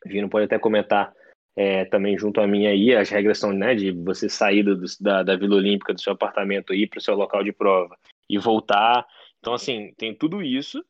Vino 0.06 0.30
pode 0.30 0.46
até 0.46 0.60
comentar 0.60 1.14
é, 1.56 1.86
também 1.86 2.18
junto 2.18 2.40
a 2.40 2.48
mim 2.48 2.68
aí, 2.68 2.94
as 2.94 3.10
regras 3.10 3.40
são 3.40 3.52
né, 3.52 3.74
de 3.74 3.92
você 3.92 4.30
sair 4.30 4.62
do, 4.62 4.80
da, 5.00 5.24
da 5.24 5.36
Vila 5.36 5.56
Olímpica, 5.56 5.94
do 5.94 6.02
seu 6.02 6.14
apartamento, 6.14 6.74
ir 6.74 6.88
para 6.88 7.00
o 7.00 7.02
seu 7.02 7.16
local 7.16 7.44
de 7.44 7.52
prova 7.52 7.98
e 8.30 8.38
voltar. 8.38 9.06
Então, 9.40 9.54
assim, 9.54 9.94
tem 9.98 10.14
tudo 10.14 10.44
isso, 10.44 10.84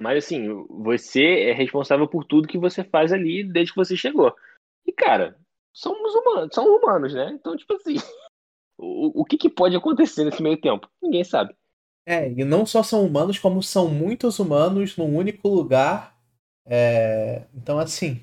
mas 0.00 0.24
assim, 0.24 0.48
você 0.68 1.50
é 1.50 1.52
responsável 1.52 2.08
por 2.08 2.24
tudo 2.24 2.48
que 2.48 2.58
você 2.58 2.84
faz 2.84 3.12
ali 3.12 3.44
desde 3.44 3.72
que 3.72 3.78
você 3.78 3.96
chegou. 3.96 4.34
E, 4.86 4.92
cara, 4.92 5.36
somos 5.72 6.14
humanos, 6.14 6.54
são 6.54 6.64
humanos, 6.66 7.14
né? 7.14 7.30
Então, 7.32 7.56
tipo 7.56 7.74
assim, 7.74 7.96
o, 8.78 9.22
o 9.22 9.24
que, 9.24 9.36
que 9.36 9.50
pode 9.50 9.76
acontecer 9.76 10.24
nesse 10.24 10.42
meio 10.42 10.60
tempo? 10.60 10.88
Ninguém 11.02 11.24
sabe. 11.24 11.54
É, 12.06 12.30
e 12.30 12.44
não 12.44 12.64
só 12.64 12.82
são 12.82 13.04
humanos, 13.04 13.38
como 13.38 13.62
são 13.62 13.88
muitos 13.88 14.38
humanos 14.38 14.96
num 14.96 15.14
único 15.14 15.46
lugar 15.48 16.18
é, 16.70 17.46
então, 17.54 17.78
assim, 17.78 18.22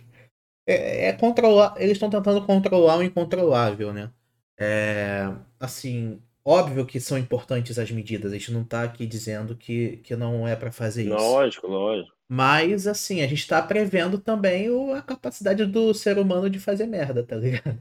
é, 0.68 1.08
é 1.08 1.14
controlar. 1.14 1.76
Eles 1.78 1.94
estão 1.94 2.10
tentando 2.10 2.46
controlar 2.46 2.98
o 2.98 3.04
incontrolável, 3.04 3.92
né? 3.92 4.12
É, 4.60 5.26
assim, 5.60 6.22
óbvio 6.46 6.86
que 6.86 7.00
são 7.00 7.18
importantes 7.18 7.80
as 7.80 7.92
medidas. 7.92 8.32
A 8.32 8.38
gente 8.38 8.54
não 8.54 8.64
tá 8.64 8.84
aqui 8.84 9.06
dizendo 9.06 9.56
que, 9.56 9.98
que 9.98 10.16
não 10.16 10.48
é 10.48 10.56
para 10.56 10.72
fazer 10.72 11.04
isso. 11.04 11.16
Lógico, 11.16 11.68
lógico. 11.68 12.16
Mas, 12.28 12.88
assim, 12.88 13.22
a 13.22 13.28
gente 13.28 13.48
tá 13.48 13.62
prevendo 13.62 14.20
também 14.20 14.70
o, 14.70 14.94
a 14.94 15.02
capacidade 15.02 15.66
do 15.66 15.94
ser 15.94 16.18
humano 16.18 16.50
de 16.50 16.60
fazer 16.60 16.86
merda, 16.86 17.24
tá 17.24 17.36
ligado? 17.36 17.80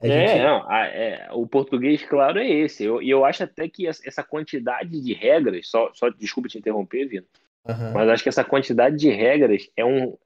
A 0.00 0.06
é, 0.06 0.28
gente... 0.28 0.42
não, 0.42 0.70
a, 0.70 0.86
é, 0.86 1.28
o 1.32 1.46
português, 1.46 2.04
claro, 2.04 2.38
é 2.38 2.48
esse. 2.48 2.82
E 2.82 2.86
eu, 2.86 3.02
eu 3.02 3.24
acho 3.24 3.44
até 3.44 3.68
que 3.68 3.86
essa 3.86 4.22
quantidade 4.22 5.00
de 5.00 5.12
regras, 5.14 5.68
só, 5.68 5.90
só 5.94 6.08
desculpa 6.08 6.48
te 6.48 6.58
interromper, 6.58 7.06
Vino, 7.06 7.26
Uhum. 7.66 7.92
Mas 7.94 8.08
acho 8.08 8.22
que 8.22 8.28
essa 8.28 8.44
quantidade 8.44 8.96
de 8.96 9.08
regras 9.08 9.70
é 9.76 9.84
um 9.84 10.16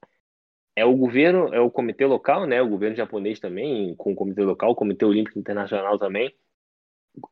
é 0.74 0.84
o 0.84 0.96
governo, 0.96 1.52
é 1.52 1.60
o 1.60 1.70
comitê 1.70 2.06
local, 2.06 2.46
né? 2.46 2.62
O 2.62 2.68
governo 2.68 2.96
japonês 2.96 3.40
também, 3.40 3.96
com 3.96 4.12
o 4.12 4.14
comitê 4.14 4.42
local, 4.42 4.70
o 4.70 4.76
comitê 4.76 5.04
olímpico 5.04 5.38
internacional 5.38 5.98
também. 5.98 6.32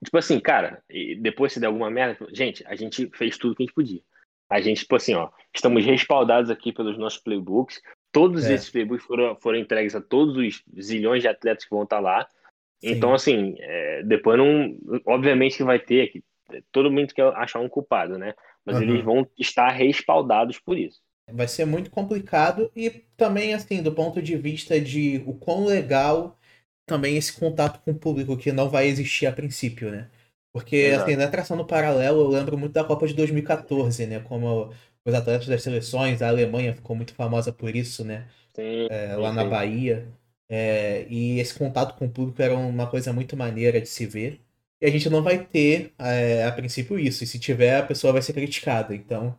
Tipo 0.05 0.18
assim, 0.18 0.41
cara, 0.41 0.82
depois 1.20 1.53
se 1.53 1.61
der 1.61 1.66
alguma 1.66 1.91
merda, 1.91 2.26
gente, 2.32 2.64
a 2.66 2.74
gente 2.74 3.11
fez 3.14 3.37
tudo 3.37 3.55
que 3.55 3.62
a 3.62 3.66
gente 3.66 3.74
podia. 3.74 4.01
A 4.49 4.61
gente, 4.61 4.80
tipo 4.80 4.95
assim, 4.95 5.14
ó, 5.14 5.30
estamos 5.55 5.84
respaldados 5.84 6.51
aqui 6.51 6.72
pelos 6.72 6.97
nossos 6.97 7.18
playbooks. 7.18 7.80
Todos 8.12 8.47
é. 8.47 8.55
esses 8.55 8.70
playbooks 8.70 9.05
foram, 9.05 9.37
foram 9.37 9.59
entregues 9.59 9.95
a 9.95 10.01
todos 10.01 10.37
os 10.37 10.62
zilhões 10.80 11.22
de 11.22 11.28
atletas 11.28 11.64
que 11.64 11.70
vão 11.70 11.82
estar 11.82 12.01
lá. 12.01 12.26
Sim. 12.80 12.91
Então, 12.91 13.12
assim, 13.12 13.57
é, 13.59 14.03
depois 14.05 14.39
não. 14.39 14.76
Obviamente 15.05 15.57
que 15.57 15.64
vai 15.64 15.78
ter, 15.78 16.09
que 16.09 16.22
todo 16.70 16.91
mundo 16.91 17.12
quer 17.12 17.24
achar 17.34 17.59
um 17.59 17.68
culpado, 17.68 18.16
né? 18.16 18.34
mas 18.66 18.76
uhum. 18.76 18.82
eles 18.82 19.05
vão 19.05 19.26
estar 19.39 19.70
respaldados 19.70 20.59
por 20.59 20.76
isso. 20.76 21.01
Vai 21.32 21.49
ser 21.49 21.64
muito 21.64 21.91
complicado 21.91 22.70
e 22.74 22.91
também, 23.16 23.55
assim, 23.55 23.82
do 23.82 23.93
ponto 23.93 24.20
de 24.20 24.37
vista 24.37 24.80
de 24.80 25.22
o 25.26 25.34
quão 25.34 25.64
legal 25.64 26.36
também 26.87 27.16
esse 27.16 27.32
contato 27.32 27.80
com 27.84 27.91
o 27.91 27.99
público 27.99 28.37
que 28.37 28.53
não 28.53 28.70
vai 28.70 28.87
existir 28.87 29.26
a 29.26 29.32
princípio, 29.32 29.91
né? 29.91 30.09
Porque, 30.53 30.76
Exato. 30.76 31.05
assim, 31.05 31.16
na 31.16 31.28
tração 31.28 31.57
no 31.57 31.66
paralelo, 31.66 32.22
eu 32.22 32.28
lembro 32.28 32.57
muito 32.57 32.72
da 32.72 32.84
Copa 32.84 33.07
de 33.07 33.14
2014, 33.14 34.07
né? 34.07 34.20
Como 34.20 34.72
os 35.05 35.14
atletas 35.14 35.47
das 35.47 35.62
seleções, 35.62 36.22
a 36.22 36.28
Alemanha 36.28 36.74
ficou 36.74 36.97
muito 36.97 37.14
famosa 37.14 37.53
por 37.53 37.76
isso, 37.76 38.05
né? 38.05 38.26
Sim, 38.55 38.87
é, 38.91 39.14
lá 39.16 39.30
sim. 39.30 39.37
na 39.37 39.45
Bahia. 39.45 40.09
É, 40.49 41.07
e 41.11 41.39
esse 41.41 41.55
contato 41.59 41.97
com 41.99 42.07
o 42.07 42.11
público 42.11 42.41
era 42.41 42.57
uma 42.57 42.87
coisa 42.89 43.12
muito 43.12 43.37
maneira 43.37 43.80
de 43.80 43.89
se 43.89 44.07
ver. 44.07 44.41
E 44.80 44.87
a 44.87 44.91
gente 44.91 45.11
não 45.11 45.22
vai 45.22 45.45
ter, 45.45 45.93
é, 45.99 46.45
a 46.45 46.53
princípio, 46.53 46.99
isso. 46.99 47.24
E 47.24 47.26
se 47.26 47.39
tiver, 47.39 47.76
a 47.76 47.82
pessoa 47.87 48.12
vai 48.12 48.22
ser 48.22 48.32
criticada. 48.32 48.95
Então, 48.95 49.39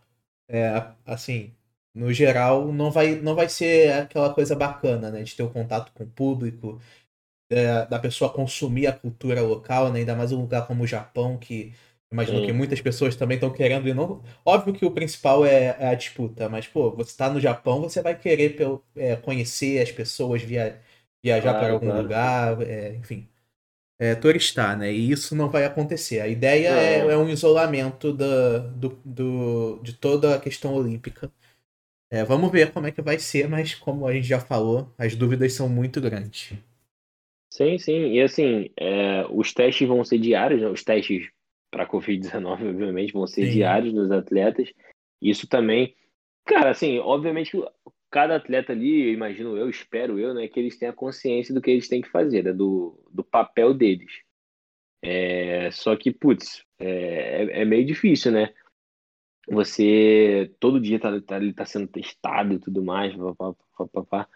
é, 0.50 0.84
assim, 1.06 1.54
no 1.94 2.14
geral, 2.14 2.72
não 2.72 2.92
vai, 2.92 3.16
não 3.16 3.36
vai 3.36 3.50
ser 3.50 3.92
aquela 3.94 4.34
coisa 4.34 4.56
bacana, 4.56 5.10
né? 5.12 5.24
De 5.24 5.36
ter 5.36 5.44
o 5.44 5.48
um 5.48 5.54
contato 5.54 5.92
com 5.94 6.04
o 6.04 6.08
público, 6.08 6.80
é, 7.50 7.86
da 7.86 8.00
pessoa 8.00 8.32
consumir 8.32 8.88
a 8.88 8.94
cultura 8.94 9.42
local, 9.42 9.92
né? 9.92 10.00
Ainda 10.00 10.16
mais 10.16 10.32
um 10.32 10.42
lugar 10.42 10.68
como 10.68 10.84
o 10.84 10.88
Japão, 10.88 11.38
que 11.38 11.74
imagino 12.12 12.46
que 12.46 12.54
muitas 12.54 12.82
pessoas 12.82 13.16
também 13.16 13.36
estão 13.36 13.52
querendo 13.52 13.88
e 13.88 13.94
não. 13.94 14.24
Óbvio 14.46 14.74
que 14.74 14.86
o 14.86 14.92
principal 14.92 15.46
é, 15.46 15.76
é, 15.80 15.88
a 15.90 15.96
disputa, 15.96 16.50
mas, 16.50 16.68
pô, 16.68 16.92
você 16.92 17.12
está 17.12 17.30
no 17.30 17.40
Japão, 17.40 17.82
você 17.82 18.02
vai 18.02 18.18
querer 18.18 18.56
é, 18.96 19.16
conhecer 19.18 19.82
as 19.82 19.92
pessoas, 19.92 20.42
via, 20.42 20.80
viajar 21.24 21.54
para 21.56 21.74
algum 21.74 21.88
claro. 21.88 22.02
lugar, 22.02 22.62
é, 22.62 22.96
enfim 22.96 23.28
é, 24.00 24.16
turistar, 24.16 24.78
né? 24.78 24.92
E 24.92 25.12
isso 25.12 25.36
não 25.36 25.50
vai 25.50 25.66
acontecer. 25.66 26.20
A 26.20 26.28
ideia 26.28 26.70
é, 26.70 27.00
é 27.00 27.18
um 27.18 27.30
isolamento 27.30 28.14
da, 28.14 28.60
do, 28.60 28.90
do, 29.04 29.80
de 29.84 29.94
toda 29.94 30.36
a 30.36 30.40
questão 30.40 30.74
olímpica. 30.76 31.32
É, 32.10 32.24
vamos 32.24 32.52
ver 32.52 32.72
como 32.72 32.88
é 32.88 32.92
que 32.92 33.02
vai 33.02 33.20
ser, 33.20 33.50
mas 33.50 33.76
como 33.76 34.08
a 34.08 34.14
gente 34.14 34.28
já 34.28 34.40
falou, 34.40 34.94
as 34.98 35.16
dúvidas 35.16 35.54
são 35.54 35.68
muito 35.70 36.00
grandes. 36.02 36.54
Sim, 37.58 37.80
sim. 37.80 38.12
E 38.14 38.22
assim, 38.22 38.70
é, 38.78 39.26
os 39.32 39.52
testes 39.52 39.88
vão 39.88 40.04
ser 40.04 40.20
diários, 40.20 40.62
né? 40.62 40.68
os 40.68 40.84
testes 40.84 41.28
para 41.72 41.88
Covid-19, 41.88 42.46
obviamente, 42.70 43.14
vão 43.14 43.26
ser 43.26 43.48
sim. 43.48 43.52
diários 43.52 43.92
nos 43.92 44.12
atletas. 44.12 44.72
Isso 45.20 45.48
também. 45.48 45.96
Cara, 46.46 46.70
assim, 46.70 47.00
obviamente 47.00 47.58
cada 48.12 48.36
atleta 48.36 48.72
ali, 48.74 49.08
eu 49.08 49.12
imagino 49.12 49.58
eu, 49.58 49.70
espero 49.70 50.20
eu, 50.20 50.34
né, 50.34 50.48
que 50.48 50.60
eles 50.60 50.78
tenham 50.78 50.94
consciência 50.94 51.54
do 51.54 51.60
que 51.60 51.70
eles 51.70 51.90
têm 51.90 52.02
que 52.02 52.10
fazer, 52.10 52.44
né, 52.44 52.54
do, 52.54 52.98
do 53.12 53.24
papel 53.24 53.74
deles. 53.74 54.22
É, 55.02 55.70
só 55.72 55.96
que, 55.96 56.12
putz, 56.12 56.64
é, 56.80 57.44
é, 57.44 57.62
é 57.62 57.66
meio 57.66 57.86
difícil, 57.86 58.32
né? 58.32 58.54
Você 59.50 60.54
todo 60.60 60.80
dia 60.80 61.00
tá, 61.00 61.20
tá, 61.22 61.40
tá 61.56 61.66
sendo 61.66 61.88
testado 61.88 62.54
e 62.54 62.60
tudo 62.60 62.84
mais, 62.84 63.16
pá, 63.16 63.54
pá, 63.92 64.04
pá, 64.04 64.30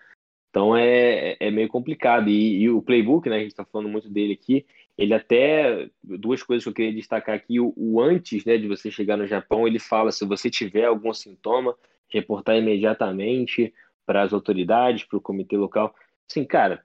então 0.52 0.76
é, 0.76 1.38
é 1.40 1.50
meio 1.50 1.70
complicado. 1.70 2.30
E, 2.30 2.62
e, 2.62 2.70
o 2.70 2.82
playbook, 2.82 3.28
né, 3.28 3.38
a 3.38 3.40
gente 3.40 3.52
está 3.52 3.66
falando 3.66 3.90
muito 3.90 4.10
dele 4.10 4.34
aqui, 4.34 4.66
ele 4.98 5.14
até. 5.14 5.90
Duas 6.04 6.44
coisas 6.44 6.64
que 6.64 6.70
eu 6.70 6.74
queria 6.74 6.94
destacar 6.94 7.34
aqui: 7.34 7.60
o, 7.60 7.74
o 7.76 8.02
antes 8.02 8.46
né, 8.46 8.58
de 8.58 8.68
você 8.68 8.92
chegar 8.92 9.18
no 9.18 9.26
Japão, 9.26 9.66
ele 9.66 9.80
fala 9.80 10.12
se 10.12 10.26
você 10.26 10.50
tiver 10.50 10.86
algum 10.86 11.14
sintoma, 11.14 11.74
reportar 12.10 12.58
imediatamente 12.58 13.74
para 14.06 14.22
as 14.24 14.34
autoridades, 14.34 15.06
para 15.06 15.18
o 15.18 15.22
comitê 15.22 15.56
local. 15.56 15.96
Assim, 16.30 16.44
cara, 16.44 16.84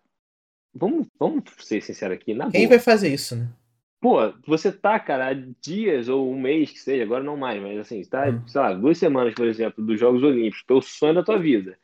vamos, 0.72 1.08
vamos 1.18 1.42
ser 1.58 1.82
sinceros 1.82 2.14
aqui. 2.16 2.26
Quem 2.26 2.36
boa. 2.36 2.68
vai 2.68 2.78
fazer 2.78 3.12
isso, 3.12 3.34
né? 3.34 3.48
Pô, 4.00 4.32
você 4.46 4.70
tá, 4.70 5.00
cara, 5.00 5.30
há 5.30 5.34
dias 5.60 6.08
ou 6.08 6.30
um 6.30 6.38
mês 6.38 6.70
que 6.70 6.78
seja, 6.78 7.02
agora 7.02 7.24
não 7.24 7.36
mais, 7.36 7.60
mas 7.60 7.78
assim, 7.78 7.98
está, 7.98 8.28
hum. 8.28 8.46
sei 8.46 8.60
lá, 8.60 8.72
duas 8.72 8.98
semanas, 8.98 9.34
por 9.34 9.46
exemplo, 9.48 9.84
dos 9.84 9.98
Jogos 9.98 10.22
Olímpicos, 10.22 10.62
pelo 10.62 10.82
sonho 10.82 11.14
da 11.14 11.24
tua 11.24 11.38
vida. 11.38 11.76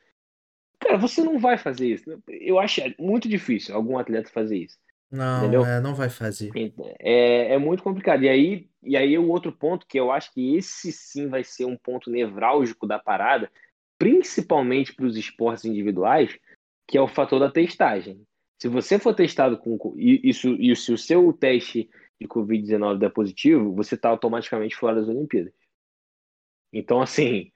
Cara, 0.83 0.99
você 0.99 1.23
não 1.23 1.39
vai 1.39 1.57
fazer 1.57 1.87
isso. 1.87 2.05
Eu 2.29 2.59
acho 2.59 2.81
muito 2.99 3.29
difícil 3.29 3.75
algum 3.75 3.97
atleta 3.99 4.29
fazer 4.31 4.59
isso. 4.59 4.77
Não, 5.11 5.45
é, 5.67 5.81
não 5.81 5.95
vai 5.95 6.09
fazer. 6.09 6.51
É, 6.99 7.55
é 7.55 7.59
muito 7.59 7.83
complicado. 7.83 8.25
E 8.25 8.29
aí, 8.29 8.69
e 8.83 8.97
aí 8.97 9.17
o 9.17 9.29
outro 9.29 9.53
ponto 9.53 9.87
que 9.87 10.01
eu 10.01 10.11
acho 10.11 10.33
que 10.33 10.57
esse 10.57 10.91
sim 10.91 11.29
vai 11.29 11.45
ser 11.45 11.67
um 11.67 11.77
ponto 11.77 12.11
nevrálgico 12.11 12.87
da 12.87 12.99
parada, 12.99 13.51
principalmente 13.99 14.95
para 14.95 15.07
os 15.07 15.17
esportes 15.17 15.65
individuais, 15.65 16.37
que 16.89 16.99
é 16.99 17.01
o 17.01 17.07
fator 17.07 17.39
da 17.39 17.51
testagem. 17.51 18.23
Se 18.59 18.69
você 18.69 18.99
for 18.99 19.15
testado 19.15 19.59
com 19.59 19.95
isso 19.97 20.57
e 20.59 20.75
se 20.75 20.93
o 20.93 20.99
seu 20.99 21.33
teste 21.33 21.91
de 22.21 22.27
Covid-19 22.27 22.99
der 22.99 23.11
positivo, 23.11 23.75
você 23.75 23.95
está 23.95 24.09
automaticamente 24.09 24.75
fora 24.77 24.97
das 24.97 25.09
Olimpíadas. 25.09 25.53
Então, 26.73 27.03
assim, 27.03 27.53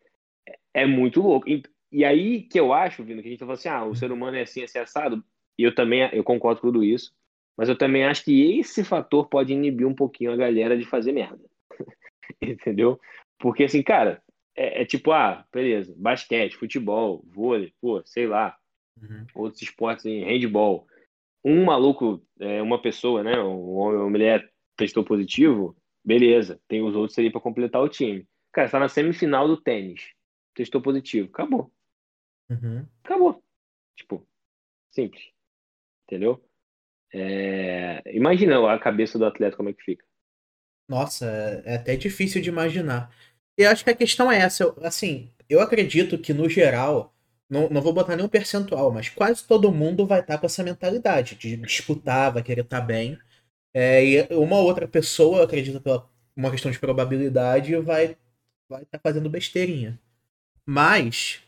é 0.74 0.86
muito 0.86 1.22
louco. 1.22 1.48
E, 1.96 2.04
aí 2.04 2.42
que 2.42 2.60
eu 2.60 2.74
acho, 2.74 3.02
Vino, 3.02 3.22
que 3.22 3.28
a 3.28 3.30
gente 3.30 3.40
tá 3.40 3.46
falando 3.46 3.58
assim, 3.58 3.68
ah, 3.70 3.84
o 3.86 3.94
ser 3.94 4.12
humano 4.12 4.36
é 4.36 4.42
assim, 4.42 4.62
assim, 4.62 4.78
assado. 4.78 5.24
E 5.58 5.62
eu 5.62 5.74
também, 5.74 6.06
eu 6.12 6.22
concordo 6.22 6.60
com 6.60 6.66
tudo 6.66 6.84
isso. 6.84 7.10
Mas 7.56 7.70
eu 7.70 7.78
também 7.78 8.04
acho 8.04 8.22
que 8.22 8.58
esse 8.58 8.84
fator 8.84 9.26
pode 9.30 9.54
inibir 9.54 9.86
um 9.86 9.94
pouquinho 9.94 10.30
a 10.30 10.36
galera 10.36 10.76
de 10.76 10.84
fazer 10.84 11.12
merda. 11.12 11.42
Entendeu? 12.42 13.00
Porque, 13.38 13.64
assim, 13.64 13.82
cara, 13.82 14.22
é, 14.54 14.82
é, 14.82 14.84
tipo, 14.84 15.10
ah, 15.10 15.46
beleza, 15.50 15.94
basquete, 15.96 16.58
futebol, 16.58 17.24
vôlei, 17.28 17.72
pô, 17.80 18.02
sei 18.04 18.26
lá, 18.26 18.54
uhum. 19.00 19.24
outros 19.34 19.62
esportes 19.62 20.04
em 20.04 20.22
handball. 20.22 20.86
Um 21.42 21.64
maluco, 21.64 22.22
é, 22.38 22.60
uma 22.60 22.82
pessoa, 22.82 23.22
né, 23.22 23.40
um 23.40 23.74
homem 23.74 23.96
ou 23.96 24.04
uma 24.04 24.10
mulher 24.10 24.46
testou 24.76 25.02
positivo, 25.02 25.74
beleza, 26.04 26.60
tem 26.68 26.82
os 26.82 26.94
outros 26.94 27.18
ali 27.18 27.30
para 27.30 27.40
completar 27.40 27.82
o 27.82 27.88
time. 27.88 28.28
Cara, 28.52 28.66
está 28.66 28.78
na 28.78 28.88
semifinal 28.90 29.48
do 29.48 29.56
tênis, 29.56 30.10
testou 30.54 30.82
positivo, 30.82 31.30
acabou. 31.32 31.72
Uhum. 32.50 32.86
Acabou. 33.02 33.42
Tipo, 33.96 34.26
simples. 34.90 35.22
Entendeu? 36.04 36.42
É... 37.12 38.02
Imagina 38.14 38.72
a 38.72 38.78
cabeça 38.78 39.18
do 39.18 39.24
atleta 39.24 39.56
como 39.56 39.68
é 39.68 39.72
que 39.72 39.82
fica. 39.82 40.04
Nossa, 40.88 41.26
é 41.64 41.76
até 41.76 41.96
difícil 41.96 42.40
de 42.40 42.48
imaginar. 42.48 43.14
E 43.58 43.64
acho 43.64 43.82
que 43.82 43.90
a 43.90 43.96
questão 43.96 44.30
é 44.30 44.38
essa. 44.38 44.74
Assim, 44.82 45.32
eu 45.48 45.60
acredito 45.60 46.18
que, 46.18 46.32
no 46.32 46.48
geral, 46.48 47.14
não, 47.48 47.68
não 47.68 47.82
vou 47.82 47.92
botar 47.92 48.16
nenhum 48.16 48.28
percentual, 48.28 48.92
mas 48.92 49.08
quase 49.08 49.46
todo 49.46 49.72
mundo 49.72 50.06
vai 50.06 50.20
estar 50.20 50.34
tá 50.34 50.38
com 50.40 50.46
essa 50.46 50.62
mentalidade 50.62 51.36
de 51.36 51.56
disputar, 51.56 52.32
vai 52.32 52.42
querer 52.42 52.62
estar 52.62 52.80
tá 52.80 52.86
bem. 52.86 53.18
É, 53.74 54.04
e 54.04 54.22
uma 54.34 54.58
outra 54.58 54.88
pessoa, 54.88 55.44
acredito 55.44 55.80
pela 55.80 56.08
uma 56.36 56.50
questão 56.50 56.70
de 56.70 56.78
probabilidade, 56.78 57.74
vai 57.76 58.16
vai 58.68 58.82
estar 58.82 58.98
tá 58.98 59.02
fazendo 59.02 59.30
besteirinha. 59.30 59.98
Mas 60.66 61.42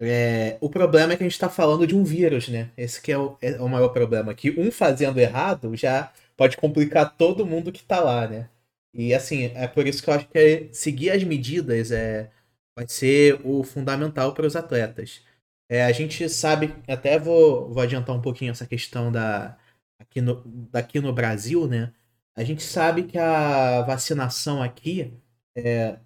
é, 0.00 0.56
o 0.60 0.70
problema 0.70 1.12
é 1.12 1.16
que 1.16 1.22
a 1.22 1.26
gente 1.26 1.34
está 1.34 1.48
falando 1.50 1.86
de 1.86 1.94
um 1.94 2.04
vírus, 2.04 2.48
né? 2.48 2.70
Esse 2.76 3.00
que 3.02 3.12
é 3.12 3.18
o, 3.18 3.36
é 3.42 3.60
o 3.60 3.68
maior 3.68 3.90
problema. 3.90 4.34
Que 4.34 4.50
um 4.58 4.70
fazendo 4.72 5.18
errado 5.18 5.76
já 5.76 6.12
pode 6.36 6.56
complicar 6.56 7.16
todo 7.16 7.46
mundo 7.46 7.70
que 7.72 7.80
está 7.80 8.00
lá, 8.00 8.26
né? 8.26 8.48
E 8.94 9.14
assim, 9.14 9.46
é 9.54 9.68
por 9.68 9.86
isso 9.86 10.02
que 10.02 10.10
eu 10.10 10.14
acho 10.14 10.28
que 10.28 10.38
é, 10.38 10.72
seguir 10.72 11.10
as 11.10 11.22
medidas 11.24 11.90
é, 11.92 12.30
vai 12.76 12.86
ser 12.88 13.40
o 13.44 13.62
fundamental 13.62 14.34
para 14.34 14.46
os 14.46 14.56
atletas. 14.56 15.22
É, 15.68 15.84
a 15.84 15.92
gente 15.92 16.28
sabe, 16.28 16.74
até 16.88 17.18
vou, 17.18 17.72
vou 17.72 17.82
adiantar 17.82 18.16
um 18.16 18.22
pouquinho 18.22 18.50
essa 18.52 18.66
questão 18.66 19.12
da, 19.12 19.56
aqui, 19.98 20.20
no, 20.20 20.42
daqui 20.70 21.00
no 21.00 21.12
Brasil, 21.12 21.66
né? 21.68 21.92
A 22.34 22.44
gente 22.44 22.62
sabe 22.62 23.04
que 23.04 23.18
a 23.18 23.82
vacinação 23.82 24.62
aqui 24.62 25.12
é, 25.54 25.98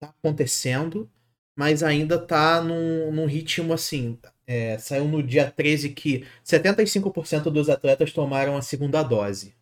tá 0.00 0.08
acontecendo, 0.08 1.10
mas 1.56 1.82
ainda 1.82 2.18
tá 2.18 2.60
num, 2.62 3.12
num 3.12 3.26
ritmo 3.26 3.72
assim. 3.72 4.18
É, 4.46 4.78
saiu 4.78 5.06
no 5.06 5.22
dia 5.22 5.50
13 5.50 5.90
que 5.90 6.26
75% 6.44 7.44
dos 7.50 7.70
atletas 7.70 8.12
tomaram 8.12 8.56
a 8.56 8.62
segunda 8.62 9.02
dose 9.02 9.54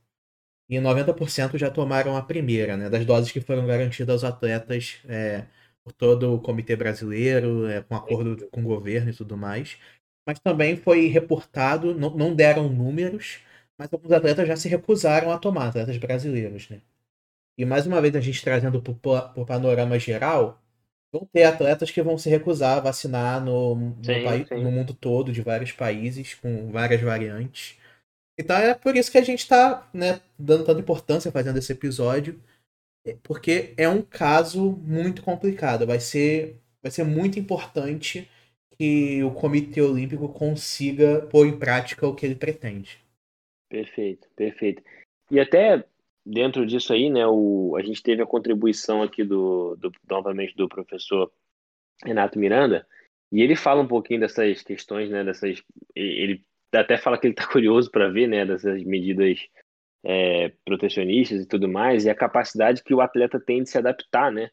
e 0.68 0.78
90% 0.80 1.58
já 1.58 1.70
tomaram 1.70 2.16
a 2.16 2.22
primeira, 2.22 2.76
né? 2.76 2.88
Das 2.88 3.04
doses 3.04 3.30
que 3.32 3.40
foram 3.40 3.66
garantidas 3.66 4.24
aos 4.24 4.24
atletas 4.24 5.00
é, 5.08 5.44
por 5.84 5.92
todo 5.92 6.34
o 6.34 6.40
comitê 6.40 6.76
brasileiro, 6.76 7.66
é, 7.66 7.82
com 7.82 7.94
acordo 7.94 8.48
com 8.50 8.60
o 8.60 8.64
governo 8.64 9.10
e 9.10 9.14
tudo 9.14 9.36
mais. 9.36 9.78
Mas 10.26 10.38
também 10.40 10.76
foi 10.76 11.08
reportado, 11.08 11.94
não, 11.94 12.10
não 12.16 12.34
deram 12.34 12.68
números, 12.68 13.40
mas 13.78 13.92
alguns 13.92 14.12
atletas 14.12 14.46
já 14.48 14.56
se 14.56 14.68
recusaram 14.68 15.30
a 15.32 15.38
tomar, 15.38 15.68
atletas 15.68 15.98
brasileiros, 15.98 16.68
né? 16.70 16.80
E 17.58 17.64
mais 17.64 17.86
uma 17.86 18.00
vez 18.00 18.14
a 18.16 18.20
gente 18.20 18.42
trazendo 18.42 18.80
para 18.80 19.32
o 19.36 19.46
panorama 19.46 19.98
geral, 19.98 20.61
vão 21.12 21.26
ter 21.26 21.44
atletas 21.44 21.90
que 21.90 22.02
vão 22.02 22.16
se 22.16 22.30
recusar 22.30 22.78
a 22.78 22.80
vacinar 22.80 23.44
no, 23.44 23.74
no, 23.74 24.04
sim, 24.04 24.24
país, 24.24 24.48
sim. 24.48 24.62
no 24.62 24.72
mundo 24.72 24.94
todo, 24.94 25.30
de 25.30 25.42
vários 25.42 25.70
países, 25.70 26.34
com 26.34 26.70
várias 26.70 27.00
variantes. 27.00 27.78
Então 28.38 28.56
é 28.56 28.74
por 28.74 28.96
isso 28.96 29.12
que 29.12 29.18
a 29.18 29.22
gente 29.22 29.40
está 29.40 29.88
né, 29.92 30.20
dando 30.38 30.64
tanta 30.64 30.80
importância 30.80 31.30
fazendo 31.30 31.58
esse 31.58 31.70
episódio, 31.70 32.42
é, 33.06 33.16
porque 33.22 33.74
é 33.76 33.88
um 33.88 34.00
caso 34.00 34.72
muito 34.72 35.22
complicado. 35.22 35.86
Vai 35.86 36.00
ser, 36.00 36.58
vai 36.82 36.90
ser 36.90 37.04
muito 37.04 37.38
importante 37.38 38.28
que 38.78 39.22
o 39.22 39.30
Comitê 39.32 39.82
Olímpico 39.82 40.28
consiga 40.30 41.26
pôr 41.26 41.46
em 41.46 41.58
prática 41.58 42.06
o 42.06 42.14
que 42.14 42.24
ele 42.24 42.34
pretende. 42.34 42.98
Perfeito, 43.68 44.28
perfeito. 44.34 44.82
E 45.30 45.38
até 45.38 45.84
dentro 46.24 46.66
disso 46.66 46.92
aí, 46.92 47.10
né, 47.10 47.26
o, 47.26 47.76
a 47.76 47.82
gente 47.82 48.02
teve 48.02 48.22
a 48.22 48.26
contribuição 48.26 49.02
aqui 49.02 49.24
do, 49.24 49.76
do 49.76 49.92
novamente 50.08 50.54
do 50.56 50.68
professor 50.68 51.30
Renato 52.04 52.38
Miranda, 52.38 52.86
e 53.30 53.40
ele 53.40 53.56
fala 53.56 53.82
um 53.82 53.88
pouquinho 53.88 54.20
dessas 54.20 54.62
questões, 54.62 55.10
né, 55.10 55.24
dessas 55.24 55.62
ele 55.94 56.44
até 56.72 56.96
fala 56.96 57.18
que 57.18 57.26
ele 57.26 57.34
está 57.34 57.46
curioso 57.50 57.90
para 57.90 58.08
ver, 58.08 58.26
né, 58.26 58.44
dessas 58.44 58.82
medidas 58.84 59.38
é, 60.04 60.52
protecionistas 60.64 61.42
e 61.42 61.46
tudo 61.46 61.68
mais, 61.68 62.04
e 62.04 62.10
a 62.10 62.14
capacidade 62.14 62.82
que 62.82 62.94
o 62.94 63.00
atleta 63.00 63.40
tem 63.40 63.62
de 63.62 63.70
se 63.70 63.78
adaptar, 63.78 64.30
né, 64.30 64.50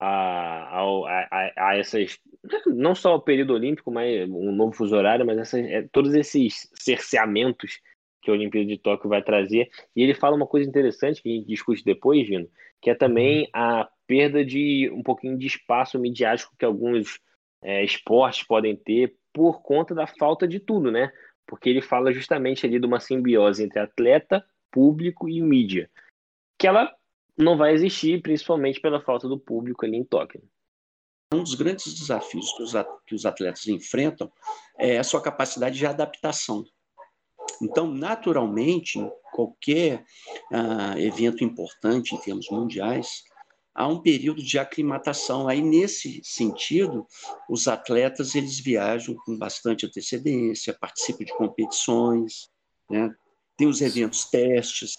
a, 0.00 0.80
a, 0.80 1.52
a, 1.56 1.76
essas, 1.76 2.18
não 2.66 2.92
só 2.92 3.14
o 3.14 3.22
período 3.22 3.54
olímpico, 3.54 3.92
mas 3.92 4.28
um 4.28 4.50
novo 4.50 4.72
fuso 4.72 4.96
horário, 4.96 5.24
mas 5.24 5.38
essas, 5.38 5.64
é, 5.64 5.88
todos 5.92 6.12
esses 6.14 6.68
cerceamentos 6.74 7.80
que 8.22 8.30
a 8.30 8.32
Olimpíada 8.32 8.66
de 8.66 8.78
Tóquio 8.78 9.10
vai 9.10 9.22
trazer. 9.22 9.68
E 9.94 10.02
ele 10.02 10.14
fala 10.14 10.36
uma 10.36 10.46
coisa 10.46 10.68
interessante 10.68 11.20
que 11.20 11.28
a 11.28 11.32
gente 11.32 11.46
discute 11.46 11.84
depois, 11.84 12.26
Gino, 12.26 12.48
que 12.80 12.88
é 12.88 12.94
também 12.94 13.42
uhum. 13.42 13.50
a 13.52 13.88
perda 14.06 14.44
de 14.44 14.90
um 14.94 15.02
pouquinho 15.02 15.36
de 15.36 15.46
espaço 15.46 15.98
midiático 15.98 16.54
que 16.58 16.64
alguns 16.64 17.18
é, 17.62 17.84
esportes 17.84 18.46
podem 18.46 18.76
ter 18.76 19.16
por 19.32 19.62
conta 19.62 19.94
da 19.94 20.06
falta 20.06 20.46
de 20.46 20.60
tudo, 20.60 20.90
né? 20.90 21.12
Porque 21.46 21.68
ele 21.68 21.82
fala 21.82 22.12
justamente 22.12 22.64
ali 22.64 22.78
de 22.78 22.86
uma 22.86 23.00
simbiose 23.00 23.64
entre 23.64 23.80
atleta, 23.80 24.44
público 24.70 25.28
e 25.28 25.40
mídia, 25.40 25.90
que 26.58 26.66
ela 26.66 26.92
não 27.36 27.56
vai 27.56 27.72
existir, 27.72 28.22
principalmente 28.22 28.80
pela 28.80 29.00
falta 29.00 29.26
do 29.28 29.38
público 29.38 29.84
ali 29.84 29.96
em 29.96 30.04
Tóquio. 30.04 30.42
Um 31.32 31.42
dos 31.42 31.54
grandes 31.54 31.98
desafios 31.98 32.52
que 33.06 33.14
os 33.14 33.24
atletas 33.24 33.66
enfrentam 33.66 34.30
é 34.78 34.98
a 34.98 35.04
sua 35.04 35.22
capacidade 35.22 35.78
de 35.78 35.86
adaptação. 35.86 36.62
Então, 37.62 37.86
naturalmente, 37.86 38.98
em 38.98 39.10
qualquer 39.32 40.04
uh, 40.50 40.98
evento 40.98 41.44
importante 41.44 42.14
em 42.14 42.18
termos 42.18 42.50
mundiais, 42.50 43.22
há 43.72 43.86
um 43.86 44.02
período 44.02 44.42
de 44.42 44.58
aclimatação. 44.58 45.46
Aí, 45.46 45.62
nesse 45.62 46.20
sentido, 46.24 47.06
os 47.48 47.68
atletas 47.68 48.34
eles 48.34 48.58
viajam 48.58 49.14
com 49.24 49.38
bastante 49.38 49.86
antecedência, 49.86 50.76
participam 50.78 51.24
de 51.24 51.32
competições, 51.36 52.50
né? 52.90 53.14
tem 53.56 53.68
os 53.68 53.80
eventos 53.80 54.24
testes. 54.24 54.96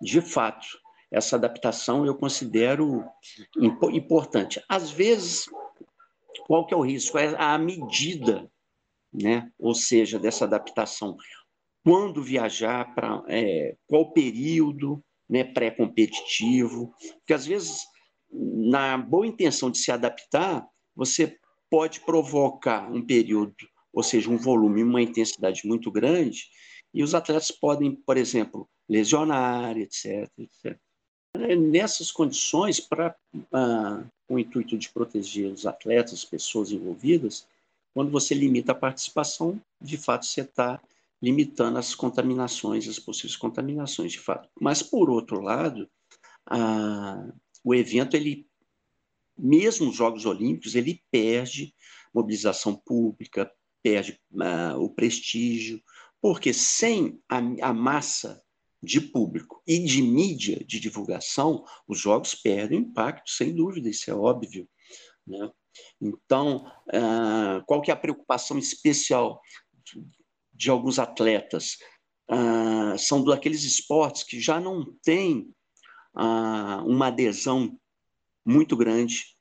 De 0.00 0.20
fato, 0.20 0.66
essa 1.10 1.36
adaptação 1.36 2.06
eu 2.06 2.14
considero 2.14 3.04
importante. 3.92 4.62
Às 4.68 4.90
vezes, 4.90 5.46
qual 6.46 6.66
que 6.66 6.74
é 6.74 6.76
o 6.76 6.82
risco? 6.82 7.18
É 7.18 7.34
a 7.36 7.58
medida 7.58 8.48
né? 9.20 9.50
ou 9.58 9.74
seja, 9.74 10.18
dessa 10.18 10.44
adaptação. 10.44 11.16
Quando 11.84 12.22
viajar, 12.22 12.94
para 12.94 13.22
é, 13.28 13.76
qual 13.86 14.12
período 14.12 15.02
né, 15.28 15.44
pré-competitivo, 15.44 16.92
porque 17.18 17.32
às 17.32 17.46
vezes, 17.46 17.84
na 18.30 18.98
boa 18.98 19.26
intenção 19.26 19.70
de 19.70 19.78
se 19.78 19.90
adaptar, 19.90 20.66
você 20.94 21.36
pode 21.70 22.00
provocar 22.00 22.90
um 22.90 23.04
período, 23.04 23.54
ou 23.92 24.02
seja, 24.02 24.30
um 24.30 24.36
volume, 24.36 24.82
uma 24.82 25.02
intensidade 25.02 25.66
muito 25.66 25.90
grande, 25.90 26.44
e 26.92 27.02
os 27.02 27.14
atletas 27.14 27.50
podem, 27.50 27.94
por 27.94 28.16
exemplo, 28.16 28.68
lesionar, 28.88 29.76
etc. 29.76 30.28
etc. 30.38 30.78
Nessas 31.58 32.10
condições, 32.10 32.80
para 32.80 33.14
ah, 33.52 34.04
o 34.28 34.38
intuito 34.38 34.78
de 34.78 34.88
proteger 34.88 35.52
os 35.52 35.66
atletas, 35.66 36.14
as 36.14 36.24
pessoas 36.24 36.72
envolvidas, 36.72 37.46
quando 37.96 38.10
você 38.10 38.34
limita 38.34 38.72
a 38.72 38.74
participação, 38.74 39.58
de 39.80 39.96
fato 39.96 40.26
você 40.26 40.42
está 40.42 40.82
limitando 41.22 41.78
as 41.78 41.94
contaminações, 41.94 42.86
as 42.86 42.98
possíveis 42.98 43.36
contaminações, 43.36 44.12
de 44.12 44.20
fato. 44.20 44.50
Mas, 44.60 44.82
por 44.82 45.08
outro 45.08 45.40
lado, 45.40 45.88
a, 46.44 47.26
o 47.64 47.74
evento, 47.74 48.14
ele, 48.14 48.46
mesmo 49.34 49.88
os 49.88 49.96
Jogos 49.96 50.26
Olímpicos, 50.26 50.74
ele 50.74 51.02
perde 51.10 51.74
mobilização 52.12 52.76
pública, 52.76 53.50
perde 53.82 54.20
uh, 54.30 54.78
o 54.78 54.90
prestígio, 54.90 55.82
porque 56.20 56.52
sem 56.52 57.18
a, 57.26 57.38
a 57.38 57.72
massa 57.72 58.42
de 58.82 59.00
público 59.00 59.62
e 59.66 59.78
de 59.78 60.02
mídia 60.02 60.62
de 60.66 60.78
divulgação, 60.78 61.64
os 61.88 61.98
jogos 61.98 62.34
perdem 62.34 62.80
impacto, 62.80 63.30
sem 63.30 63.54
dúvida, 63.54 63.88
isso 63.88 64.10
é 64.10 64.14
óbvio. 64.14 64.68
Né? 65.26 65.50
Então, 66.00 66.66
uh, 66.88 67.64
qual 67.66 67.80
que 67.80 67.90
é 67.90 67.94
a 67.94 67.96
preocupação 67.96 68.58
especial 68.58 69.40
de, 70.52 70.70
alguns 70.70 70.98
atletas? 70.98 71.76
ah, 72.28 72.96
são 72.98 73.22
daqueles 73.24 73.62
esportes 73.62 74.24
que 74.24 74.40
já 74.40 74.60
não 74.60 74.84
têm 75.02 75.52
uma 76.14 77.08
adesão 77.08 77.78
muito 78.44 78.76
grande 78.76 79.36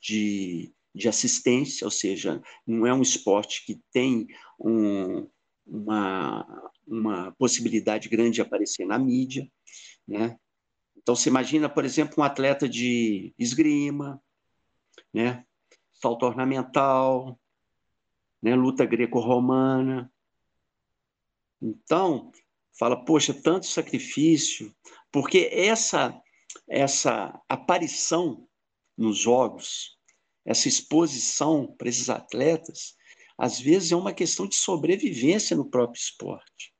de, 0.00 0.72
de 0.94 1.08
assistência, 1.08 1.86
ou 1.86 1.90
seja, 1.90 2.42
não 2.66 2.86
é 2.86 2.92
um 2.92 3.00
esporte 3.00 3.64
que 3.64 3.80
tem 3.92 4.26
um, 4.60 5.28
uma, 5.66 6.70
uma 6.86 7.32
possibilidade 7.38 8.08
grande 8.08 8.36
de 8.36 8.42
aparecer 8.42 8.86
na 8.86 8.98
mídia, 8.98 9.50
né? 10.06 10.36
Então, 10.96 11.14
você 11.14 11.28
imagina, 11.28 11.68
por 11.68 11.84
exemplo, 11.84 12.16
um 12.18 12.24
atleta 12.24 12.68
de 12.68 13.32
esgrima, 13.38 14.20
né? 15.12 15.44
salto 15.92 16.24
ornamental, 16.24 17.38
né? 18.42 18.54
luta 18.54 18.84
greco-romana. 18.84 20.12
Então, 21.60 22.30
fala, 22.78 23.04
poxa, 23.04 23.34
tanto 23.34 23.66
sacrifício, 23.66 24.74
porque 25.10 25.48
essa, 25.52 26.20
essa 26.68 27.40
aparição 27.48 28.46
nos 28.96 29.18
jogos, 29.18 29.98
essa 30.44 30.68
exposição 30.68 31.74
para 31.76 31.88
esses 31.88 32.08
atletas, 32.08 32.94
às 33.38 33.58
vezes 33.60 33.92
é 33.92 33.96
uma 33.96 34.12
questão 34.12 34.46
de 34.46 34.54
sobrevivência 34.54 35.56
no 35.56 35.68
próprio 35.68 35.98
esporte. 35.98 36.75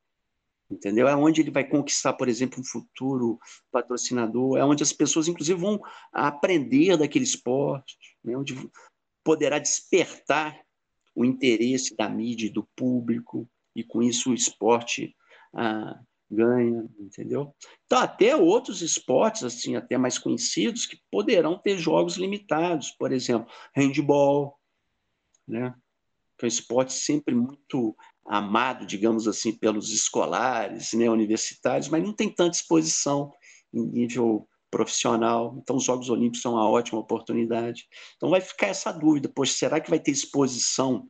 Entendeu? 0.70 1.06
É 1.06 1.14
onde 1.14 1.40
ele 1.40 1.50
vai 1.50 1.64
conquistar, 1.64 2.14
por 2.14 2.28
exemplo, 2.28 2.60
um 2.60 2.64
futuro 2.64 3.38
patrocinador, 3.70 4.58
é 4.58 4.64
onde 4.64 4.82
as 4.82 4.92
pessoas, 4.92 5.28
inclusive, 5.28 5.58
vão 5.60 5.80
aprender 6.12 6.96
daquele 6.96 7.24
esporte, 7.24 7.96
né? 8.24 8.36
onde 8.36 8.54
poderá 9.22 9.58
despertar 9.58 10.60
o 11.14 11.24
interesse 11.24 11.96
da 11.96 12.08
mídia 12.08 12.52
do 12.52 12.68
público, 12.76 13.48
e 13.74 13.84
com 13.84 14.02
isso 14.02 14.30
o 14.30 14.34
esporte 14.34 15.14
ah, 15.54 16.00
ganha, 16.30 16.88
entendeu? 16.98 17.54
Então, 17.84 17.98
até 17.98 18.34
outros 18.36 18.82
esportes, 18.82 19.44
assim, 19.44 19.76
até 19.76 19.96
mais 19.96 20.18
conhecidos, 20.18 20.86
que 20.86 20.98
poderão 21.10 21.58
ter 21.58 21.78
jogos 21.78 22.16
limitados, 22.16 22.90
por 22.90 23.12
exemplo, 23.12 23.50
handball, 23.74 24.58
né? 25.46 25.74
que 26.38 26.44
é 26.44 26.46
um 26.46 26.48
esporte 26.48 26.92
sempre 26.92 27.34
muito 27.34 27.96
amado, 28.26 28.86
digamos 28.86 29.28
assim, 29.28 29.52
pelos 29.52 29.92
escolares, 29.92 30.92
né, 30.92 31.08
universitários, 31.08 31.88
mas 31.88 32.02
não 32.02 32.12
tem 32.12 32.28
tanta 32.28 32.56
exposição 32.56 33.32
em 33.72 33.86
nível 33.86 34.48
profissional. 34.70 35.56
Então, 35.62 35.76
os 35.76 35.84
Jogos 35.84 36.10
Olímpicos 36.10 36.42
são 36.42 36.54
uma 36.54 36.68
ótima 36.68 36.98
oportunidade. 36.98 37.86
Então, 38.16 38.30
vai 38.30 38.40
ficar 38.40 38.66
essa 38.68 38.92
dúvida: 38.92 39.28
poxa, 39.28 39.52
será 39.52 39.80
que 39.80 39.90
vai 39.90 40.00
ter 40.00 40.10
exposição 40.10 41.08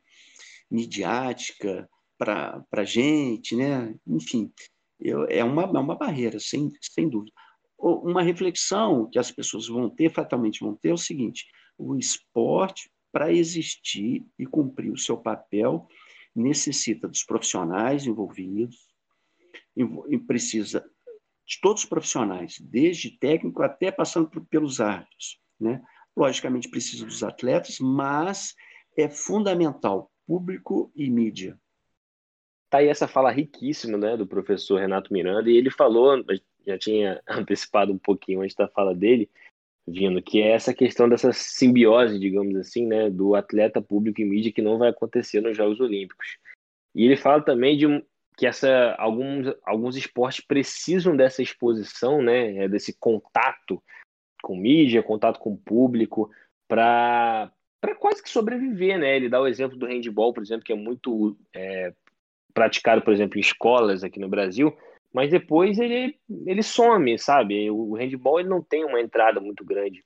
midiática 0.71 1.89
para 2.19 2.65
a 2.73 2.85
gente? 2.85 3.57
Né? 3.57 3.95
Enfim, 4.07 4.53
eu, 5.01 5.25
é, 5.29 5.43
uma, 5.43 5.63
é 5.63 5.79
uma 5.79 5.97
barreira, 5.97 6.39
sem, 6.39 6.71
sem 6.81 7.09
dúvida. 7.09 7.33
Uma 7.79 8.23
reflexão 8.23 9.09
que 9.11 9.19
as 9.19 9.31
pessoas 9.31 9.69
vão 9.69 9.91
ter, 9.91 10.11
fatalmente 10.11 10.61
vão 10.61 10.75
ter, 10.75 10.91
é 10.91 10.95
o 10.95 10.99
seguinte: 10.99 11.47
o 11.79 11.97
esporte 11.97 12.91
para 13.13 13.33
existir 13.33 14.27
e 14.39 14.45
cumprir 14.45 14.93
o 14.93 14.99
seu 14.99 15.17
papel, 15.17 15.89
necessita 16.37 17.09
dos 17.09 17.25
profissionais 17.25 18.07
envolvidos, 18.07 18.95
e 20.09 20.19
precisa 20.19 20.85
de 21.47 21.61
todos 21.61 21.83
os 21.83 21.89
profissionais, 21.89 22.59
desde 22.61 23.11
técnico 23.11 23.63
até 23.63 23.93
passando 23.93 24.29
por, 24.29 24.45
pelos 24.47 24.81
árbitros. 24.81 25.39
Né? 25.61 25.83
Logicamente, 26.17 26.69
precisa 26.69 27.07
dos 27.07 27.23
atletas, 27.23 27.79
mas 27.79 28.55
é 28.97 29.09
fundamental 29.09 30.11
público 30.27 30.91
e 30.95 31.09
mídia. 31.09 31.59
Tá 32.69 32.79
aí 32.79 32.89
essa 32.89 33.07
fala 33.07 33.31
riquíssima 33.31 33.97
né, 33.97 34.17
do 34.17 34.27
professor 34.27 34.81
Renato 34.81 35.13
Miranda, 35.13 35.49
e 35.49 35.57
ele 35.57 35.71
falou, 35.71 36.25
já 36.67 36.77
tinha 36.79 37.23
antecipado 37.29 37.93
um 37.93 37.99
pouquinho 37.99 38.43
antes 38.43 38.57
da 38.57 38.67
fala 38.67 38.95
dele, 38.95 39.31
vindo, 39.87 40.21
que 40.21 40.43
é 40.43 40.53
essa 40.53 40.75
questão 40.75 41.09
dessa 41.09 41.33
simbiose, 41.33 42.19
digamos 42.19 42.57
assim, 42.57 42.87
né, 42.87 43.09
do 43.09 43.35
atleta 43.35 43.81
público 43.81 44.21
e 44.21 44.25
mídia 44.25 44.53
que 44.53 44.63
não 44.63 44.79
vai 44.79 44.91
acontecer 44.91 45.41
nos 45.41 45.57
Jogos 45.57 45.81
Olímpicos. 45.81 46.39
E 46.95 47.05
ele 47.05 47.17
fala 47.17 47.43
também 47.43 47.77
de 47.77 47.87
que 48.37 48.47
essa, 48.47 48.95
alguns, 48.99 49.55
alguns 49.65 49.97
esportes 49.97 50.45
precisam 50.45 51.17
dessa 51.17 51.43
exposição, 51.43 52.21
né, 52.21 52.65
é, 52.65 52.69
desse 52.69 52.99
contato 52.99 53.83
com 54.43 54.57
mídia, 54.57 55.03
contato 55.03 55.39
com 55.39 55.53
o 55.53 55.59
público, 55.59 56.31
para 56.69 57.51
quase 57.99 58.23
que 58.23 58.29
sobreviver, 58.29 58.99
né? 58.99 59.17
Ele 59.17 59.29
dá 59.29 59.41
o 59.41 59.47
exemplo 59.47 59.77
do 59.77 59.87
handball, 59.87 60.33
por 60.33 60.43
exemplo, 60.43 60.65
que 60.65 60.73
é 60.73 60.77
muito 60.77 61.37
é, 61.55 61.93
praticado, 62.53 63.03
por 63.03 63.13
exemplo, 63.13 63.39
em 63.39 63.41
escolas 63.41 64.05
aqui 64.05 64.21
no 64.21 64.29
Brasil, 64.29 64.77
mas 65.17 65.31
depois 65.31 65.79
ele, 65.79 66.15
ele 66.45 66.63
some, 66.63 67.19
sabe? 67.19 67.71
O 67.71 67.95
handball 67.95 68.39
ele 68.39 68.51
não 68.51 68.63
tem 68.63 68.85
uma 68.85 69.01
entrada 69.01 69.41
muito 69.41 69.65
grande 69.65 70.05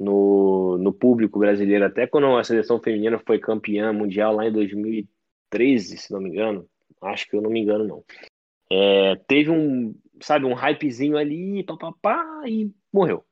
no, 0.00 0.78
no 0.78 0.94
público 0.94 1.38
brasileiro. 1.38 1.84
Até 1.84 2.06
quando 2.06 2.34
a 2.34 2.42
seleção 2.42 2.80
feminina 2.80 3.18
foi 3.18 3.38
campeã 3.38 3.92
mundial 3.92 4.34
lá 4.34 4.46
em 4.46 4.52
2013, 4.52 5.98
se 5.98 6.10
não 6.10 6.22
me 6.22 6.30
engano, 6.30 6.66
acho 7.02 7.28
que 7.28 7.36
eu 7.36 7.42
não 7.42 7.50
me 7.50 7.60
engano, 7.60 7.84
não. 7.84 8.02
É, 8.72 9.16
teve 9.28 9.50
um, 9.50 9.94
sabe, 10.22 10.46
um 10.46 10.54
hypezinho 10.54 11.18
ali, 11.18 11.62
papapá, 11.62 12.24
e 12.46 12.72
morreu. 12.90 13.26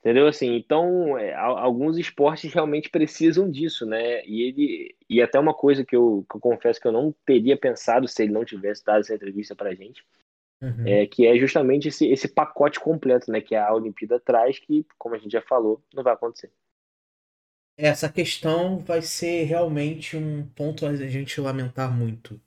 Entendeu? 0.00 0.26
Assim, 0.26 0.56
então, 0.56 1.16
é, 1.16 1.32
alguns 1.32 1.96
esportes 1.96 2.52
realmente 2.52 2.90
precisam 2.90 3.48
disso, 3.48 3.86
né? 3.86 4.20
E 4.26 4.42
ele 4.42 4.96
e 5.08 5.22
até 5.22 5.38
uma 5.38 5.54
coisa 5.54 5.84
que 5.84 5.94
eu, 5.94 6.26
que 6.28 6.36
eu 6.36 6.40
confesso 6.40 6.80
que 6.80 6.88
eu 6.88 6.92
não 6.92 7.14
teria 7.24 7.56
pensado 7.56 8.08
se 8.08 8.24
ele 8.24 8.32
não 8.32 8.44
tivesse 8.44 8.84
dado 8.84 8.98
essa 9.02 9.14
entrevista 9.14 9.54
pra 9.54 9.72
gente, 9.72 10.04
Uhum. 10.66 10.86
É, 10.86 11.06
que 11.06 11.26
é 11.26 11.38
justamente 11.38 11.88
esse, 11.88 12.08
esse 12.08 12.26
pacote 12.26 12.80
completo, 12.80 13.30
né? 13.30 13.40
Que 13.40 13.54
a 13.54 13.72
Olimpíada 13.72 14.18
traz, 14.18 14.58
que, 14.58 14.84
como 14.98 15.14
a 15.14 15.18
gente 15.18 15.30
já 15.32 15.42
falou, 15.42 15.80
não 15.94 16.02
vai 16.02 16.14
acontecer. 16.14 16.50
Essa 17.78 18.08
questão 18.08 18.78
vai 18.78 19.02
ser 19.02 19.44
realmente 19.44 20.16
um 20.16 20.46
ponto 20.48 20.86
a 20.86 20.96
gente 20.96 21.40
lamentar 21.40 21.94
muito. 21.94 22.40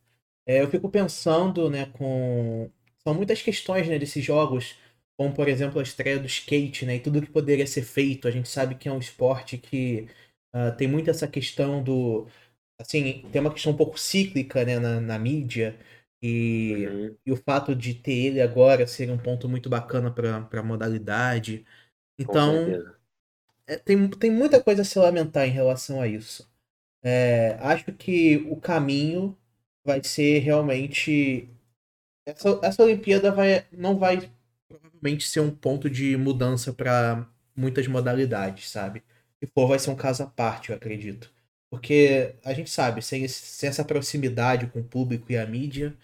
É, 0.45 0.61
eu 0.61 0.69
fico 0.69 0.89
pensando, 0.89 1.69
né, 1.69 1.85
com. 1.85 2.69
São 3.03 3.13
muitas 3.13 3.41
questões 3.41 3.87
né, 3.87 3.97
desses 3.99 4.23
jogos, 4.25 4.77
como 5.17 5.33
por 5.33 5.47
exemplo 5.47 5.79
a 5.79 5.83
estreia 5.83 6.19
do 6.19 6.25
skate, 6.25 6.85
né? 6.85 6.95
E 6.95 6.99
tudo 6.99 7.21
que 7.21 7.31
poderia 7.31 7.67
ser 7.67 7.83
feito. 7.83 8.27
A 8.27 8.31
gente 8.31 8.49
sabe 8.49 8.75
que 8.75 8.89
é 8.89 8.91
um 8.91 8.99
esporte 8.99 9.57
que 9.57 10.07
uh, 10.53 10.75
tem 10.77 10.87
muito 10.87 11.09
essa 11.09 11.27
questão 11.27 11.83
do. 11.83 12.27
Assim, 12.79 13.23
tem 13.31 13.41
uma 13.41 13.53
questão 13.53 13.73
um 13.73 13.77
pouco 13.77 13.99
cíclica 13.99 14.65
né, 14.65 14.79
na, 14.79 14.99
na 15.01 15.19
mídia. 15.19 15.77
E, 16.21 16.87
uhum. 16.87 17.15
e 17.25 17.31
o 17.31 17.37
fato 17.37 17.73
de 17.73 17.93
ter 17.93 18.11
ele 18.11 18.41
agora 18.41 18.85
seria 18.85 19.13
um 19.13 19.17
ponto 19.17 19.47
muito 19.47 19.69
bacana 19.69 20.11
para 20.11 20.47
a 20.51 20.63
modalidade. 20.63 21.65
Então, 22.17 22.53
é, 23.65 23.77
tem, 23.77 24.09
tem 24.09 24.31
muita 24.31 24.61
coisa 24.61 24.81
a 24.81 24.85
se 24.85 24.99
lamentar 24.99 25.47
em 25.47 25.51
relação 25.51 26.01
a 26.01 26.07
isso. 26.07 26.49
É, 27.01 27.57
acho 27.61 27.93
que 27.93 28.37
o 28.49 28.57
caminho 28.57 29.37
vai 29.83 30.03
ser 30.03 30.39
realmente. 30.39 31.49
Essa, 32.25 32.59
essa 32.63 32.83
Olimpíada 32.83 33.31
vai, 33.31 33.65
não 33.71 33.97
vai 33.97 34.29
provavelmente 34.67 35.27
ser 35.27 35.39
um 35.39 35.51
ponto 35.51 35.89
de 35.89 36.17
mudança 36.17 36.73
para 36.73 37.27
muitas 37.55 37.87
modalidades, 37.87 38.69
sabe? 38.69 39.03
Se 39.39 39.49
for, 39.53 39.67
vai 39.67 39.79
ser 39.79 39.89
um 39.91 39.95
caso 39.95 40.23
à 40.23 40.27
parte, 40.27 40.69
eu 40.69 40.75
acredito. 40.75 41.31
Porque 41.69 42.33
a 42.43 42.53
gente 42.53 42.69
sabe, 42.69 43.01
sem, 43.01 43.23
esse, 43.23 43.45
sem 43.45 43.69
essa 43.69 43.85
proximidade 43.85 44.67
com 44.67 44.79
o 44.79 44.83
público 44.83 45.31
e 45.31 45.37
a 45.37 45.45
mídia, 45.45 45.95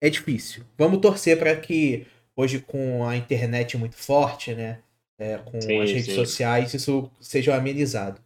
é 0.00 0.08
difícil. 0.08 0.64
Vamos 0.78 1.00
torcer 1.00 1.38
para 1.38 1.54
que 1.56 2.06
hoje, 2.36 2.60
com 2.60 3.04
a 3.06 3.16
internet 3.16 3.76
muito 3.76 3.96
forte, 3.96 4.54
né? 4.54 4.82
É, 5.18 5.36
com 5.36 5.60
sim, 5.60 5.80
as 5.80 5.90
redes 5.90 6.06
sim. 6.06 6.14
sociais, 6.14 6.72
isso 6.72 7.10
seja 7.20 7.54
amenizado. 7.54 8.20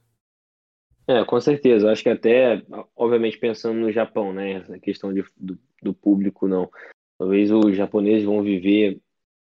É, 1.06 1.24
com 1.24 1.40
certeza. 1.40 1.90
Acho 1.90 2.02
que 2.02 2.08
até, 2.08 2.62
obviamente, 2.94 3.38
pensando 3.38 3.78
no 3.80 3.90
Japão, 3.90 4.32
né? 4.32 4.52
Essa 4.52 4.78
questão 4.78 5.12
de, 5.12 5.24
do, 5.36 5.58
do 5.82 5.92
público, 5.92 6.46
não. 6.46 6.70
Talvez 7.18 7.50
os 7.50 7.76
japoneses 7.76 8.24
vão 8.24 8.42
viver 8.42 9.00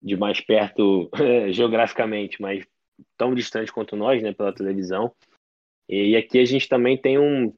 de 0.02 0.16
mais 0.16 0.40
perto 0.40 1.10
geograficamente, 1.52 2.40
mas 2.40 2.64
tão 3.16 3.34
distante 3.34 3.72
quanto 3.72 3.96
nós, 3.96 4.22
né? 4.22 4.32
Pela 4.32 4.54
televisão. 4.54 5.12
E 5.88 6.16
aqui 6.16 6.38
a 6.38 6.44
gente 6.44 6.68
também 6.68 6.96
tem 6.96 7.18
um. 7.18 7.52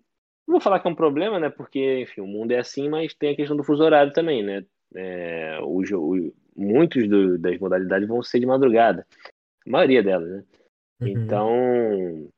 Não 0.47 0.55
vou 0.55 0.61
falar 0.61 0.81
que 0.81 0.89
é 0.89 0.91
um 0.91 0.95
problema, 0.95 1.41
né? 1.41 1.51
Porque, 1.51 2.03
enfim, 2.03 2.21
o 2.21 2.27
mundo 2.27 2.53
é 2.53 2.59
assim, 2.59 2.89
mas 2.89 3.15
tem 3.15 3.31
a 3.31 3.37
questão 3.37 3.57
do 3.57 3.65
fuso 3.65 3.83
horário 3.83 4.13
também, 4.13 4.43
né? 4.43 4.65
É, 4.95 5.59
muitos 6.57 7.09
do, 7.09 7.39
das 7.39 7.59
modalidades 7.59 8.09
vão 8.09 8.23
ser 8.23 8.41
de 8.41 8.47
madrugada. 8.47 9.07
A 9.67 9.71
maioria 9.71 10.03
delas, 10.03 10.31
né? 10.31 10.45
Uhum. 11.01 11.09
Então, 11.09 12.29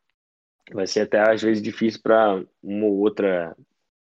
vai 0.72 0.86
ser 0.86 1.00
até 1.00 1.20
às 1.20 1.42
vezes 1.42 1.62
difícil 1.62 2.00
para 2.02 2.42
uma 2.62 2.86
ou 2.86 2.98
outra 2.98 3.56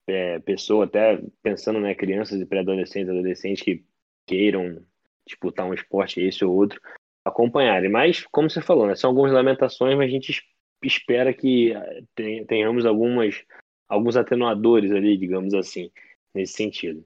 é, 0.07 0.39
pessoa, 0.39 0.86
até 0.86 1.21
pensando, 1.41 1.79
né, 1.79 1.95
crianças 1.95 2.39
e 2.39 2.45
pré-adolescentes, 2.45 3.09
adolescentes 3.09 3.63
que 3.63 3.83
queiram 4.25 4.81
disputar 5.27 5.65
um 5.65 5.73
esporte 5.73 6.21
esse 6.21 6.45
ou 6.45 6.55
outro, 6.55 6.79
acompanharem. 7.25 7.89
Mas, 7.89 8.25
como 8.31 8.49
você 8.49 8.61
falou, 8.61 8.88
né, 8.88 8.95
são 8.95 9.09
algumas 9.09 9.31
lamentações, 9.31 9.97
mas 9.97 10.07
a 10.07 10.11
gente 10.11 10.43
espera 10.88 11.33
que 11.33 11.73
eh, 11.73 12.45
tenhamos 12.47 12.86
algumas, 12.86 13.43
alguns 13.88 14.15
atenuadores 14.15 14.91
ali, 14.91 15.17
digamos 15.17 15.53
assim, 15.53 15.91
nesse 16.33 16.53
sentido. 16.53 17.05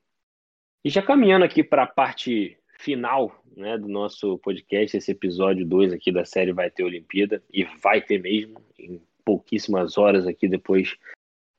E 0.83 0.89
já 0.89 1.01
caminhando 1.01 1.45
aqui 1.45 1.63
para 1.63 1.83
a 1.83 1.87
parte 1.87 2.57
final 2.79 3.43
né, 3.55 3.77
do 3.77 3.87
nosso 3.87 4.37
podcast, 4.39 4.95
esse 4.95 5.11
episódio 5.11 5.65
2 5.65 5.93
aqui 5.93 6.11
da 6.11 6.23
série 6.23 6.53
Vai 6.53 6.71
Ter 6.71 6.83
Olimpíada, 6.83 7.43
e 7.51 7.63
vai 7.63 8.01
ter 8.01 8.19
mesmo, 8.19 8.61
em 8.77 9.01
pouquíssimas 9.25 9.97
horas 9.97 10.25
aqui 10.25 10.47
depois 10.47 10.95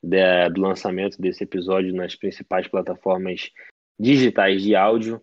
de, 0.03 0.49
do 0.49 0.63
lançamento 0.63 1.21
desse 1.21 1.45
episódio 1.45 1.95
nas 1.95 2.17
principais 2.17 2.67
plataformas 2.67 3.51
digitais 3.99 4.63
de 4.63 4.75
áudio. 4.75 5.23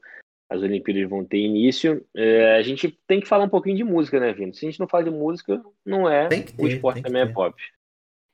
As 0.49 0.61
Olimpíadas 0.61 1.09
vão 1.09 1.25
ter 1.25 1.39
início. 1.39 2.05
É, 2.15 2.55
a 2.55 2.61
gente 2.61 2.97
tem 3.05 3.19
que 3.19 3.27
falar 3.27 3.45
um 3.45 3.49
pouquinho 3.49 3.75
de 3.75 3.83
música, 3.83 4.19
né, 4.19 4.31
Vino? 4.33 4.53
Se 4.53 4.65
a 4.65 4.69
gente 4.69 4.79
não 4.79 4.87
fala 4.87 5.03
de 5.03 5.09
música, 5.09 5.61
não 5.85 6.09
é. 6.09 6.27
Ter, 6.27 6.45
o 6.57 6.67
esporte 6.67 7.01
também 7.01 7.21
é 7.21 7.25
pop. 7.25 7.55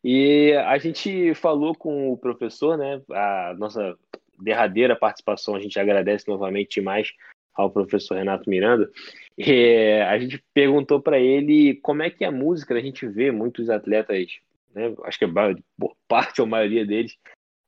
E 0.04 0.54
a 0.54 0.78
gente 0.78 1.34
falou 1.34 1.74
com 1.74 2.12
o 2.12 2.18
professor, 2.18 2.78
né? 2.78 3.02
A 3.12 3.56
nossa 3.58 3.98
derradeira 4.40 4.96
participação, 4.96 5.56
a 5.56 5.60
gente 5.60 5.80
agradece 5.80 6.28
novamente 6.28 6.82
mais 6.82 7.12
ao 7.54 7.70
professor 7.70 8.16
Renato 8.16 8.50
Miranda. 8.50 8.90
E 9.38 10.02
a 10.08 10.18
gente 10.20 10.44
perguntou 10.54 11.02
para 11.02 11.20
ele 11.20 11.76
como 11.76 12.04
é 12.04 12.10
que 12.10 12.24
é 12.24 12.28
a 12.28 12.32
música, 12.32 12.74
a 12.74 12.82
gente 12.82 13.08
vê 13.08 13.32
muitos 13.32 13.70
atletas, 13.70 14.28
né, 14.74 14.94
acho 15.04 15.20
que 15.20 15.26
parte 16.08 16.42
ou 16.42 16.48
a 16.48 16.50
maioria 16.50 16.86
deles, 16.86 17.18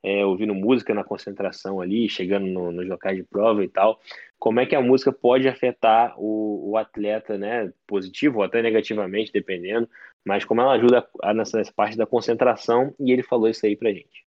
é, 0.05 0.23
ouvindo 0.23 0.53
música 0.53 0.93
na 0.93 1.03
concentração 1.03 1.81
ali, 1.81 2.07
chegando 2.07 2.45
no, 2.45 2.71
nos 2.71 2.87
locais 2.87 3.17
de 3.17 3.23
prova 3.23 3.63
e 3.63 3.67
tal. 3.67 3.99
Como 4.37 4.59
é 4.59 4.65
que 4.65 4.75
a 4.75 4.81
música 4.81 5.11
pode 5.11 5.47
afetar 5.47 6.13
o, 6.19 6.69
o 6.69 6.77
atleta, 6.77 7.39
né, 7.39 7.73
positivo 7.87 8.37
ou 8.37 8.43
até 8.43 8.61
negativamente, 8.61 9.31
dependendo, 9.31 9.89
mas 10.23 10.45
como 10.45 10.61
ela 10.61 10.73
ajuda 10.73 11.09
a, 11.23 11.33
nessa 11.33 11.59
parte 11.75 11.97
da 11.97 12.05
concentração, 12.05 12.93
e 12.99 13.11
ele 13.11 13.23
falou 13.23 13.49
isso 13.49 13.65
aí 13.65 13.75
pra 13.75 13.91
gente. 13.91 14.23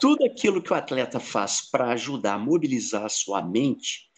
Tudo 0.00 0.24
aquilo 0.24 0.62
que 0.62 0.72
o 0.72 0.76
atleta 0.76 1.20
faz 1.20 1.70
para 1.70 1.90
ajudar 1.90 2.34
a 2.34 2.38
mobilizar 2.38 3.04
a 3.04 3.10
sua 3.10 3.42
mente, 3.42 4.08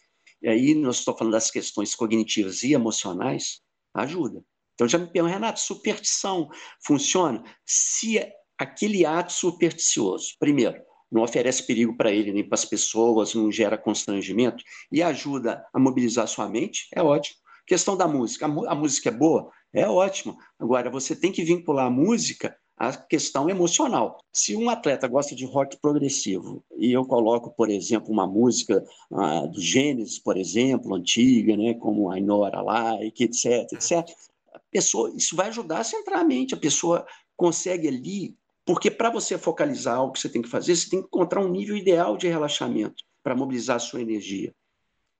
e 0.40 0.48
aí 0.48 0.72
nós 0.72 0.98
estamos 0.98 1.18
falando 1.18 1.32
das 1.32 1.50
questões 1.50 1.96
cognitivas 1.96 2.62
e 2.62 2.74
emocionais, 2.74 3.60
ajuda. 3.92 4.40
Então 4.74 4.86
já 4.86 4.98
me 4.98 5.06
pergunto, 5.08 5.32
Renato, 5.32 5.58
superstição 5.58 6.48
funciona? 6.84 7.42
Se 7.64 8.20
aquele 8.59 9.04
ato 9.04 9.32
supersticioso, 9.32 10.34
primeiro, 10.38 10.80
não 11.11 11.22
oferece 11.22 11.66
perigo 11.66 11.96
para 11.96 12.11
ele 12.11 12.32
nem 12.32 12.44
para 12.44 12.54
as 12.54 12.64
pessoas, 12.64 13.34
não 13.34 13.50
gera 13.50 13.78
constrangimento 13.78 14.62
e 14.90 15.02
ajuda 15.02 15.64
a 15.72 15.78
mobilizar 15.78 16.26
sua 16.26 16.48
mente, 16.48 16.88
é 16.92 17.02
ótimo. 17.02 17.36
Questão 17.66 17.96
da 17.96 18.07
música, 18.07 18.46
a, 18.46 18.74
música 18.74 19.09
é 19.09 19.12
boa, 19.12 19.50
é 19.72 19.88
ótimo. 19.88 20.36
Agora, 20.59 20.88
você 20.88 21.16
tem 21.16 21.32
que 21.32 21.42
vincular 21.42 21.86
a 21.86 21.90
música 21.90 22.57
à 22.76 22.96
questão 22.96 23.50
emocional. 23.50 24.18
Se 24.32 24.54
um 24.54 24.70
atleta 24.70 25.09
gosta 25.09 25.34
de 25.34 25.44
rock 25.44 25.76
progressivo 25.80 26.62
e 26.76 26.92
eu 26.92 27.04
coloco, 27.04 27.50
por 27.57 27.68
exemplo, 27.70 28.12
uma 28.12 28.26
música 28.26 28.84
ah, 29.12 29.46
do 29.46 29.61
Gênesis, 29.61 30.18
por 30.18 30.36
exemplo, 30.36 30.94
antiga, 30.94 31.57
né, 31.57 31.74
como 31.74 32.14
I 32.14 32.20
I 32.20 32.22
Like, 32.22 33.24
etc, 33.24 33.72
etc, 33.72 34.09
a 34.52 34.61
pessoa, 34.70 35.12
isso 35.16 35.34
vai 35.34 35.48
ajudar 35.48 35.80
a 35.80 35.84
centrar 35.84 36.20
a 36.20 36.24
mente, 36.24 36.54
a 36.54 36.59
pessoa 36.59 37.04
consegue 37.36 37.88
ali 37.88 38.36
porque 38.66 38.90
para 38.90 39.10
você 39.10 39.38
focalizar 39.38 40.02
o 40.02 40.10
que 40.10 40.18
você 40.18 40.28
tem 40.28 40.42
que 40.42 40.48
fazer, 40.48 40.74
você 40.74 40.90
tem 40.90 41.00
que 41.00 41.06
encontrar 41.06 41.40
um 41.40 41.48
nível 41.48 41.76
ideal 41.76 42.16
de 42.16 42.26
relaxamento 42.26 43.04
para 43.22 43.34
mobilizar 43.34 43.76
a 43.76 43.80
sua 43.80 44.02
energia. 44.02 44.52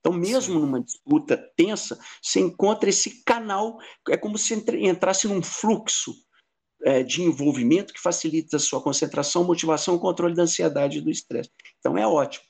Então, 0.01 0.13
mesmo 0.13 0.55
Sim. 0.55 0.61
numa 0.61 0.81
disputa 0.81 1.37
tensa, 1.57 1.99
você 2.21 2.41
encontra 2.41 2.91
esse 2.91 3.25
canal, 3.25 3.79
é 4.09 4.17
como 4.17 4.37
se 4.37 4.55
entrasse 4.55 5.29
num 5.29 5.43
fluxo 5.43 6.13
é, 6.85 7.03
de 7.03 7.23
envolvimento 7.23 7.95
que 7.95 8.01
facilita 8.01 8.57
a 8.57 8.61
sua 8.61 8.83
concentração, 8.83 9.45
motivação, 9.45 9.99
controle 9.99 10.35
da 10.35 10.43
ansiedade 10.43 10.99
e 10.99 11.01
do 11.01 11.11
estresse. 11.11 11.51
Então, 11.79 11.97
é 11.97 12.07
ótimo. 12.07 12.45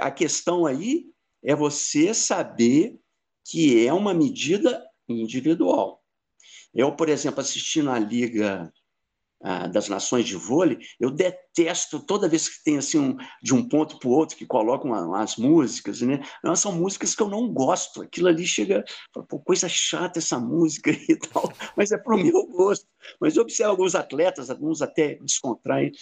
A 0.00 0.10
questão 0.10 0.66
aí 0.66 1.06
é 1.42 1.54
você 1.54 2.12
saber 2.12 2.98
que 3.44 3.86
é 3.86 3.92
uma 3.92 4.12
medida 4.12 4.86
individual. 5.08 6.02
Eu, 6.74 6.92
por 6.92 7.08
exemplo, 7.08 7.40
assistindo 7.40 7.90
a 7.90 7.98
Liga 7.98 8.72
das 9.72 9.88
nações 9.88 10.26
de 10.26 10.34
vôlei, 10.34 10.78
eu 10.98 11.10
detesto 11.10 12.00
toda 12.00 12.28
vez 12.28 12.48
que 12.48 12.64
tem 12.64 12.78
assim 12.78 12.98
um, 12.98 13.16
de 13.42 13.54
um 13.54 13.68
ponto 13.68 13.98
para 13.98 14.08
o 14.08 14.12
outro 14.12 14.36
que 14.36 14.46
colocam 14.46 15.14
as 15.14 15.36
músicas, 15.36 16.00
né? 16.00 16.20
Não, 16.42 16.56
são 16.56 16.72
músicas 16.72 17.14
que 17.14 17.22
eu 17.22 17.28
não 17.28 17.52
gosto. 17.52 18.02
Aquilo 18.02 18.28
ali 18.28 18.46
chega, 18.46 18.84
pô, 19.28 19.38
coisa 19.38 19.68
chata 19.68 20.18
essa 20.18 20.38
música 20.38 20.90
e 20.90 21.16
tal, 21.32 21.52
mas 21.76 21.92
é 21.92 21.98
para 21.98 22.14
o 22.14 22.18
meu 22.18 22.46
gosto. 22.46 22.86
Mas 23.20 23.36
eu 23.36 23.42
observo 23.42 23.72
alguns 23.72 23.94
atletas, 23.94 24.50
alguns 24.50 24.82
até 24.82 25.16
descontraem, 25.16 25.92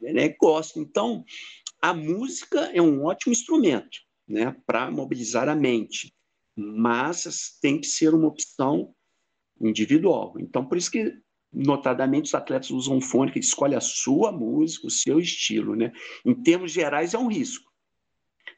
né? 0.00 0.28
Gosto. 0.40 0.78
Então, 0.78 1.24
a 1.80 1.94
música 1.94 2.70
é 2.72 2.80
um 2.80 3.04
ótimo 3.04 3.32
instrumento, 3.32 3.98
né? 4.28 4.54
Para 4.66 4.90
mobilizar 4.90 5.48
a 5.48 5.56
mente, 5.56 6.12
mas 6.54 7.58
tem 7.60 7.80
que 7.80 7.86
ser 7.86 8.14
uma 8.14 8.28
opção 8.28 8.94
individual. 9.60 10.34
Então, 10.38 10.64
por 10.66 10.76
isso 10.76 10.90
que 10.90 11.25
notadamente 11.56 12.26
os 12.26 12.34
atletas 12.34 12.70
usam 12.70 13.00
fone 13.00 13.32
que 13.32 13.38
escolhe 13.38 13.74
a 13.74 13.80
sua 13.80 14.30
música, 14.30 14.86
o 14.86 14.90
seu 14.90 15.18
estilo, 15.18 15.74
né? 15.74 15.90
Em 16.24 16.34
termos 16.34 16.70
gerais 16.70 17.14
é 17.14 17.18
um 17.18 17.28
risco. 17.28 17.64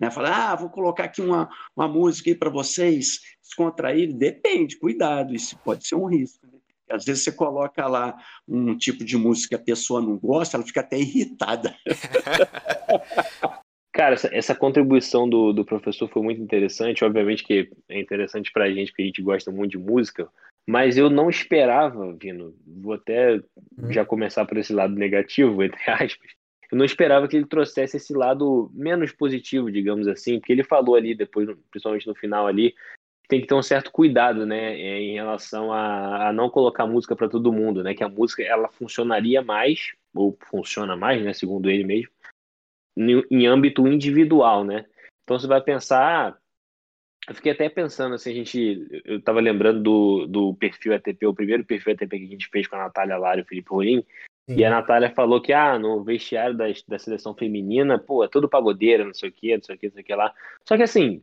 Né? 0.01 0.11
Falar, 0.11 0.53
ah, 0.53 0.57
vou 0.57 0.69
colocar 0.69 1.05
aqui 1.05 1.21
uma, 1.21 1.49
uma 1.77 1.87
música 1.87 2.29
aí 2.29 2.35
para 2.35 2.51
vocês 2.51 3.21
descontrair, 3.43 4.13
depende, 4.13 4.79
cuidado, 4.79 5.35
isso 5.35 5.57
pode 5.65 5.87
ser 5.87 5.95
um 5.95 6.07
risco. 6.07 6.45
Né? 6.47 6.59
Às 6.91 7.05
vezes 7.05 7.23
você 7.23 7.33
coloca 7.33 7.87
lá 7.87 8.17
um 8.47 8.77
tipo 8.77 9.05
de 9.05 9.17
música 9.17 9.57
que 9.57 9.63
a 9.63 9.65
pessoa 9.65 10.01
não 10.01 10.17
gosta, 10.17 10.57
ela 10.57 10.67
fica 10.67 10.81
até 10.81 10.99
irritada. 10.99 11.77
Cara, 13.93 14.15
essa, 14.15 14.29
essa 14.33 14.55
contribuição 14.55 15.29
do, 15.29 15.53
do 15.53 15.65
professor 15.65 16.09
foi 16.09 16.23
muito 16.23 16.41
interessante. 16.41 17.05
Obviamente 17.05 17.45
que 17.45 17.69
é 17.89 18.01
interessante 18.01 18.53
para 18.53 18.65
a 18.65 18.73
gente, 18.73 18.91
porque 18.91 19.03
a 19.03 19.07
gente 19.07 19.23
gosta 19.23 19.51
muito 19.51 19.73
de 19.73 19.79
música, 19.79 20.31
mas 20.69 20.99
eu 20.99 21.09
não 21.09 21.31
esperava, 21.31 22.15
Vino, 22.21 22.55
vou 22.67 22.93
até 22.93 23.37
hum. 23.37 23.91
já 23.91 24.05
começar 24.05 24.45
por 24.45 24.59
esse 24.59 24.71
lado 24.71 24.95
negativo, 24.95 25.63
entre 25.65 25.91
aspas, 25.91 26.31
eu 26.71 26.77
não 26.77 26.85
esperava 26.85 27.27
que 27.27 27.35
ele 27.35 27.47
trouxesse 27.47 27.97
esse 27.97 28.13
lado 28.13 28.71
menos 28.75 29.11
positivo, 29.11 29.73
digamos 29.73 30.07
assim, 30.07 30.39
porque 30.39 30.53
ele 30.53 30.63
falou 30.63 30.95
ali 30.95 31.15
depois, 31.15 31.49
principalmente 31.71 32.07
no 32.07 32.15
final 32.15 32.47
ali, 32.47 32.75
tem 33.27 33.41
que 33.41 33.47
ter 33.47 33.55
um 33.55 33.63
certo 33.63 33.91
cuidado, 33.91 34.45
né, 34.45 34.79
é, 34.79 35.01
em 35.01 35.15
relação 35.15 35.73
a, 35.73 36.29
a 36.29 36.33
não 36.35 36.51
colocar 36.51 36.87
música 36.87 37.17
para 37.17 37.31
todo 37.31 37.51
mundo, 37.51 37.83
né, 37.83 37.95
que 37.95 38.05
a 38.05 38.09
música 38.09 38.43
ela 38.43 38.69
funcionaria 38.69 39.41
mais 39.41 39.95
ou 40.15 40.37
funciona 40.51 40.95
mais, 40.95 41.25
né, 41.25 41.33
segundo 41.33 41.71
ele 41.71 41.85
mesmo, 41.85 42.13
em, 42.95 43.25
em 43.31 43.47
âmbito 43.47 43.89
individual, 43.89 44.65
né. 44.65 44.85
Então 45.25 45.39
você 45.39 45.47
vai 45.47 45.63
pensar, 45.63 46.29
ah, 46.29 46.39
eu 47.29 47.35
fiquei 47.35 47.53
até 47.53 47.69
pensando, 47.69 48.15
assim, 48.15 48.31
a 48.31 48.35
gente. 48.35 49.03
Eu 49.05 49.21
tava 49.21 49.41
lembrando 49.41 49.81
do, 49.83 50.27
do 50.27 50.55
perfil 50.55 50.95
ATP, 50.95 51.27
o 51.27 51.35
primeiro 51.35 51.65
perfil 51.65 51.93
ATP 51.93 52.19
que 52.19 52.25
a 52.25 52.29
gente 52.29 52.49
fez 52.49 52.67
com 52.67 52.77
a 52.77 52.81
Natália 52.81 53.19
Lara 53.19 53.41
e 53.41 53.43
o 53.43 53.47
Felipe 53.47 53.71
Rolim. 53.71 54.05
E 54.49 54.65
a 54.65 54.71
Natália 54.71 55.11
falou 55.11 55.43
que, 55.43 55.53
ah, 55.53 55.79
no 55.79 56.03
vestiário 56.03 56.57
da, 56.57 56.65
da 56.89 56.99
seleção 56.99 57.35
feminina, 57.35 57.99
pô, 57.99 58.25
é 58.25 58.29
tudo 58.29 58.49
pagodeira, 58.49 59.05
não 59.05 59.13
sei 59.13 59.29
o 59.29 59.33
quê, 59.33 59.55
não 59.55 59.63
sei 59.63 59.77
o 59.77 59.79
quê, 59.79 59.87
não 59.89 59.93
sei 59.93 60.03
o 60.03 60.07
que 60.07 60.15
lá. 60.15 60.33
Só 60.65 60.75
que 60.75 60.83
assim, 60.83 61.23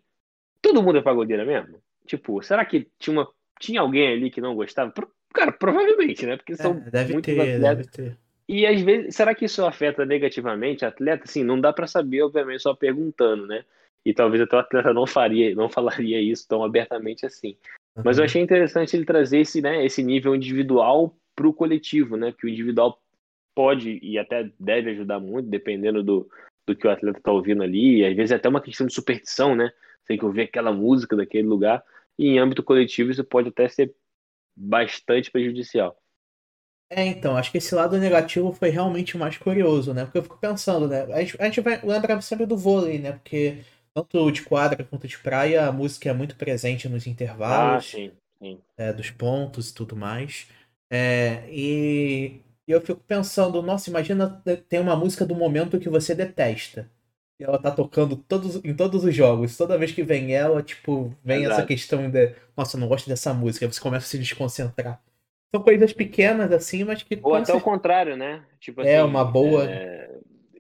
todo 0.62 0.84
mundo 0.84 1.00
é 1.00 1.02
pagodeira 1.02 1.44
mesmo? 1.44 1.82
Tipo, 2.06 2.40
será 2.44 2.64
que 2.64 2.88
tinha, 3.00 3.18
uma, 3.18 3.28
tinha 3.60 3.82
alguém 3.82 4.10
ali 4.10 4.30
que 4.30 4.40
não 4.40 4.56
gostava? 4.56 4.94
Cara, 5.34 5.52
provavelmente, 5.52 6.24
né? 6.24 6.38
Porque 6.38 6.56
são 6.56 6.74
é, 6.74 6.92
deve 6.92 7.20
ter, 7.22 7.32
atletas. 7.32 7.62
deve 7.62 7.84
ter. 7.86 8.18
E 8.48 8.68
às 8.68 8.80
vezes, 8.80 9.16
será 9.16 9.34
que 9.34 9.46
isso 9.46 9.66
afeta 9.66 10.06
negativamente 10.06 10.86
atleta? 10.86 11.24
Assim, 11.24 11.44
não 11.44 11.60
dá 11.60 11.74
para 11.74 11.88
saber, 11.88 12.22
obviamente, 12.22 12.62
só 12.62 12.76
perguntando, 12.76 13.48
né? 13.48 13.66
E 14.06 14.14
talvez 14.14 14.42
até 14.42 14.56
o 14.56 14.60
atleta 14.60 14.94
não 14.94 15.08
faria, 15.08 15.56
não 15.56 15.68
falaria 15.68 16.22
isso 16.22 16.48
tão 16.48 16.64
abertamente 16.64 17.26
assim. 17.26 17.58
Uhum. 17.96 18.04
Mas 18.06 18.18
eu 18.18 18.26
achei 18.26 18.42
interessante 18.42 18.96
ele 18.96 19.06
trazer 19.06 19.40
esse, 19.40 19.62
né, 19.62 19.84
esse 19.84 20.04
nível 20.04 20.36
individual 20.36 21.16
para 21.36 21.48
o 21.48 21.54
coletivo, 21.54 22.16
né? 22.16 22.32
Que 22.32 22.46
o 22.46 22.50
individual 22.50 23.02
pode 23.54 24.00
e 24.02 24.18
até 24.18 24.50
deve 24.60 24.92
ajudar 24.92 25.20
muito, 25.20 25.50
dependendo 25.50 26.04
do, 26.04 26.30
do 26.68 26.76
que 26.76 26.88
o 26.88 26.92
atleta 26.92 27.18
está 27.18 27.32
ouvindo 27.32 27.64
ali. 27.64 28.00
E 28.00 28.06
às 28.06 28.16
vezes 28.16 28.32
é 28.32 28.36
até 28.36 28.48
uma 28.48 28.62
questão 28.62 28.88
de 28.88 28.94
superstição, 28.94 29.56
né? 29.56 29.72
Tem 30.08 30.18
que 30.18 30.26
ouvir 30.26 30.44
aquela 30.44 30.72
música 30.72 31.16
daquele 31.16 31.48
lugar. 31.48 31.84
E 32.18 32.28
em 32.28 32.40
âmbito 32.40 32.64
coletivo 32.64 33.12
isso 33.12 33.24
pode 33.24 33.50
até 33.50 33.68
ser 33.68 33.94
bastante 34.56 35.32
prejudicial. 35.32 35.98
É, 36.90 37.04
então, 37.04 37.36
acho 37.36 37.52
que 37.52 37.58
esse 37.58 37.74
lado 37.74 37.98
negativo 37.98 38.54
foi 38.54 38.70
realmente 38.70 39.16
o 39.16 39.20
mais 39.20 39.38
curioso, 39.38 39.94
né? 39.94 40.06
Porque 40.06 40.20
eu 40.20 40.24
fico 40.24 40.38
pensando, 40.38 40.88
né? 40.88 41.02
A 41.14 41.20
gente, 41.20 41.42
a 41.42 41.46
gente 41.46 41.62
vai 41.62 41.82
lembrar 41.84 42.22
sempre 42.22 42.46
do 42.46 42.56
vôlei, 42.56 43.00
né? 43.00 43.14
Porque 43.14 43.58
tanto 43.96 44.30
de 44.30 44.42
quadra 44.42 44.84
quanto 44.84 45.08
de 45.08 45.18
praia, 45.18 45.66
a 45.66 45.72
música 45.72 46.10
é 46.10 46.14
muito 46.14 46.36
presente 46.36 46.90
nos 46.90 47.08
intervalos. 47.08 47.86
Ah, 47.86 47.88
sim, 47.90 48.12
sim. 48.38 48.60
É, 48.78 48.92
dos 48.92 49.10
pontos 49.10 49.70
e 49.70 49.74
tudo 49.74 49.96
mais. 49.96 50.48
É, 50.90 51.44
e, 51.50 52.42
e, 52.68 52.72
eu 52.72 52.82
fico 52.82 53.00
pensando, 53.08 53.62
nossa, 53.62 53.90
imagina 53.90 54.44
tem 54.68 54.82
uma 54.82 54.98
música 54.98 55.26
do 55.26 55.34
momento 55.34 55.80
que 55.80 55.88
você 55.88 56.14
detesta. 56.14 56.92
E 57.40 57.44
ela 57.44 57.58
tá 57.58 57.72
tocando 57.72 58.18
todos, 58.18 58.64
em 58.64 58.74
todos 58.74 59.04
os 59.06 59.16
jogos. 59.16 59.56
Toda 59.56 59.78
vez 59.78 59.94
que 59.94 60.04
vem 60.04 60.34
ela, 60.36 60.62
tipo, 60.62 61.14
vem 61.24 61.44
Exato. 61.44 61.54
essa 61.54 61.68
questão 61.68 62.10
de, 62.10 62.36
nossa, 62.56 62.76
eu 62.76 62.82
não 62.82 62.88
gosto 62.90 63.08
dessa 63.08 63.34
música. 63.34 63.66
Aí 63.66 63.72
você 63.72 63.80
começa 63.80 64.06
a 64.06 64.10
se 64.10 64.18
desconcentrar. 64.18 65.02
São 65.54 65.64
coisas 65.64 65.94
pequenas, 65.94 66.52
assim, 66.52 66.84
mas 66.84 67.02
que. 67.02 67.18
Ou 67.22 67.36
até 67.36 67.54
o 67.54 67.62
contrário, 67.62 68.18
né? 68.18 68.44
Tipo 68.60 68.82
é, 68.82 68.84
assim, 68.84 68.94
é, 68.94 69.04
uma 69.04 69.24
boa. 69.24 69.70
É 69.70 70.10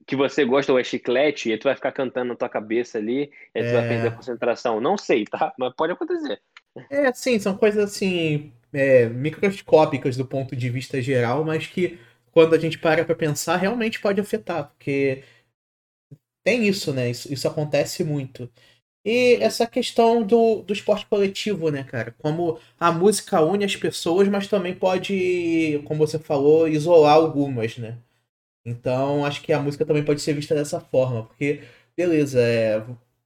que 0.06 0.16
você 0.16 0.45
gosta 0.45 0.72
ou 0.72 0.80
é 0.80 0.84
chiclete, 0.84 1.51
e 1.51 1.58
tu 1.58 1.64
vai 1.66 1.76
ficar 1.76 1.91
cantando 1.91 2.30
na 2.30 2.36
tua 2.36 2.49
cabeça 2.49 2.97
ali, 2.97 3.32
e 3.56 3.64
tu 3.64 3.72
vai 3.74 3.84
É. 3.84 3.88
perder 3.88 4.10
a 4.10 4.12
concentração. 4.12 4.80
Não 4.82 4.97
sei, 4.97 5.26
tá? 5.26 5.53
Mas 5.60 5.74
pode 5.76 5.93
acontecer. 5.93 6.41
É, 6.89 7.12
sim, 7.14 7.39
são 7.39 7.58
coisas 7.58 7.84
assim, 7.84 8.53
é, 8.72 9.08
microscópicas 9.10 10.16
do 10.18 10.26
ponto 10.26 10.56
de 10.56 10.70
vista 10.70 11.01
geral, 11.01 11.43
mas 11.43 11.66
que 11.68 11.99
quando 12.32 12.53
a 12.53 12.60
gente 12.60 12.78
para 12.78 13.03
pra 13.06 13.16
pensar, 13.16 13.56
realmente 13.58 13.99
pode 13.99 14.22
afetar, 14.22 14.70
porque 14.70 15.24
tem 16.43 16.68
isso, 16.68 16.93
né? 16.93 17.10
Isso, 17.10 17.32
isso 17.34 17.47
acontece 17.47 18.03
muito. 18.03 18.49
E 19.06 19.36
essa 19.41 19.68
questão 19.68 20.24
do, 20.24 20.62
do 20.64 20.74
esporte 20.74 21.08
coletivo, 21.08 21.72
né, 21.72 21.84
cara? 21.86 22.12
Como 22.20 22.60
a 22.80 22.91
música 22.91 23.41
une 23.41 23.66
as 23.66 23.76
pessoas, 23.78 24.28
mas 24.28 24.47
também 24.47 24.76
pode, 24.76 25.82
como 25.88 26.06
você 26.08 26.20
falou, 26.20 26.68
isolar 26.68 27.16
algumas, 27.16 27.78
né? 27.80 27.97
Então, 28.66 29.26
acho 29.26 29.41
que 29.43 29.53
a 29.53 29.59
música 29.61 29.86
também 29.86 30.03
pode 30.03 30.22
ser 30.22 30.34
vista 30.34 30.55
dessa 30.55 30.80
forma, 30.80 31.26
porque, 31.28 31.63
beleza, 31.95 32.41
é, 32.41 32.78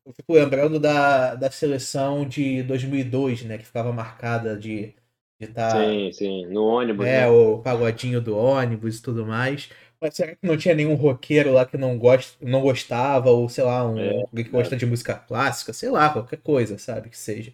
eu 0.05 0.13
fico 0.13 0.33
lembrando 0.33 0.79
da, 0.79 1.35
da 1.35 1.49
seleção 1.51 2.27
de 2.27 2.61
2002, 2.63 3.43
né, 3.43 3.57
que 3.57 3.65
ficava 3.65 3.93
marcada 3.93 4.57
de 4.57 4.95
estar 5.39 5.73
Sim, 5.73 6.11
sim. 6.11 6.45
No 6.47 6.65
ônibus, 6.65 7.11
é, 7.11 7.27
né? 7.27 7.27
o 7.27 7.59
pagodinho 7.61 8.21
do 8.21 8.35
ônibus 8.37 8.99
e 8.99 9.01
tudo 9.01 9.25
mais. 9.25 9.69
Mas 10.01 10.15
será 10.15 10.35
que 10.35 10.45
não 10.47 10.57
tinha 10.57 10.75
nenhum 10.75 10.95
roqueiro 10.95 11.51
lá 11.53 11.65
que 11.65 11.77
não, 11.77 11.97
gosta, 11.97 12.37
não 12.45 12.61
gostava, 12.61 13.29
ou 13.31 13.49
sei 13.49 13.63
lá, 13.63 13.85
um, 13.89 14.13
É, 14.13 14.23
que 14.35 14.43
gosta 14.45 14.75
de 14.77 14.85
música 14.85 15.15
clássica, 15.15 15.73
sei 15.73 15.89
lá, 15.89 16.09
qualquer 16.09 16.37
coisa, 16.41 16.77
sabe, 16.77 17.09
que 17.09 17.17
seja. 17.17 17.53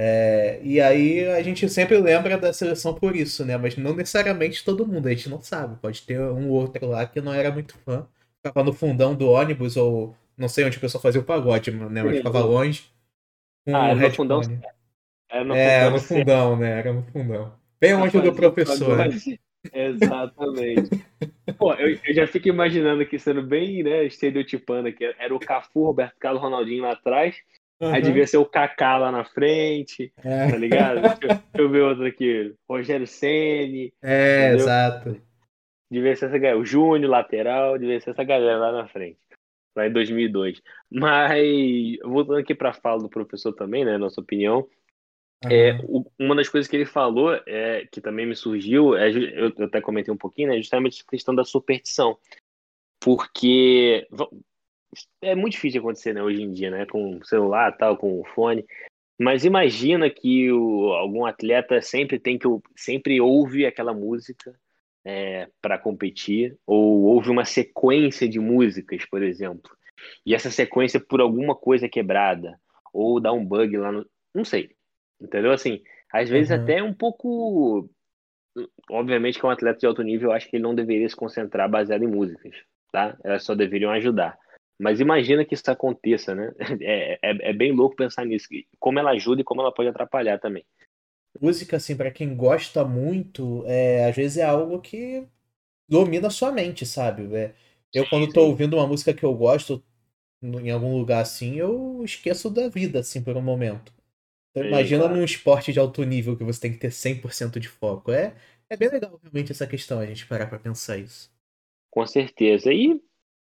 É, 0.00 0.60
e 0.62 0.80
aí 0.80 1.26
a 1.26 1.42
gente 1.42 1.68
sempre 1.68 1.98
lembra 1.98 2.38
da 2.38 2.52
seleção 2.52 2.94
por 2.94 3.16
isso, 3.16 3.44
né? 3.44 3.56
Mas 3.56 3.76
não 3.76 3.96
necessariamente 3.96 4.64
todo 4.64 4.86
mundo, 4.86 5.08
a 5.08 5.10
gente 5.10 5.28
não 5.28 5.42
sabe. 5.42 5.76
Pode 5.80 6.02
ter 6.02 6.20
um 6.20 6.48
outro 6.50 6.86
lá 6.86 7.04
que 7.04 7.20
não 7.20 7.34
era 7.34 7.50
muito 7.50 7.76
fã, 7.78 8.06
ficava 8.36 8.64
no 8.64 8.72
fundão 8.72 9.12
do 9.16 9.28
ônibus, 9.28 9.76
ou 9.76 10.14
não 10.36 10.48
sei 10.48 10.64
onde 10.64 10.76
o 10.78 10.80
pessoal 10.80 11.02
fazia 11.02 11.20
o 11.20 11.24
pagode, 11.24 11.72
né? 11.72 12.04
Mas 12.04 12.18
ficava 12.18 12.40
longe. 12.44 12.84
Ah, 13.66 13.88
era 13.88 13.96
no 13.96 14.10
fundão. 14.12 14.40
Era 15.28 15.44
no 15.44 15.54
É, 15.54 15.80
fundão 15.80 15.90
no 15.90 16.00
fundão, 16.00 16.56
né? 16.56 16.78
Era 16.78 16.92
no 16.92 17.02
fundão. 17.02 17.52
Bem 17.80 17.94
longe 17.94 18.20
do 18.20 18.32
professor. 18.32 18.96
né? 18.96 19.04
pagode. 19.04 19.40
Exatamente. 19.72 21.04
Pô, 21.58 21.74
eu, 21.74 21.98
eu 22.04 22.14
já 22.14 22.26
fico 22.26 22.48
imaginando 22.48 23.02
aqui, 23.02 23.18
sendo 23.18 23.42
bem, 23.42 23.82
né, 23.82 24.04
estereotipando 24.04 24.88
aqui. 24.88 25.04
Era 25.18 25.34
o 25.34 25.40
Cafu, 25.40 25.84
Roberto 25.84 26.14
Carlos, 26.20 26.40
Ronaldinho 26.40 26.84
lá 26.84 26.92
atrás. 26.92 27.36
Aí 27.80 27.88
Aham. 27.88 28.00
devia 28.00 28.26
ser 28.26 28.38
o 28.38 28.44
Kaká 28.46 28.98
lá 28.98 29.12
na 29.12 29.24
frente, 29.24 30.12
É. 30.24 30.50
tá 30.50 30.56
ligado? 30.56 31.00
deixa, 31.00 31.18
eu- 31.22 31.28
deixa 31.28 31.42
eu 31.58 31.70
ver 31.70 31.82
outro 31.82 32.06
aqui. 32.06 32.54
Rogério 32.68 33.06
Ceni 33.06 33.92
É, 34.02 34.46
Entendeu? 34.48 34.58
exato. 34.58 35.22
devia 35.90 36.16
ser 36.16 36.26
essa 36.26 36.38
galera. 36.38 36.58
O 36.58 36.64
Júnior, 36.66 37.10
lateral, 37.10 37.78
devia 37.78 38.00
ser 38.00 38.10
essa 38.10 38.24
galera 38.24 38.58
lá 38.58 38.72
na 38.72 38.88
frente. 38.88 39.18
Lá 39.76 39.86
em 39.86 39.92
2002. 39.92 40.60
Mas, 40.90 41.98
voltando 42.02 42.38
aqui 42.38 42.54
para 42.54 42.70
a 42.70 42.74
fala 42.74 43.00
do 43.00 43.08
professor 43.08 43.52
também, 43.52 43.84
né, 43.84 43.96
nossa 43.96 44.20
opinião. 44.20 44.68
É, 45.48 45.70
Aham. 45.70 45.84
o- 45.88 46.12
uma 46.18 46.34
das 46.34 46.48
coisas 46.48 46.68
que 46.68 46.74
ele 46.76 46.84
falou, 46.84 47.32
é, 47.46 47.86
que 47.92 48.00
também 48.00 48.26
me 48.26 48.34
surgiu, 48.34 48.96
é, 48.96 49.08
eu, 49.08 49.52
eu 49.56 49.64
até 49.66 49.80
comentei 49.80 50.12
um 50.12 50.16
pouquinho, 50.16 50.48
né, 50.48 50.56
justamente 50.56 51.04
a 51.06 51.10
questão 51.10 51.32
da 51.32 51.44
superstição. 51.44 52.18
Porque 53.00 54.06
é 55.20 55.34
muito 55.34 55.52
difícil 55.52 55.80
de 55.80 55.86
acontecer 55.86 56.12
né, 56.14 56.22
hoje 56.22 56.42
em 56.42 56.50
dia, 56.52 56.70
né, 56.70 56.86
com 56.86 57.22
celular 57.22 57.76
tal, 57.76 57.96
com 57.96 58.24
fone. 58.34 58.64
Mas 59.20 59.44
imagina 59.44 60.08
que 60.08 60.50
o- 60.52 60.92
algum 60.92 61.26
atleta 61.26 61.82
sempre 61.82 62.18
tem 62.18 62.38
que 62.38 62.46
sempre 62.76 63.20
ouve 63.20 63.66
aquela 63.66 63.92
música 63.92 64.54
para 65.62 65.78
competir, 65.78 66.54
ou 66.66 67.04
ouve 67.04 67.30
uma 67.30 67.44
sequência 67.44 68.28
de 68.28 68.38
músicas, 68.38 69.06
por 69.06 69.22
exemplo. 69.22 69.74
E 70.24 70.34
essa 70.34 70.50
sequência 70.50 71.00
por 71.00 71.20
alguma 71.22 71.54
coisa 71.54 71.86
é 71.86 71.88
quebrada, 71.88 72.60
ou 72.92 73.18
dá 73.18 73.32
um 73.32 73.42
bug 73.42 73.74
lá 73.78 73.90
no. 73.90 74.06
Não 74.34 74.44
sei. 74.44 74.70
Entendeu? 75.18 75.50
Assim, 75.50 75.82
às 76.12 76.28
vezes 76.28 76.50
Uhum. 76.50 76.62
até 76.62 76.78
é 76.78 76.82
um 76.82 76.92
pouco. 76.92 77.88
Obviamente 78.90 79.38
que 79.38 79.46
é 79.46 79.48
um 79.48 79.52
atleta 79.52 79.78
de 79.78 79.86
alto 79.86 80.02
nível, 80.02 80.30
eu 80.30 80.34
acho 80.34 80.48
que 80.48 80.56
ele 80.56 80.62
não 80.62 80.74
deveria 80.74 81.08
se 81.08 81.16
concentrar 81.16 81.70
baseado 81.70 82.02
em 82.02 82.08
músicas, 82.08 82.54
tá? 82.92 83.16
Elas 83.24 83.44
só 83.44 83.54
deveriam 83.54 83.90
ajudar. 83.92 84.38
Mas 84.78 85.00
imagina 85.00 85.44
que 85.44 85.54
isso 85.54 85.70
aconteça, 85.70 86.34
né? 86.34 86.52
É, 86.80 87.18
é, 87.22 87.50
é 87.50 87.52
bem 87.52 87.72
louco 87.72 87.96
pensar 87.96 88.24
nisso. 88.24 88.46
Como 88.78 88.98
ela 88.98 89.10
ajuda 89.10 89.40
e 89.40 89.44
como 89.44 89.60
ela 89.60 89.72
pode 89.72 89.88
atrapalhar 89.88 90.38
também. 90.38 90.64
Música, 91.40 91.76
assim, 91.76 91.96
pra 91.96 92.10
quem 92.10 92.34
gosta 92.36 92.84
muito, 92.84 93.64
é, 93.66 94.06
às 94.08 94.16
vezes 94.16 94.38
é 94.38 94.44
algo 94.44 94.80
que 94.80 95.26
domina 95.88 96.28
a 96.28 96.30
sua 96.30 96.52
mente, 96.52 96.86
sabe? 96.86 97.34
É, 97.34 97.54
eu, 97.92 98.08
quando 98.08 98.32
tô 98.32 98.42
ouvindo 98.42 98.76
uma 98.76 98.86
música 98.86 99.12
que 99.12 99.24
eu 99.24 99.34
gosto 99.34 99.82
em 100.42 100.70
algum 100.70 100.96
lugar 100.96 101.20
assim, 101.20 101.56
eu 101.56 102.02
esqueço 102.04 102.48
da 102.48 102.68
vida, 102.68 103.00
assim, 103.00 103.22
por 103.22 103.36
um 103.36 103.42
momento. 103.42 103.92
Então, 104.50 104.66
imagina 104.66 105.04
claro. 105.04 105.16
num 105.16 105.24
esporte 105.24 105.72
de 105.72 105.78
alto 105.78 106.02
nível 106.04 106.36
que 106.36 106.44
você 106.44 106.60
tem 106.60 106.72
que 106.72 106.78
ter 106.78 106.92
100% 106.92 107.58
de 107.60 107.68
foco. 107.68 108.12
É, 108.12 108.34
é 108.70 108.76
bem 108.76 108.88
legal, 108.88 109.18
realmente, 109.22 109.52
essa 109.52 109.66
questão, 109.66 109.98
a 109.98 110.06
gente 110.06 110.26
parar 110.26 110.46
pra 110.46 110.58
pensar 110.58 110.98
isso. 110.98 111.30
Com 111.90 112.06
certeza. 112.06 112.72
E 112.72 113.00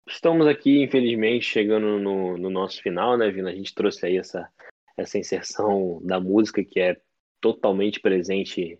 estamos 0.07 0.47
aqui, 0.47 0.83
infelizmente, 0.83 1.45
chegando 1.45 1.99
no, 1.99 2.37
no 2.37 2.49
nosso 2.49 2.81
final, 2.81 3.17
né, 3.17 3.29
Vina? 3.29 3.49
A 3.49 3.55
gente 3.55 3.73
trouxe 3.73 4.05
aí 4.05 4.17
essa, 4.17 4.49
essa 4.97 5.17
inserção 5.17 5.99
da 6.03 6.19
música 6.19 6.63
que 6.63 6.79
é 6.79 6.99
totalmente 7.39 7.99
presente 7.99 8.77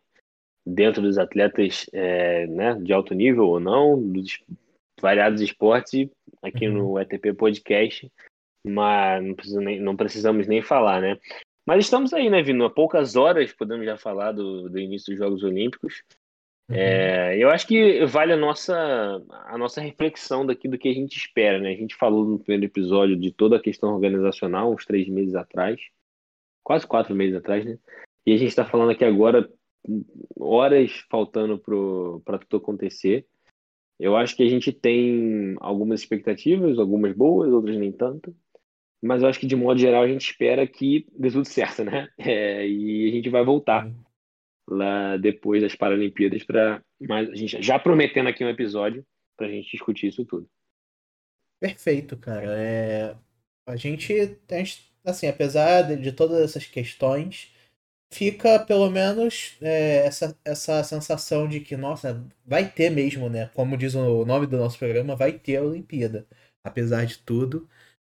dentro 0.65 1.01
dos 1.01 1.17
atletas 1.17 1.87
é, 1.91 2.45
né, 2.47 2.75
de 2.75 2.93
alto 2.93 3.13
nível 3.13 3.47
ou 3.47 3.59
não, 3.59 3.99
dos 3.99 4.39
variados 4.99 5.41
esportes, 5.41 6.07
aqui 6.41 6.67
Uhum. 6.67 6.73
no 6.93 6.99
ETP 6.99 7.33
Podcast, 7.33 8.11
mas 8.65 9.23
não, 9.51 9.61
nem- 9.61 9.79
não 9.79 9.95
precisamos 9.95 10.47
nem 10.47 10.61
falar, 10.61 11.01
né? 11.01 11.17
Mas 11.65 11.85
estamos 11.85 12.13
aí, 12.13 12.29
né, 12.29 12.41
Vino? 12.43 12.65
Há 12.65 12.69
poucas 12.69 13.15
horas 13.15 13.51
podemos 13.53 13.85
já 13.85 13.97
falar 13.97 14.31
do, 14.31 14.69
do 14.69 14.79
início 14.79 15.11
dos 15.11 15.17
Jogos 15.19 15.43
Olímpicos. 15.43 16.03
Uhum. 16.71 16.77
É, 16.77 17.37
eu 17.37 17.49
acho 17.49 17.67
que 17.67 18.05
vale 18.05 18.31
a 18.31 18.37
nossa, 18.37 18.73
a 19.29 19.57
nossa 19.57 19.81
reflexão 19.81 20.45
daqui 20.45 20.69
do 20.69 20.77
que 20.77 20.87
a 20.87 20.93
gente 20.93 21.17
espera, 21.17 21.59
né? 21.59 21.71
A 21.71 21.75
gente 21.75 21.95
falou 21.95 22.25
no 22.25 22.39
primeiro 22.39 22.65
episódio 22.65 23.17
de 23.17 23.31
toda 23.31 23.57
a 23.57 23.61
questão 23.61 23.93
organizacional, 23.93 24.71
uns 24.73 24.85
três 24.85 25.09
meses 25.09 25.35
atrás, 25.35 25.81
quase 26.63 26.87
quatro 26.87 27.13
meses 27.13 27.35
atrás, 27.35 27.65
né? 27.65 27.77
E 28.25 28.33
a 28.33 28.37
gente 28.37 28.49
está 28.49 28.63
falando 28.63 28.91
aqui 28.91 29.03
agora, 29.03 29.49
horas 30.39 30.91
faltando 31.09 31.59
para 32.23 32.39
tudo 32.39 32.57
acontecer. 32.57 33.25
Eu 33.99 34.15
acho 34.15 34.35
que 34.35 34.43
a 34.43 34.49
gente 34.49 34.71
tem 34.71 35.55
algumas 35.59 35.99
expectativas, 35.99 36.79
algumas 36.79 37.13
boas, 37.13 37.51
outras 37.51 37.77
nem 37.77 37.91
tanto. 37.91 38.33
Mas 39.03 39.21
eu 39.21 39.27
acho 39.27 39.39
que, 39.39 39.47
de 39.47 39.55
modo 39.55 39.79
geral, 39.79 40.03
a 40.03 40.07
gente 40.07 40.21
espera 40.21 40.65
que 40.65 41.05
dê 41.17 41.29
tudo 41.31 41.45
certo, 41.45 41.83
né? 41.83 42.07
É, 42.17 42.65
e 42.67 43.09
a 43.09 43.11
gente 43.11 43.29
vai 43.29 43.43
voltar 43.43 43.85
Sim. 43.85 43.95
Lá 44.67 45.17
depois 45.17 45.61
das 45.61 45.75
Paralimpíadas 45.75 46.43
para 46.43 46.81
mais 46.99 47.29
a 47.29 47.35
gente 47.35 47.61
já 47.61 47.79
prometendo 47.79 48.27
aqui 48.27 48.43
um 48.43 48.49
episódio 48.49 49.05
para 49.35 49.47
a 49.47 49.49
gente 49.49 49.71
discutir 49.71 50.07
isso 50.07 50.23
tudo. 50.25 50.47
Perfeito, 51.59 52.17
cara. 52.17 52.57
É, 52.57 53.15
a 53.67 53.75
gente, 53.75 54.13
a 54.49 54.55
gente, 54.55 54.91
assim, 55.03 55.27
apesar 55.27 55.95
de, 55.95 56.11
todas 56.11 56.41
essas 56.41 56.65
questões, 56.65 57.51
fica 58.11 58.59
pelo 58.59 58.89
menos 58.89 59.57
é, 59.61 60.05
essa, 60.05 60.37
essa 60.43 60.83
sensação 60.83 61.47
de 61.47 61.59
que, 61.59 61.77
nossa, 61.77 62.23
vai 62.45 62.69
ter 62.69 62.89
mesmo, 62.89 63.29
né? 63.29 63.49
Como 63.53 63.77
diz 63.77 63.95
o 63.95 64.25
nome 64.25 64.47
do 64.47 64.57
nosso 64.57 64.77
programa, 64.77 65.15
vai 65.15 65.33
ter 65.33 65.57
a 65.57 65.63
Olimpíada, 65.63 66.27
apesar 66.63 67.05
de 67.05 67.19
tudo. 67.19 67.69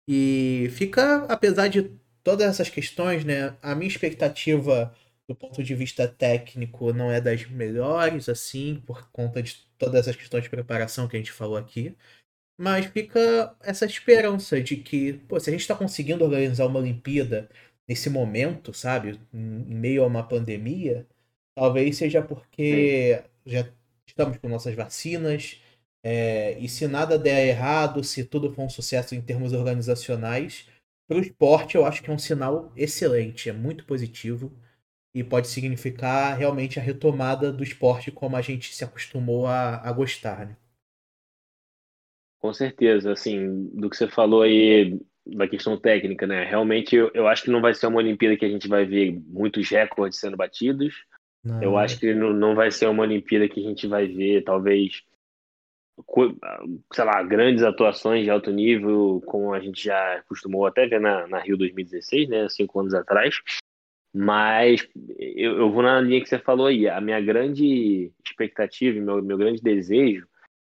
E 0.07 0.69
fica, 0.71 1.23
apesar 1.25 1.67
de 1.69 1.91
todas 2.23 2.47
essas 2.47 2.69
questões, 2.69 3.23
né? 3.25 3.55
A 3.61 3.75
minha 3.75 3.87
expectativa 3.87 4.93
do 5.27 5.35
ponto 5.35 5.63
de 5.63 5.75
vista 5.75 6.07
técnico 6.07 6.93
não 6.93 7.11
é 7.11 7.19
das 7.21 7.45
melhores, 7.47 8.29
assim, 8.29 8.81
por 8.85 9.09
conta 9.11 9.43
de 9.43 9.57
todas 9.77 10.01
essas 10.01 10.15
questões 10.15 10.43
de 10.43 10.49
preparação 10.49 11.07
que 11.07 11.17
a 11.17 11.19
gente 11.19 11.31
falou 11.31 11.57
aqui. 11.57 11.95
Mas 12.59 12.87
fica 12.87 13.55
essa 13.61 13.85
esperança 13.85 14.61
de 14.61 14.77
que, 14.77 15.13
pô, 15.27 15.39
se 15.39 15.49
a 15.49 15.53
gente 15.53 15.61
está 15.61 15.75
conseguindo 15.75 16.23
organizar 16.25 16.65
uma 16.67 16.79
Olimpíada 16.79 17.49
nesse 17.87 18.09
momento, 18.09 18.73
sabe, 18.73 19.19
em 19.33 19.61
em 19.71 19.75
meio 19.75 20.03
a 20.03 20.07
uma 20.07 20.27
pandemia, 20.27 21.07
talvez 21.55 21.97
seja 21.97 22.21
porque 22.21 23.23
já 23.45 23.67
estamos 24.07 24.37
com 24.37 24.49
nossas 24.49 24.75
vacinas, 24.75 25.61
é, 26.03 26.57
e 26.59 26.69
se 26.69 26.87
nada 26.87 27.17
der 27.19 27.47
errado, 27.47 28.03
se 28.03 28.23
tudo 28.23 28.53
for 28.53 28.63
um 28.63 28.69
sucesso 28.69 29.15
em 29.15 29.21
termos 29.21 29.53
organizacionais, 29.53 30.67
para 31.07 31.17
o 31.17 31.21
esporte 31.21 31.75
eu 31.75 31.85
acho 31.85 32.01
que 32.03 32.09
é 32.09 32.13
um 32.13 32.19
sinal 32.19 32.71
excelente, 32.75 33.49
é 33.49 33.53
muito 33.53 33.85
positivo 33.85 34.51
e 35.17 35.23
pode 35.23 35.47
significar 35.47 36.37
realmente 36.37 36.77
a 36.77 36.81
retomada 36.81 37.51
do 37.51 37.63
esporte 37.63 38.11
como 38.11 38.35
a 38.35 38.41
gente 38.41 38.71
se 38.75 38.83
acostumou 38.83 39.47
a, 39.47 39.77
a 39.77 39.91
gostar, 39.91 40.45
né? 40.45 40.55
Com 42.39 42.53
certeza, 42.53 43.11
assim, 43.11 43.67
do 43.73 43.89
que 43.89 43.97
você 43.97 44.07
falou 44.07 44.43
aí 44.43 44.99
da 45.25 45.47
questão 45.47 45.75
técnica, 45.75 46.27
né? 46.27 46.43
Realmente 46.43 46.95
eu, 46.95 47.09
eu 47.15 47.27
acho 47.27 47.43
que 47.43 47.49
não 47.49 47.61
vai 47.61 47.73
ser 47.73 47.87
uma 47.87 47.97
Olimpíada 47.97 48.37
que 48.37 48.45
a 48.45 48.49
gente 48.49 48.67
vai 48.67 48.85
ver 48.85 49.19
muitos 49.25 49.67
recordes 49.67 50.19
sendo 50.19 50.37
batidos. 50.37 50.93
Não, 51.43 51.63
Eu 51.63 51.77
acho 51.77 51.99
que 51.99 52.13
não, 52.13 52.31
não 52.31 52.53
vai 52.53 52.69
ser 52.69 52.85
uma 52.85 53.01
Olimpíada 53.01 53.49
que 53.49 53.59
a 53.59 53.67
gente 53.67 53.87
vai 53.87 54.05
ver, 54.05 54.43
talvez, 54.43 55.01
sei 56.93 57.03
lá, 57.03 57.23
grandes 57.23 57.63
atuações 57.63 58.23
de 58.23 58.29
alto 58.29 58.51
nível, 58.51 59.19
como 59.25 59.51
a 59.51 59.59
gente 59.59 59.83
já 59.83 60.23
costumou 60.29 60.67
até 60.67 60.85
ver 60.85 61.01
na, 61.01 61.25
na 61.25 61.39
Rio 61.39 61.57
2016, 61.57 62.29
né, 62.29 62.47
cinco 62.49 62.79
anos 62.79 62.93
atrás. 62.93 63.41
Mas 64.17 64.87
eu, 65.19 65.57
eu 65.57 65.71
vou 65.71 65.83
na 65.83 66.01
linha 66.01 66.19
que 66.19 66.27
você 66.27 66.39
falou 66.39 66.65
aí. 66.65 66.89
A 66.89 66.99
minha 66.99 67.21
grande 67.21 68.11
expectativa, 68.25 68.99
meu, 68.99 69.21
meu 69.21 69.37
grande 69.37 69.61
desejo 69.61 70.27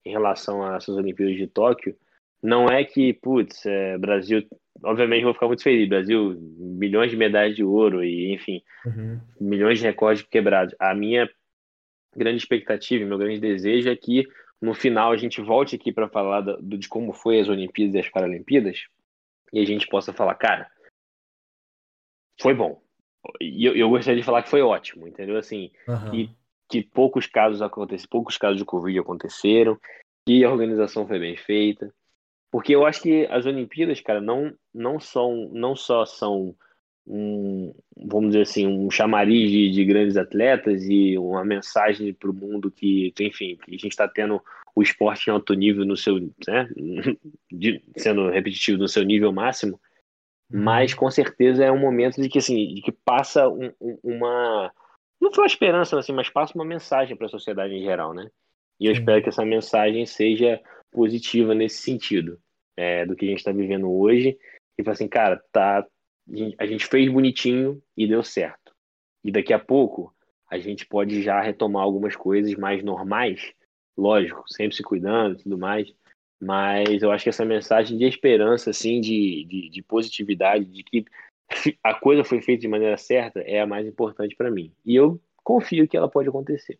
em 0.05 0.11
relação 0.11 0.63
a 0.63 0.75
essas 0.75 0.95
Olimpíadas 0.95 1.35
de 1.35 1.47
Tóquio 1.47 1.95
não 2.41 2.67
é 2.67 2.83
que, 2.83 3.13
putz, 3.13 3.65
é, 3.65 3.97
Brasil, 3.97 4.47
obviamente 4.83 5.23
vou 5.23 5.33
ficar 5.33 5.47
muito 5.47 5.63
feliz, 5.63 5.89
Brasil, 5.89 6.35
milhões 6.57 7.09
de 7.09 7.17
medalhas 7.17 7.55
de 7.55 7.63
ouro 7.63 8.03
e, 8.03 8.31
enfim, 8.33 8.61
uhum. 8.85 9.19
milhões 9.39 9.79
de 9.79 9.85
recordes 9.85 10.23
quebrados. 10.23 10.75
A 10.79 10.93
minha 10.93 11.27
grande 12.15 12.37
expectativa, 12.37 13.05
meu 13.05 13.17
grande 13.17 13.39
desejo 13.39 13.89
é 13.89 13.95
que 13.95 14.27
no 14.61 14.75
final 14.75 15.11
a 15.11 15.17
gente 15.17 15.41
volte 15.41 15.75
aqui 15.75 15.91
para 15.91 16.09
falar 16.09 16.41
do, 16.41 16.77
de 16.77 16.87
como 16.87 17.11
foi 17.11 17.39
as 17.39 17.49
Olimpíadas 17.49 17.95
e 17.95 17.99
as 17.99 18.09
Paralimpíadas 18.09 18.85
e 19.51 19.59
a 19.59 19.65
gente 19.65 19.87
possa 19.87 20.13
falar, 20.13 20.35
cara, 20.35 20.69
foi 22.39 22.53
bom. 22.53 22.81
E 23.39 23.65
eu, 23.65 23.75
eu 23.75 23.89
gostaria 23.89 24.19
de 24.19 24.25
falar 24.25 24.43
que 24.43 24.49
foi 24.49 24.61
ótimo, 24.61 25.07
entendeu? 25.07 25.37
Assim, 25.37 25.71
uhum. 25.87 26.11
que, 26.11 26.29
que 26.69 26.81
poucos 26.81 27.27
casos 27.27 27.61
aconteceram, 27.61 28.09
poucos 28.09 28.37
casos 28.37 28.57
de 28.57 28.65
Covid 28.65 28.99
aconteceram, 28.99 29.77
que 30.25 30.43
a 30.43 30.51
organização 30.51 31.07
foi 31.07 31.19
bem 31.19 31.37
feita. 31.37 31.93
Porque 32.51 32.75
eu 32.75 32.85
acho 32.85 33.01
que 33.01 33.25
as 33.27 33.45
Olimpíadas, 33.45 34.01
cara, 34.01 34.19
não, 34.19 34.53
não, 34.73 34.99
são, 34.99 35.49
não 35.53 35.75
só 35.75 36.05
são 36.05 36.55
um, 37.07 37.73
vamos 37.95 38.31
dizer 38.31 38.43
assim, 38.43 38.67
um 38.67 38.89
chamariz 38.91 39.49
de, 39.49 39.71
de 39.71 39.85
grandes 39.85 40.17
atletas 40.17 40.83
e 40.83 41.17
uma 41.17 41.43
mensagem 41.43 42.13
para 42.13 42.29
o 42.29 42.33
mundo 42.33 42.69
que, 42.69 43.13
enfim, 43.19 43.57
que 43.63 43.71
a 43.71 43.77
gente 43.77 43.87
está 43.87 44.07
tendo 44.07 44.41
o 44.75 44.81
esporte 44.81 45.27
em 45.27 45.33
alto 45.33 45.53
nível 45.53 45.85
no 45.85 45.97
seu, 45.97 46.19
né, 46.19 46.69
de, 47.51 47.81
sendo 47.97 48.29
repetitivo 48.29 48.77
no 48.77 48.87
seu 48.87 49.03
nível 49.03 49.31
máximo. 49.31 49.79
Mas 50.51 50.93
com 50.93 51.09
certeza 51.09 51.63
é 51.63 51.71
um 51.71 51.79
momento 51.79 52.21
de 52.21 52.29
que 52.29 52.39
assim, 52.39 52.73
de 52.73 52.81
que 52.81 52.91
passa 52.91 53.47
um, 53.47 53.71
um, 53.79 53.97
uma 54.03 54.71
não 55.19 55.31
foi 55.31 55.43
uma 55.43 55.47
esperança 55.47 55.99
assim, 55.99 56.13
mas 56.13 56.29
passa 56.29 56.55
uma 56.55 56.65
mensagem 56.65 57.15
para 57.15 57.27
a 57.27 57.29
sociedade 57.29 57.73
em 57.73 57.83
geral, 57.83 58.13
né? 58.13 58.29
E 58.79 58.87
eu 58.87 58.91
espero 58.91 59.21
que 59.21 59.29
essa 59.29 59.45
mensagem 59.45 60.05
seja 60.05 60.59
positiva 60.91 61.53
nesse 61.53 61.83
sentido, 61.83 62.39
é, 62.75 63.05
do 63.05 63.15
que 63.15 63.25
a 63.25 63.29
gente 63.29 63.37
está 63.37 63.51
vivendo 63.51 63.91
hoje. 63.91 64.37
E 64.77 64.89
assim, 64.89 65.07
cara, 65.07 65.39
tá 65.51 65.85
a 66.57 66.65
gente 66.65 66.85
fez 66.87 67.11
bonitinho 67.11 67.81
e 67.95 68.07
deu 68.07 68.23
certo. 68.23 68.73
E 69.23 69.31
daqui 69.31 69.53
a 69.53 69.59
pouco 69.59 70.13
a 70.49 70.57
gente 70.57 70.85
pode 70.85 71.21
já 71.21 71.39
retomar 71.41 71.83
algumas 71.83 72.15
coisas 72.15 72.53
mais 72.55 72.83
normais, 72.83 73.53
lógico, 73.97 74.43
sempre 74.47 74.75
se 74.75 74.83
cuidando 74.83 75.39
e 75.39 75.43
tudo 75.43 75.57
mais. 75.57 75.93
Mas 76.41 77.03
eu 77.03 77.11
acho 77.11 77.23
que 77.23 77.29
essa 77.29 77.45
mensagem 77.45 77.97
de 77.97 78.05
esperança, 78.05 78.71
assim, 78.71 78.99
de, 78.99 79.45
de, 79.45 79.69
de 79.69 79.83
positividade, 79.83 80.65
de 80.65 80.83
que 80.83 81.05
a 81.83 81.93
coisa 81.93 82.23
foi 82.23 82.41
feita 82.41 82.61
de 82.61 82.67
maneira 82.67 82.97
certa, 82.97 83.41
é 83.41 83.61
a 83.61 83.67
mais 83.67 83.85
importante 83.85 84.35
para 84.35 84.49
mim. 84.49 84.73
E 84.83 84.95
eu 84.95 85.21
confio 85.43 85.87
que 85.87 85.95
ela 85.95 86.09
pode 86.09 86.29
acontecer. 86.29 86.79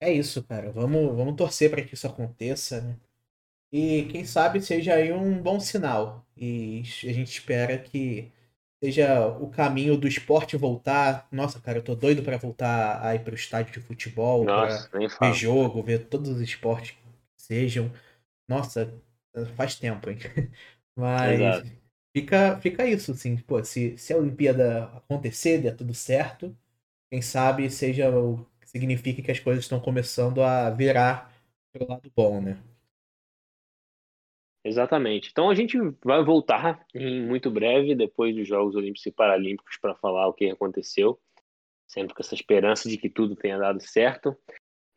É 0.00 0.10
isso, 0.10 0.42
cara. 0.44 0.70
Vamos, 0.70 1.14
vamos 1.14 1.36
torcer 1.36 1.70
para 1.70 1.82
que 1.82 1.92
isso 1.92 2.06
aconteça, 2.06 2.80
né? 2.80 2.96
E 3.70 4.04
quem 4.04 4.24
sabe 4.24 4.62
seja 4.62 4.94
aí 4.94 5.12
um 5.12 5.42
bom 5.42 5.60
sinal. 5.60 6.24
E 6.34 6.80
a 7.04 7.12
gente 7.12 7.30
espera 7.30 7.76
que 7.76 8.32
seja 8.82 9.26
o 9.26 9.50
caminho 9.50 9.96
do 9.96 10.08
esporte 10.08 10.56
voltar. 10.56 11.28
Nossa, 11.30 11.60
cara, 11.60 11.78
eu 11.78 11.84
tô 11.84 11.94
doido 11.94 12.22
para 12.22 12.38
voltar 12.38 13.04
a 13.04 13.14
ir 13.14 13.24
pro 13.24 13.34
estádio 13.34 13.74
de 13.74 13.80
futebol, 13.80 14.44
Nossa, 14.44 14.88
pra 14.88 15.28
ver 15.28 15.34
jogo, 15.34 15.82
ver 15.82 16.06
todos 16.06 16.30
os 16.30 16.40
esportes 16.40 16.92
que 16.92 17.02
sejam. 17.36 17.92
Nossa, 18.48 18.92
faz 19.56 19.76
tempo, 19.76 20.08
hein? 20.10 20.18
Mas 20.96 21.62
fica, 22.16 22.58
fica 22.60 22.86
isso, 22.86 23.12
assim, 23.12 23.36
pô, 23.36 23.62
se, 23.62 23.96
se 23.98 24.12
a 24.12 24.16
Olimpíada 24.16 24.84
acontecer, 24.96 25.60
der 25.60 25.76
tudo 25.76 25.94
certo, 25.94 26.56
quem 27.10 27.22
sabe 27.22 27.70
seja 27.70 28.10
o 28.10 28.44
signifique 28.64 29.22
que 29.22 29.30
as 29.30 29.38
coisas 29.40 29.64
estão 29.64 29.80
começando 29.80 30.42
a 30.42 30.70
virar 30.70 31.32
pro 31.72 31.88
lado 31.88 32.12
bom, 32.14 32.40
né? 32.40 32.62
Exatamente. 34.64 35.30
Então 35.30 35.48
a 35.48 35.54
gente 35.54 35.78
vai 36.04 36.22
voltar 36.22 36.84
em 36.94 37.24
muito 37.24 37.50
breve, 37.50 37.94
depois 37.94 38.34
dos 38.34 38.46
Jogos 38.46 38.74
Olímpicos 38.74 39.06
e 39.06 39.12
Paralímpicos, 39.12 39.78
para 39.78 39.94
falar 39.94 40.28
o 40.28 40.34
que 40.34 40.50
aconteceu, 40.50 41.18
sempre 41.86 42.14
com 42.14 42.22
essa 42.22 42.34
esperança 42.34 42.88
de 42.88 42.98
que 42.98 43.08
tudo 43.08 43.34
tenha 43.34 43.56
dado 43.56 43.80
certo. 43.80 44.36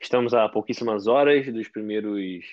Estamos 0.02 0.34
a 0.34 0.50
pouquíssimas 0.50 1.08
horas 1.08 1.46
dos 1.54 1.70
primeiros 1.70 2.44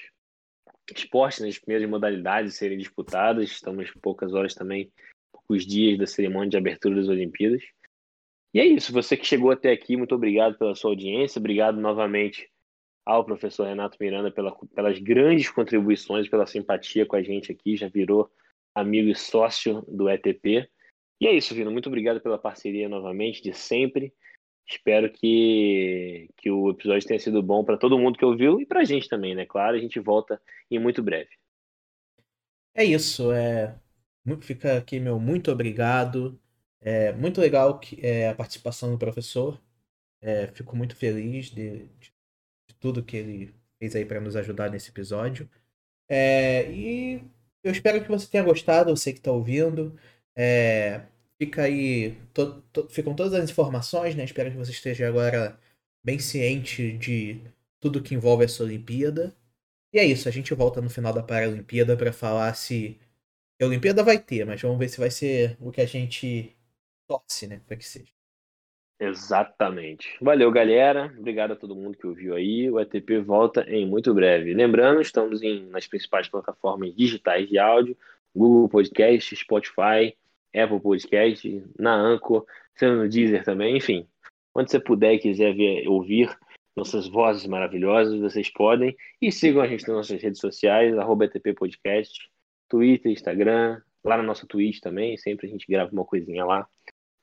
esportes, 0.94 1.40
das 1.40 1.58
primeiras 1.58 1.88
modalidades 1.88 2.54
serem 2.54 2.78
disputadas. 2.78 3.50
Estamos 3.50 3.90
poucas 4.02 4.34
horas 4.34 4.54
também, 4.54 4.90
poucos 5.32 5.66
dias 5.66 5.98
da 5.98 6.06
cerimônia 6.06 6.50
de 6.50 6.56
abertura 6.56 6.96
das 6.96 7.08
Olimpíadas. 7.08 7.62
E 8.54 8.60
é 8.60 8.64
isso. 8.64 8.92
Você 8.92 9.16
que 9.16 9.26
chegou 9.26 9.50
até 9.50 9.70
aqui, 9.72 9.96
muito 9.96 10.14
obrigado 10.14 10.56
pela 10.58 10.74
sua 10.74 10.90
audiência. 10.90 11.38
Obrigado 11.38 11.80
novamente 11.80 12.48
ao 13.04 13.24
professor 13.24 13.66
Renato 13.66 13.96
Miranda 13.98 14.30
pela, 14.30 14.54
pelas 14.74 14.98
grandes 14.98 15.50
contribuições, 15.50 16.28
pela 16.28 16.46
simpatia 16.46 17.06
com 17.06 17.16
a 17.16 17.22
gente 17.22 17.50
aqui, 17.50 17.74
já 17.74 17.88
virou 17.88 18.30
amigo 18.74 19.08
e 19.08 19.14
sócio 19.14 19.82
do 19.88 20.10
ETP. 20.10 20.68
E 21.20 21.26
é 21.26 21.32
isso, 21.32 21.54
Vino. 21.54 21.70
Muito 21.70 21.88
obrigado 21.88 22.20
pela 22.20 22.38
parceria 22.38 22.88
novamente, 22.88 23.42
de 23.42 23.52
sempre. 23.52 24.12
Espero 24.68 25.10
que, 25.10 26.28
que 26.36 26.50
o 26.50 26.70
episódio 26.70 27.08
tenha 27.08 27.18
sido 27.18 27.42
bom 27.42 27.64
para 27.64 27.78
todo 27.78 27.98
mundo 27.98 28.18
que 28.18 28.24
ouviu 28.24 28.60
e 28.60 28.66
para 28.66 28.80
a 28.80 28.84
gente 28.84 29.08
também, 29.08 29.34
né? 29.34 29.46
Claro, 29.46 29.76
a 29.76 29.80
gente 29.80 29.98
volta 29.98 30.40
em 30.70 30.78
muito 30.78 31.02
breve. 31.02 31.30
É 32.74 32.84
isso. 32.84 33.32
É... 33.32 33.78
Fica 34.42 34.76
aqui 34.76 35.00
meu 35.00 35.18
muito 35.18 35.50
obrigado. 35.50 36.38
É 36.80 37.12
muito 37.12 37.40
legal 37.40 37.78
que, 37.78 37.98
é, 38.04 38.28
a 38.28 38.34
participação 38.34 38.92
do 38.92 38.98
professor. 38.98 39.60
É, 40.20 40.48
fico 40.48 40.76
muito 40.76 40.94
feliz 40.96 41.46
de, 41.46 41.86
de 41.98 42.12
tudo 42.78 43.02
que 43.02 43.16
ele 43.16 43.54
fez 43.78 43.96
aí 43.96 44.04
para 44.04 44.20
nos 44.20 44.36
ajudar 44.36 44.70
nesse 44.70 44.90
episódio. 44.90 45.48
É, 46.08 46.70
e 46.70 47.22
eu 47.62 47.72
espero 47.72 48.02
que 48.02 48.08
você 48.08 48.28
tenha 48.28 48.44
gostado, 48.44 48.94
você 48.94 49.12
que 49.12 49.18
está 49.18 49.32
ouvindo. 49.32 49.98
É, 50.36 51.06
fica 51.38 51.62
aí, 51.62 52.16
to, 52.34 52.62
to, 52.72 52.88
ficam 52.88 53.14
todas 53.14 53.34
as 53.34 53.50
informações, 53.50 54.14
né? 54.14 54.24
Espero 54.24 54.50
que 54.50 54.56
você 54.56 54.72
esteja 54.72 55.08
agora 55.08 55.58
bem 56.04 56.18
ciente 56.18 56.92
de 56.98 57.40
tudo 57.80 58.02
que 58.02 58.14
envolve 58.14 58.44
essa 58.44 58.64
Olimpíada. 58.64 59.34
E 59.92 59.98
é 59.98 60.04
isso, 60.04 60.28
a 60.28 60.32
gente 60.32 60.52
volta 60.54 60.80
no 60.80 60.90
final 60.90 61.12
da 61.12 61.22
Paralimpíada 61.22 61.96
para 61.96 62.12
falar 62.12 62.52
se 62.54 62.98
a 63.60 63.66
Olimpíada 63.66 64.02
vai 64.02 64.18
ter, 64.18 64.44
mas 64.44 64.60
vamos 64.60 64.78
ver 64.78 64.88
se 64.88 64.98
vai 65.00 65.10
ser 65.10 65.56
o 65.60 65.72
que 65.72 65.80
a 65.80 65.86
gente 65.86 66.56
torce, 67.06 67.46
né, 67.46 67.60
para 67.66 67.76
que 67.76 67.84
seja. 67.84 68.12
Exatamente. 69.00 70.16
Valeu, 70.20 70.50
galera. 70.50 71.14
Obrigado 71.16 71.52
a 71.52 71.56
todo 71.56 71.74
mundo 71.74 71.96
que 71.96 72.06
ouviu 72.06 72.34
aí. 72.34 72.68
O 72.68 72.80
ETP 72.80 73.20
volta 73.20 73.62
em 73.68 73.86
muito 73.86 74.12
breve. 74.12 74.52
Lembrando, 74.52 75.00
estamos 75.00 75.40
em, 75.40 75.66
nas 75.66 75.86
principais 75.86 76.28
plataformas 76.28 76.94
digitais 76.94 77.48
de 77.48 77.58
áudio: 77.58 77.96
Google 78.34 78.68
Podcast, 78.68 79.36
Spotify, 79.36 80.16
Apple 80.54 80.80
Podcast, 80.80 81.64
na 81.78 81.94
Anchor, 81.94 82.44
sendo 82.76 82.96
no 82.96 83.08
Deezer 83.08 83.44
também. 83.44 83.76
Enfim, 83.76 84.06
onde 84.54 84.70
você 84.70 84.80
puder 84.80 85.14
e 85.14 85.18
quiser 85.18 85.54
ver, 85.54 85.88
ouvir 85.88 86.36
nossas 86.76 87.08
vozes 87.08 87.46
maravilhosas, 87.46 88.20
vocês 88.20 88.50
podem. 88.50 88.96
E 89.20 89.32
sigam 89.32 89.62
a 89.62 89.66
gente 89.66 89.86
nas 89.86 89.96
nossas 89.96 90.22
redes 90.22 90.40
sociais, 90.40 90.96
arroba 90.96 91.24
ETP 91.24 91.52
Podcast, 91.54 92.30
Twitter, 92.68 93.12
Instagram, 93.12 93.80
lá 94.04 94.16
na 94.16 94.22
nossa 94.22 94.46
Twitch 94.46 94.80
também. 94.80 95.16
Sempre 95.16 95.46
a 95.46 95.50
gente 95.50 95.66
grava 95.68 95.90
uma 95.92 96.04
coisinha 96.04 96.44
lá. 96.44 96.66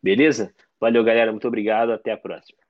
Beleza? 0.04 0.54
Valeu, 0.80 1.04
galera. 1.04 1.32
Muito 1.32 1.48
obrigado. 1.48 1.92
Até 1.92 2.12
a 2.12 2.18
próxima. 2.18 2.65